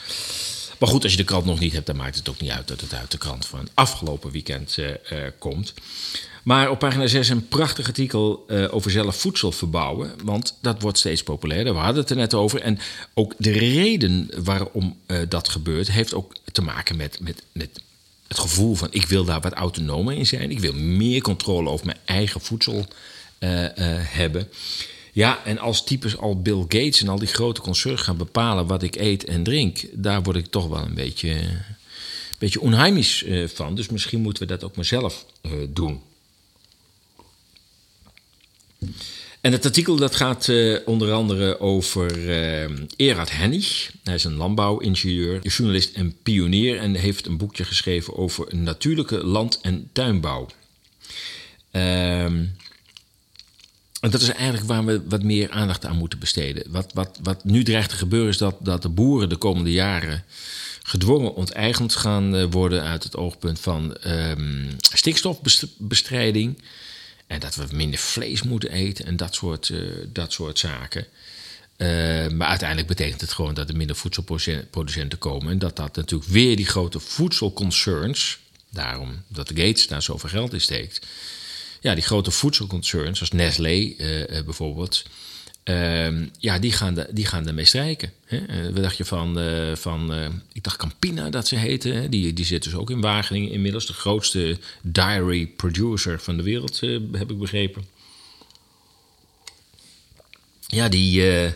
Maar 0.80 0.89
goed, 0.89 1.03
als 1.03 1.11
je 1.11 1.17
de 1.17 1.23
krant 1.23 1.45
nog 1.45 1.59
niet 1.59 1.73
hebt, 1.73 1.86
dan 1.86 1.95
maakt 1.95 2.15
het 2.15 2.30
ook 2.30 2.41
niet 2.41 2.51
uit 2.51 2.67
dat 2.67 2.82
het 2.82 2.93
uit 2.93 3.11
de 3.11 3.17
krant 3.17 3.45
van 3.45 3.67
afgelopen 3.73 4.32
weekend 4.32 4.77
eh, 4.77 4.89
eh, 5.25 5.32
komt. 5.39 5.73
Maar 6.43 6.69
op 6.69 6.80
pagina 6.80 7.07
6 7.07 7.30
een 7.30 7.47
prachtig 7.47 7.88
artikel 7.88 8.45
eh, 8.47 8.73
over 8.73 8.91
zelf 8.91 9.15
voedsel 9.15 9.51
verbouwen. 9.51 10.13
Want 10.23 10.57
dat 10.61 10.82
wordt 10.82 10.97
steeds 10.97 11.23
populairder. 11.23 11.73
We 11.73 11.80
hadden 11.80 12.01
het 12.01 12.09
er 12.09 12.15
net 12.15 12.34
over. 12.34 12.61
En 12.61 12.80
ook 13.13 13.34
de 13.38 13.51
reden 13.51 14.30
waarom 14.43 14.97
dat 15.30 15.49
gebeurt, 15.49 15.91
heeft 15.91 16.13
ook 16.13 16.36
te 16.51 16.61
maken 16.61 16.95
met, 16.95 17.19
met, 17.21 17.43
met 17.51 17.69
het 18.27 18.39
gevoel 18.39 18.75
van 18.75 18.88
ik 18.91 19.05
wil 19.05 19.25
daar 19.25 19.41
wat 19.41 19.53
autonomer 19.53 20.13
in 20.13 20.27
zijn. 20.27 20.51
Ik 20.51 20.59
wil 20.59 20.73
meer 20.73 21.21
controle 21.21 21.69
over 21.69 21.86
mijn 21.86 21.97
eigen 22.05 22.41
voedsel 22.41 22.86
eh, 23.39 23.65
hebben. 24.01 24.47
Ja, 25.20 25.45
en 25.45 25.57
als 25.57 25.84
types 25.84 26.17
al 26.17 26.41
Bill 26.41 26.61
Gates 26.61 27.01
en 27.01 27.07
al 27.07 27.20
die 27.20 27.28
grote 27.28 27.61
concerns 27.61 28.01
gaan 28.01 28.17
bepalen 28.17 28.67
wat 28.67 28.84
ik 28.84 28.95
eet 28.95 29.24
en 29.24 29.43
drink, 29.43 29.80
daar 29.91 30.24
word 30.24 30.38
ik 30.38 30.45
toch 30.45 30.67
wel 30.67 30.82
een 30.82 30.93
beetje, 30.93 31.30
een 31.30 31.65
beetje 32.38 32.61
onheimisch 32.61 33.24
eh, 33.24 33.47
van. 33.47 33.76
Dus 33.76 33.89
misschien 33.89 34.22
moeten 34.22 34.43
we 34.43 34.49
dat 34.49 34.63
ook 34.63 34.76
maar 34.76 34.86
zelf 34.86 35.26
eh, 35.41 35.51
doen. 35.70 36.01
En 39.41 39.51
het 39.51 39.65
artikel 39.65 39.95
dat 39.95 40.15
gaat 40.15 40.49
eh, 40.49 40.78
onder 40.86 41.11
andere 41.11 41.59
over 41.59 42.30
eh 42.30 43.07
Erhard 43.09 43.32
Hennig. 43.32 43.91
Hij 44.03 44.15
is 44.15 44.24
een 44.24 44.36
landbouwingenieur, 44.36 45.47
journalist 45.47 45.95
en 45.95 46.15
pionier... 46.24 46.78
en 46.78 46.95
heeft 46.95 47.26
een 47.26 47.38
boekje 47.38 47.63
geschreven 47.63 48.17
over 48.17 48.55
natuurlijke 48.55 49.26
land- 49.26 49.59
en 49.61 49.89
tuinbouw. 49.93 50.47
Ehm 51.72 52.43
en 53.99 54.09
dat 54.09 54.21
is 54.21 54.29
eigenlijk 54.29 54.67
waar 54.67 54.85
we 54.85 55.01
wat 55.07 55.23
meer 55.23 55.49
aandacht 55.49 55.85
aan 55.85 55.97
moeten 55.97 56.19
besteden. 56.19 56.63
Wat, 56.71 56.91
wat, 56.93 57.19
wat 57.23 57.43
nu 57.43 57.63
dreigt 57.63 57.89
te 57.89 57.95
gebeuren 57.95 58.29
is 58.29 58.37
dat, 58.37 58.55
dat 58.59 58.81
de 58.81 58.89
boeren 58.89 59.29
de 59.29 59.37
komende 59.37 59.71
jaren 59.71 60.23
gedwongen 60.83 61.35
onteigend 61.35 61.95
gaan 61.95 62.35
eh, 62.35 62.45
worden 62.49 62.83
uit 62.83 63.03
het 63.03 63.15
oogpunt 63.15 63.59
van 63.59 63.95
ehm, 63.95 64.65
stikstofbestrijding. 64.77 66.61
En 67.27 67.39
dat 67.39 67.55
we 67.55 67.65
minder 67.71 67.99
vlees 67.99 68.43
moeten 68.43 68.71
eten 68.71 69.05
en 69.05 69.17
dat 69.17 69.35
soort, 69.35 69.69
eh, 69.69 69.79
dat 70.07 70.33
soort 70.33 70.59
zaken. 70.59 71.05
Eh, 71.75 71.87
maar 72.27 72.47
uiteindelijk 72.47 72.87
betekent 72.87 73.21
het 73.21 73.33
gewoon 73.33 73.53
dat 73.53 73.69
er 73.69 73.75
minder 73.75 73.95
voedselproducenten 73.95 75.17
komen. 75.17 75.51
En 75.51 75.59
dat 75.59 75.75
dat 75.75 75.95
natuurlijk 75.95 76.29
weer 76.29 76.55
die 76.55 76.65
grote 76.65 76.99
voedselconcerns, 76.99 78.39
daarom 78.69 79.23
dat 79.27 79.51
Gates 79.55 79.87
daar 79.87 80.01
zoveel 80.01 80.29
geld 80.29 80.53
in 80.53 80.61
steekt. 80.61 81.07
Ja, 81.82 81.93
die 81.93 82.03
grote 82.03 82.32
voedselconcerns, 82.32 83.17
zoals 83.17 83.32
Nestlé 83.34 83.93
eh, 83.97 84.38
eh, 84.38 84.45
bijvoorbeeld. 84.45 85.03
ehm, 85.63 86.25
ja, 86.39 86.59
die 86.59 86.71
gaan, 86.71 86.93
de, 86.93 87.07
die 87.11 87.25
gaan 87.25 87.47
ermee 87.47 87.65
strijken. 87.65 88.11
Hè? 88.25 88.38
Eh, 88.45 88.63
wat 88.73 88.84
dacht 88.84 88.97
je 88.97 89.05
van, 89.05 89.39
eh, 89.39 89.75
van 89.75 90.13
eh, 90.13 90.27
ik 90.53 90.63
dacht 90.63 90.77
Campina 90.77 91.30
dat 91.30 91.47
ze 91.47 91.55
heten. 91.55 92.11
Die, 92.11 92.34
die 92.34 92.45
zit 92.45 92.63
dus 92.63 92.75
ook 92.75 92.89
in 92.89 93.01
Wageningen 93.01 93.51
inmiddels. 93.51 93.86
De 93.86 93.93
grootste 93.93 94.57
dairy 94.82 95.47
producer 95.47 96.19
van 96.19 96.38
de 96.38 96.43
wereld, 96.43 96.84
eh, 96.84 96.99
heb 97.11 97.32
ik 97.32 97.39
begrepen. 97.39 97.86
Ja, 100.67 100.89
die, 100.89 101.32
eh, 101.32 101.51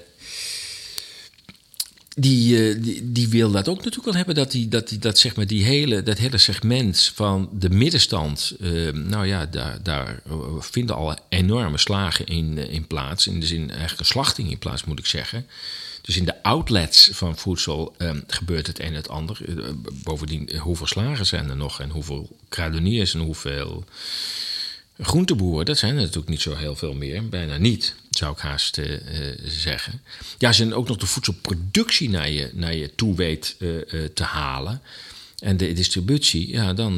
die, 2.15 2.69
eh, 2.69 2.83
die, 2.83 3.11
die 3.11 3.29
wil 3.29 3.51
dat 3.51 3.67
ook 3.67 3.77
natuurlijk 3.77 4.05
wel 4.05 4.15
hebben. 4.15 4.35
Dat, 4.35 4.51
die, 4.51 4.67
dat, 4.67 4.89
die, 4.89 4.99
dat, 4.99 5.17
zeg 5.19 5.35
maar 5.35 5.47
die 5.47 5.63
hele, 5.63 6.03
dat 6.03 6.17
hele 6.17 6.37
segment 6.37 7.11
van 7.15 7.49
de 7.51 7.69
middenstand. 7.69 8.55
eh, 8.59 8.91
nou 8.91 9.27
ja, 9.27 9.45
daar, 9.45 9.83
daar 9.83 10.21
eh, 10.25 10.35
vinden 10.59 10.95
al 10.95 11.15
enorme 11.29 11.77
slagen 11.77 12.25
in, 12.25 12.57
eh, 12.57 12.73
in 12.73 12.87
plaats. 12.87 13.27
In 13.27 13.39
de 13.39 13.45
zin 13.45 13.69
eigenlijk 13.69 13.99
een 13.99 14.05
slachting 14.05 14.51
in 14.51 14.57
plaats, 14.57 14.83
moet 14.83 14.99
ik 14.99 15.05
zeggen. 15.05 15.45
Dus 16.01 16.17
in 16.17 16.25
de 16.25 16.43
outlets 16.43 17.09
van 17.13 17.37
voedsel 17.37 17.93
eh, 17.97 18.11
gebeurt 18.27 18.67
het 18.67 18.79
een 18.79 18.85
en 18.85 18.93
het 18.93 19.09
ander. 19.09 19.37
Bovendien, 20.03 20.57
hoeveel 20.57 20.87
slagen 20.87 21.25
zijn 21.25 21.49
er 21.49 21.55
nog? 21.55 21.79
En 21.79 21.89
hoeveel 21.89 22.37
kruideniers 22.49 23.13
en 23.13 23.19
hoeveel 23.19 23.83
groenteboeren? 24.99 25.65
Dat 25.65 25.77
zijn 25.77 25.95
er 25.95 26.01
natuurlijk 26.01 26.29
niet 26.29 26.41
zo 26.41 26.55
heel 26.55 26.75
veel 26.75 26.93
meer. 26.93 27.29
Bijna 27.29 27.57
niet, 27.57 27.95
zou 28.17 28.33
ik 28.33 28.39
haast 28.39 28.77
eh, 28.77 28.93
eh, 28.93 29.39
zeggen. 29.45 30.01
Ja, 30.37 30.49
je 30.49 30.57
dan 30.57 30.73
ook 30.73 30.87
nog 30.87 30.97
de 30.97 31.05
voedselproductie 31.05 32.09
naar 32.09 32.29
je, 32.29 32.49
naar 32.53 32.75
je 32.75 32.95
toe 32.95 33.15
weet 33.15 33.55
eh, 33.59 33.69
te 34.13 34.23
halen. 34.23 34.81
En 35.39 35.57
de 35.57 35.73
distributie, 35.73 36.51
ja, 36.51 36.73
dan, 36.73 36.97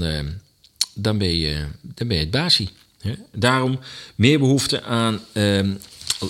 dan, 0.94 1.18
ben, 1.18 1.36
je, 1.38 1.66
dan 1.82 2.08
ben 2.08 2.18
je 2.18 2.24
het 2.24 2.32
basie. 2.32 2.70
Hè? 3.00 3.14
Daarom 3.32 3.80
meer 4.16 4.40
behoefte 4.40 4.84
aan 4.84 5.22
ehm, 5.32 5.74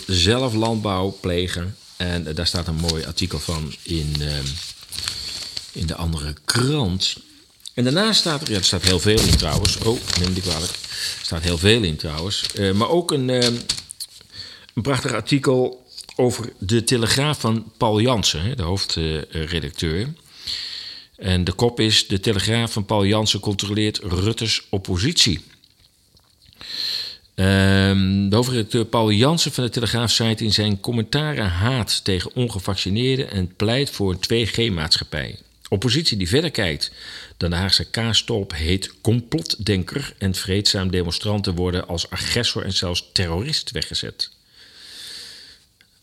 zelf 0.08 0.54
landbouw 0.54 1.18
plegen. 1.22 1.76
En 1.98 2.24
daar 2.34 2.48
staat 2.48 2.68
een 2.68 2.76
mooi 2.76 3.06
artikel 3.06 3.40
van 3.40 3.74
in, 3.82 4.16
ehm, 4.20 4.46
in 5.72 5.86
de 5.86 5.96
andere 5.96 6.34
krant. 6.46 7.16
En 7.74 7.84
daarna 7.84 8.14
staat 8.14 8.42
er, 8.42 8.52
ja, 8.52 8.58
er 8.58 8.64
staat 8.64 8.84
heel 8.84 9.00
veel 9.00 9.20
in 9.20 9.38
trouwens. 9.38 9.78
Oh, 9.78 10.00
neem 10.20 10.34
die 10.34 10.44
kwalijk. 10.44 10.72
Er 10.72 11.26
staat 11.26 11.44
heel 11.44 11.58
veel 11.58 11.84
in 11.84 11.96
trouwens. 11.96 12.46
Maar 12.74 12.90
ook 12.90 13.12
een, 13.12 13.30
eh, 13.30 13.48
een 14.76 14.82
prachtig 14.82 15.14
artikel 15.14 15.86
over 16.16 16.54
de 16.60 16.84
Telegraaf 16.84 17.40
van 17.40 17.72
Paul 17.78 18.02
Jansen, 18.02 18.58
de 18.58 18.64
hoofdredacteur. 18.64 20.14
En 21.16 21.44
de 21.44 21.52
kop 21.52 21.80
is: 21.80 22.08
De 22.08 22.20
Telegraaf 22.20 22.72
van 22.72 22.86
Paul 22.86 23.06
Jansen 23.06 23.40
controleert 23.40 23.98
Rutte's 23.98 24.62
oppositie. 24.70 25.42
Ehm, 27.36 28.30
de 28.30 28.36
hoofdredacteur 28.36 28.86
Paul 28.86 29.12
Jansen 29.12 29.52
van 29.52 29.64
de 29.64 29.70
Telegraaf 29.70 30.12
zei 30.12 30.36
in 30.36 30.54
zijn 30.54 30.80
commentaren 30.80 31.50
haat 31.50 32.04
tegen 32.04 32.36
ongevaccineerden 32.36 33.32
en 33.32 33.56
pleit 33.56 33.90
voor 33.90 34.12
een 34.12 34.20
2G-maatschappij. 34.20 35.38
Oppositie 35.70 36.18
die 36.18 36.28
verder 36.28 36.52
kijkt 36.52 36.92
dan 37.38 37.50
de 37.50 37.56
Haagse 37.56 37.90
kaastolp 37.90 38.54
heet 38.54 38.94
complotdenker 39.02 40.14
en 40.18 40.36
vreedzaam 40.36 40.92
demonstranten 40.92 41.56
worden 41.56 41.88
als 41.88 42.10
agressor 42.10 42.64
en 42.64 42.74
zelfs 42.74 43.10
terrorist 43.14 43.72
weggezet. 43.72 44.35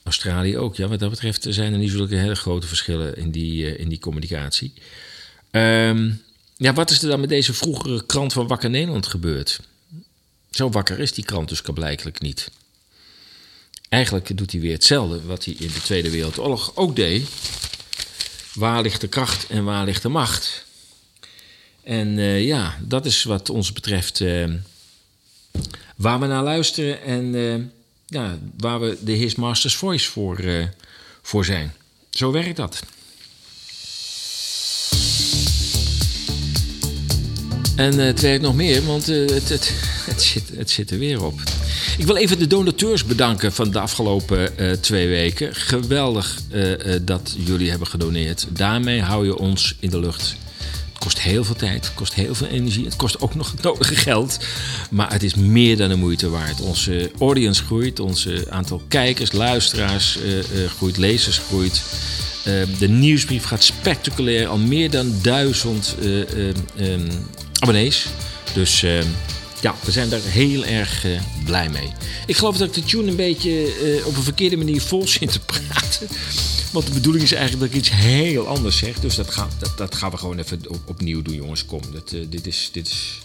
Australië 0.04 0.58
ook, 0.58 0.76
ja. 0.76 0.88
Wat 0.88 0.98
dat 0.98 1.10
betreft 1.10 1.46
zijn 1.48 1.72
er 1.72 1.78
niet 1.78 1.90
zulke 1.90 2.14
hele 2.14 2.34
grote 2.34 2.66
verschillen 2.66 3.16
in 3.16 3.30
die, 3.30 3.66
eh, 3.66 3.80
in 3.80 3.88
die 3.88 3.98
communicatie. 3.98 4.72
Ehm, 5.50 6.10
ja, 6.56 6.72
wat 6.72 6.90
is 6.90 7.02
er 7.02 7.08
dan 7.08 7.20
met 7.20 7.28
deze 7.28 7.54
vroegere 7.54 8.06
krant 8.06 8.32
van 8.32 8.46
Wakker 8.46 8.70
Nederland 8.70 9.06
gebeurd? 9.06 9.60
Zo 10.50 10.70
wakker 10.70 10.98
is 10.98 11.12
die 11.12 11.24
krant 11.24 11.48
dus 11.48 11.60
blijkbaar 11.60 12.12
niet. 12.18 12.50
Eigenlijk 13.88 14.36
doet 14.36 14.52
hij 14.52 14.60
weer 14.60 14.72
hetzelfde 14.72 15.22
wat 15.22 15.44
hij 15.44 15.54
in 15.58 15.66
de 15.66 15.80
Tweede 15.82 16.10
Wereldoorlog 16.10 16.76
ook 16.76 16.96
deed. 16.96 17.28
Waar 18.54 18.82
ligt 18.82 19.00
de 19.00 19.08
kracht 19.08 19.46
en 19.46 19.64
waar 19.64 19.84
ligt 19.84 20.02
de 20.02 20.08
macht? 20.08 20.64
En 21.82 22.18
eh, 22.18 22.44
ja, 22.44 22.78
dat 22.80 23.06
is 23.06 23.22
wat 23.22 23.50
ons 23.50 23.72
betreft 23.72 24.20
eh, 24.20 24.50
waar 25.96 26.20
we 26.20 26.26
naar 26.26 26.42
luisteren 26.42 27.02
en 27.02 27.34
eh, 27.34 27.54
waar 28.56 28.80
we 28.80 28.96
de 29.00 29.12
His 29.12 29.34
Master's 29.34 29.74
Voice 29.74 30.10
voor, 30.10 30.40
voor 31.22 31.44
zijn. 31.44 31.72
Zo 32.10 32.32
werkt 32.32 32.56
dat. 32.56 32.82
En 37.76 37.98
het 37.98 38.20
werkt 38.20 38.42
nog 38.42 38.54
meer, 38.54 38.86
want 38.86 39.06
het, 39.06 39.48
het, 39.48 39.72
het, 40.06 40.22
zit, 40.22 40.50
het 40.56 40.70
zit 40.70 40.90
er 40.90 40.98
weer 40.98 41.24
op. 41.24 41.40
Ik 41.98 42.06
wil 42.06 42.16
even 42.16 42.38
de 42.38 42.46
donateurs 42.46 43.04
bedanken 43.04 43.52
van 43.52 43.70
de 43.70 43.80
afgelopen 43.80 44.80
twee 44.80 45.08
weken. 45.08 45.54
Geweldig 45.54 46.40
dat 47.02 47.34
jullie 47.38 47.70
hebben 47.70 47.88
gedoneerd. 47.88 48.46
Daarmee 48.50 49.02
hou 49.02 49.24
je 49.24 49.38
ons 49.38 49.76
in 49.80 49.90
de 49.90 50.00
lucht. 50.00 50.36
Kost 51.02 51.20
heel 51.20 51.44
veel 51.44 51.54
tijd, 51.54 51.84
het 51.84 51.94
kost 51.94 52.14
heel 52.14 52.34
veel 52.34 52.46
energie. 52.46 52.84
Het 52.84 52.96
kost 52.96 53.20
ook 53.20 53.34
nog 53.34 53.50
het 53.50 53.62
nodige 53.62 53.94
geld. 53.94 54.38
Maar 54.90 55.12
het 55.12 55.22
is 55.22 55.34
meer 55.34 55.76
dan 55.76 55.88
de 55.88 55.96
moeite 55.96 56.28
waard. 56.28 56.60
Onze 56.60 57.10
audience 57.18 57.64
groeit, 57.64 58.00
onze 58.00 58.46
aantal 58.50 58.82
kijkers, 58.88 59.32
luisteraars 59.32 60.18
groeit, 60.76 60.96
lezers 60.96 61.38
groeit. 61.38 61.82
de 62.78 62.88
nieuwsbrief 62.88 63.44
gaat 63.44 63.64
spectaculair. 63.64 64.46
Al 64.46 64.58
meer 64.58 64.90
dan 64.90 65.14
duizend 65.22 65.96
abonnees. 67.58 68.06
Dus 68.54 68.84
ja, 69.62 69.74
we 69.84 69.90
zijn 69.90 70.08
daar 70.08 70.20
heel 70.20 70.64
erg 70.64 71.04
uh, 71.04 71.20
blij 71.44 71.68
mee. 71.68 71.92
Ik 72.26 72.36
geloof 72.36 72.56
dat 72.56 72.68
ik 72.68 72.74
de 72.74 72.84
tune 72.84 73.10
een 73.10 73.16
beetje 73.16 73.82
uh, 73.82 74.06
op 74.06 74.16
een 74.16 74.22
verkeerde 74.22 74.56
manier 74.56 74.80
vol 74.80 75.08
zit 75.08 75.32
te 75.32 75.40
praten. 75.40 76.08
Want 76.72 76.86
de 76.86 76.92
bedoeling 76.92 77.24
is 77.24 77.32
eigenlijk 77.32 77.62
dat 77.62 77.80
ik 77.80 77.86
iets 77.86 77.96
heel 78.00 78.46
anders 78.46 78.76
zeg. 78.78 79.00
Dus 79.00 79.14
dat, 79.14 79.30
gaan, 79.30 79.48
dat, 79.58 79.78
dat 79.78 79.94
gaan 79.94 80.10
we 80.10 80.16
gewoon 80.16 80.38
even 80.38 80.60
op, 80.68 80.80
opnieuw 80.86 81.22
doen, 81.22 81.34
jongens. 81.34 81.64
Kom, 81.64 81.80
dat, 81.92 82.12
uh, 82.12 82.26
dit, 82.28 82.46
is, 82.46 82.68
dit 82.72 82.88
is 82.88 83.18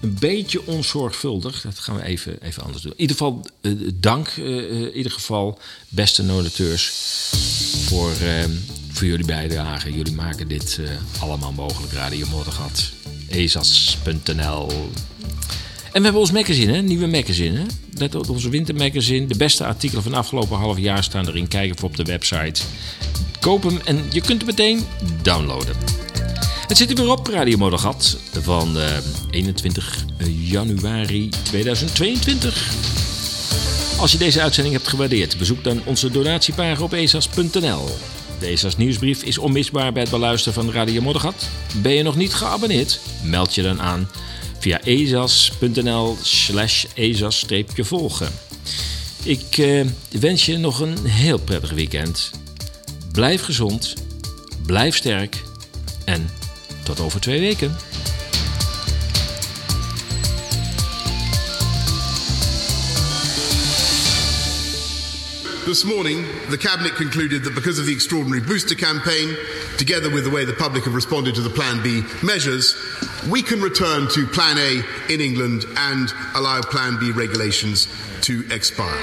een 0.00 0.16
beetje 0.20 0.66
onzorgvuldig. 0.66 1.60
Dat 1.60 1.78
gaan 1.78 1.96
we 1.96 2.04
even, 2.04 2.42
even 2.42 2.62
anders 2.62 2.82
doen. 2.82 2.92
In 2.92 3.00
ieder 3.00 3.16
geval, 3.16 3.46
dank 3.94 4.28
in 4.28 4.96
ieder 4.96 5.12
geval, 5.12 5.58
beste 5.88 6.26
donateurs, 6.26 6.92
voor, 7.84 8.12
voor 8.92 9.06
jullie 9.06 9.26
bijdrage. 9.26 9.92
Jullie 9.92 10.14
maken 10.14 10.48
dit 10.48 10.80
allemaal 11.20 11.52
mogelijk. 11.52 11.92
Radio 11.92 12.26
Moddergat, 12.26 12.90
ezas.nl 13.28 14.90
we 15.92 16.00
hebben 16.00 16.20
ons 16.20 16.32
magazine, 16.32 16.72
hè? 16.72 16.82
nieuwe 16.82 17.06
magazine. 17.06 17.58
Hè? 17.58 17.64
Let 17.94 18.14
op 18.14 18.30
onze 18.30 18.48
wintermagazine. 18.48 19.26
De 19.26 19.36
beste 19.36 19.64
artikelen 19.64 20.02
van 20.02 20.14
afgelopen 20.14 20.56
half 20.56 20.78
jaar 20.78 21.04
staan 21.04 21.28
erin. 21.28 21.48
Kijk 21.48 21.70
even 21.70 21.84
op 21.84 21.96
de 21.96 22.04
website. 22.04 22.62
Koop 23.40 23.62
hem 23.62 23.80
en 23.84 24.04
je 24.10 24.20
kunt 24.20 24.38
hem 24.38 24.46
meteen 24.46 24.84
downloaden. 25.22 25.76
Het 26.66 26.76
zit 26.76 26.90
er 26.90 26.96
weer 26.96 27.10
op, 27.10 27.26
Radio 27.26 27.58
Moddergat, 27.58 28.18
van 28.40 28.76
uh, 28.76 28.84
21 29.30 30.04
januari 30.26 31.28
2022. 31.42 32.72
Als 33.98 34.12
je 34.12 34.18
deze 34.18 34.40
uitzending 34.40 34.74
hebt 34.74 34.88
gewaardeerd, 34.88 35.38
bezoek 35.38 35.64
dan 35.64 35.80
onze 35.84 36.10
donatiepagina 36.10 36.84
op 36.84 36.92
ezas.nl. 36.92 37.88
De 38.38 38.46
ESA's 38.46 38.76
nieuwsbrief 38.76 39.22
is 39.22 39.38
onmisbaar 39.38 39.92
bij 39.92 40.02
het 40.02 40.10
beluisteren 40.10 40.54
van 40.54 40.72
Radio 40.72 41.02
Moddergat. 41.02 41.48
Ben 41.82 41.92
je 41.92 42.02
nog 42.02 42.16
niet 42.16 42.34
geabonneerd? 42.34 43.00
Meld 43.22 43.54
je 43.54 43.62
dan 43.62 43.80
aan 43.80 44.08
via 44.58 44.80
ezas.nl 44.84 46.16
slash 46.22 46.84
ezas-volgen. 46.94 48.28
Ik 49.22 49.58
uh, 49.58 49.86
wens 50.10 50.46
je 50.46 50.56
nog 50.56 50.80
een 50.80 51.04
heel 51.04 51.38
prettig 51.38 51.70
weekend. 51.70 52.30
Blijf 53.12 53.42
gezond, 53.42 53.94
blijf 54.66 54.96
sterk 54.96 55.42
en 56.04 56.30
tot 56.82 57.00
over 57.00 57.20
twee 57.20 57.40
weken. 57.40 57.76
This 65.68 65.84
morning, 65.84 66.24
the 66.48 66.56
Cabinet 66.56 66.94
concluded 66.94 67.44
that 67.44 67.54
because 67.54 67.78
of 67.78 67.86
the 67.86 67.92
extraordinary 67.92 68.40
booster 68.40 68.74
campaign, 68.74 69.36
together 69.76 70.10
with 70.10 70.24
the 70.24 70.30
way 70.30 70.46
the 70.46 70.54
public 70.54 70.84
have 70.84 70.94
responded 70.94 71.34
to 71.34 71.42
the 71.42 71.50
Plan 71.50 71.82
B 71.82 72.02
measures, 72.22 72.74
we 73.26 73.42
can 73.42 73.60
return 73.60 74.08
to 74.08 74.26
Plan 74.26 74.58
A 74.58 75.12
in 75.12 75.20
England 75.20 75.64
and 75.76 76.12
allow 76.34 76.60
Plan 76.60 76.98
B 76.98 77.10
regulations 77.10 77.88
to 78.22 78.46
expire. 78.52 78.94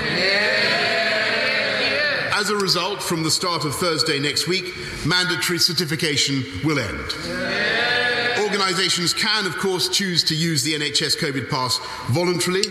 As 2.34 2.50
a 2.50 2.56
result, 2.56 3.02
from 3.02 3.24
the 3.24 3.32
start 3.32 3.66
of 3.66 3.76
Thursday 3.76 4.20
next 4.20 4.48
week, 4.48 4.76
mandatory 5.06 5.58
certification 5.58 6.44
will 6.64 6.80
end. 6.80 7.95
Organisations 8.46 9.12
can, 9.12 9.48
of 9.48 9.58
course, 9.58 9.90
choose 9.90 10.24
to 10.26 10.36
use 10.36 10.62
the 10.62 10.74
NHS 10.74 11.18
COVID 11.18 11.50
pass 11.50 11.80
voluntarily, 12.10 12.62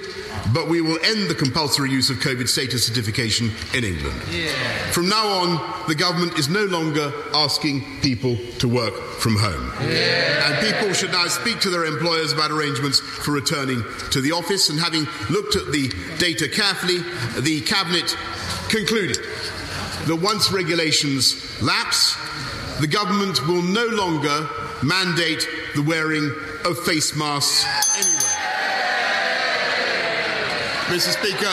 but 0.53 0.69
we 0.69 0.81
will 0.81 0.99
end 1.05 1.29
the 1.29 1.35
compulsory 1.35 1.91
use 1.91 2.11
of 2.11 2.19
COVID 2.19 2.49
status 2.49 2.87
certification 2.87 3.51
in 3.75 3.83
England. 3.83 4.23
Yeah. 4.31 4.53
From 4.93 5.09
now 5.09 5.27
on, 5.27 5.89
the 5.89 5.97
government 5.97 6.39
is 6.39 6.49
no 6.49 6.65
longer 6.67 7.13
asking 7.35 8.01
people 8.03 8.37
to 8.61 8.69
work 8.69 8.95
from 9.19 9.37
home. 9.37 9.73
Yeah. 9.83 10.53
And 10.53 10.75
people 10.75 10.95
should 10.95 11.11
now 11.11 11.27
speak 11.27 11.59
to 11.61 11.71
their 11.71 11.87
employers 11.87 12.33
about 12.33 12.53
arrangements 12.53 13.01
for 13.01 13.33
returning 13.33 13.83
to 14.13 14.21
the 14.21 14.31
office. 14.31 14.71
And 14.71 14.79
having 14.79 15.09
looked 15.29 15.57
at 15.57 15.73
the 15.73 15.93
data 16.19 16.49
carefully, 16.49 16.99
the 17.41 17.61
Cabinet 17.63 18.17
concluded 18.69 19.19
that 20.07 20.17
once 20.23 20.53
regulations 20.53 21.61
lapse, 21.61 22.17
the 22.81 22.87
government 22.87 23.45
will 23.49 23.63
no 23.63 23.87
longer 23.87 24.49
mandate 24.83 25.49
the 25.75 25.83
wearing 25.83 26.31
of 26.65 26.79
face 26.85 27.17
masks 27.17 27.65
anyway. 27.97 28.21
Mr. 30.87 31.13
Speaker, 31.13 31.53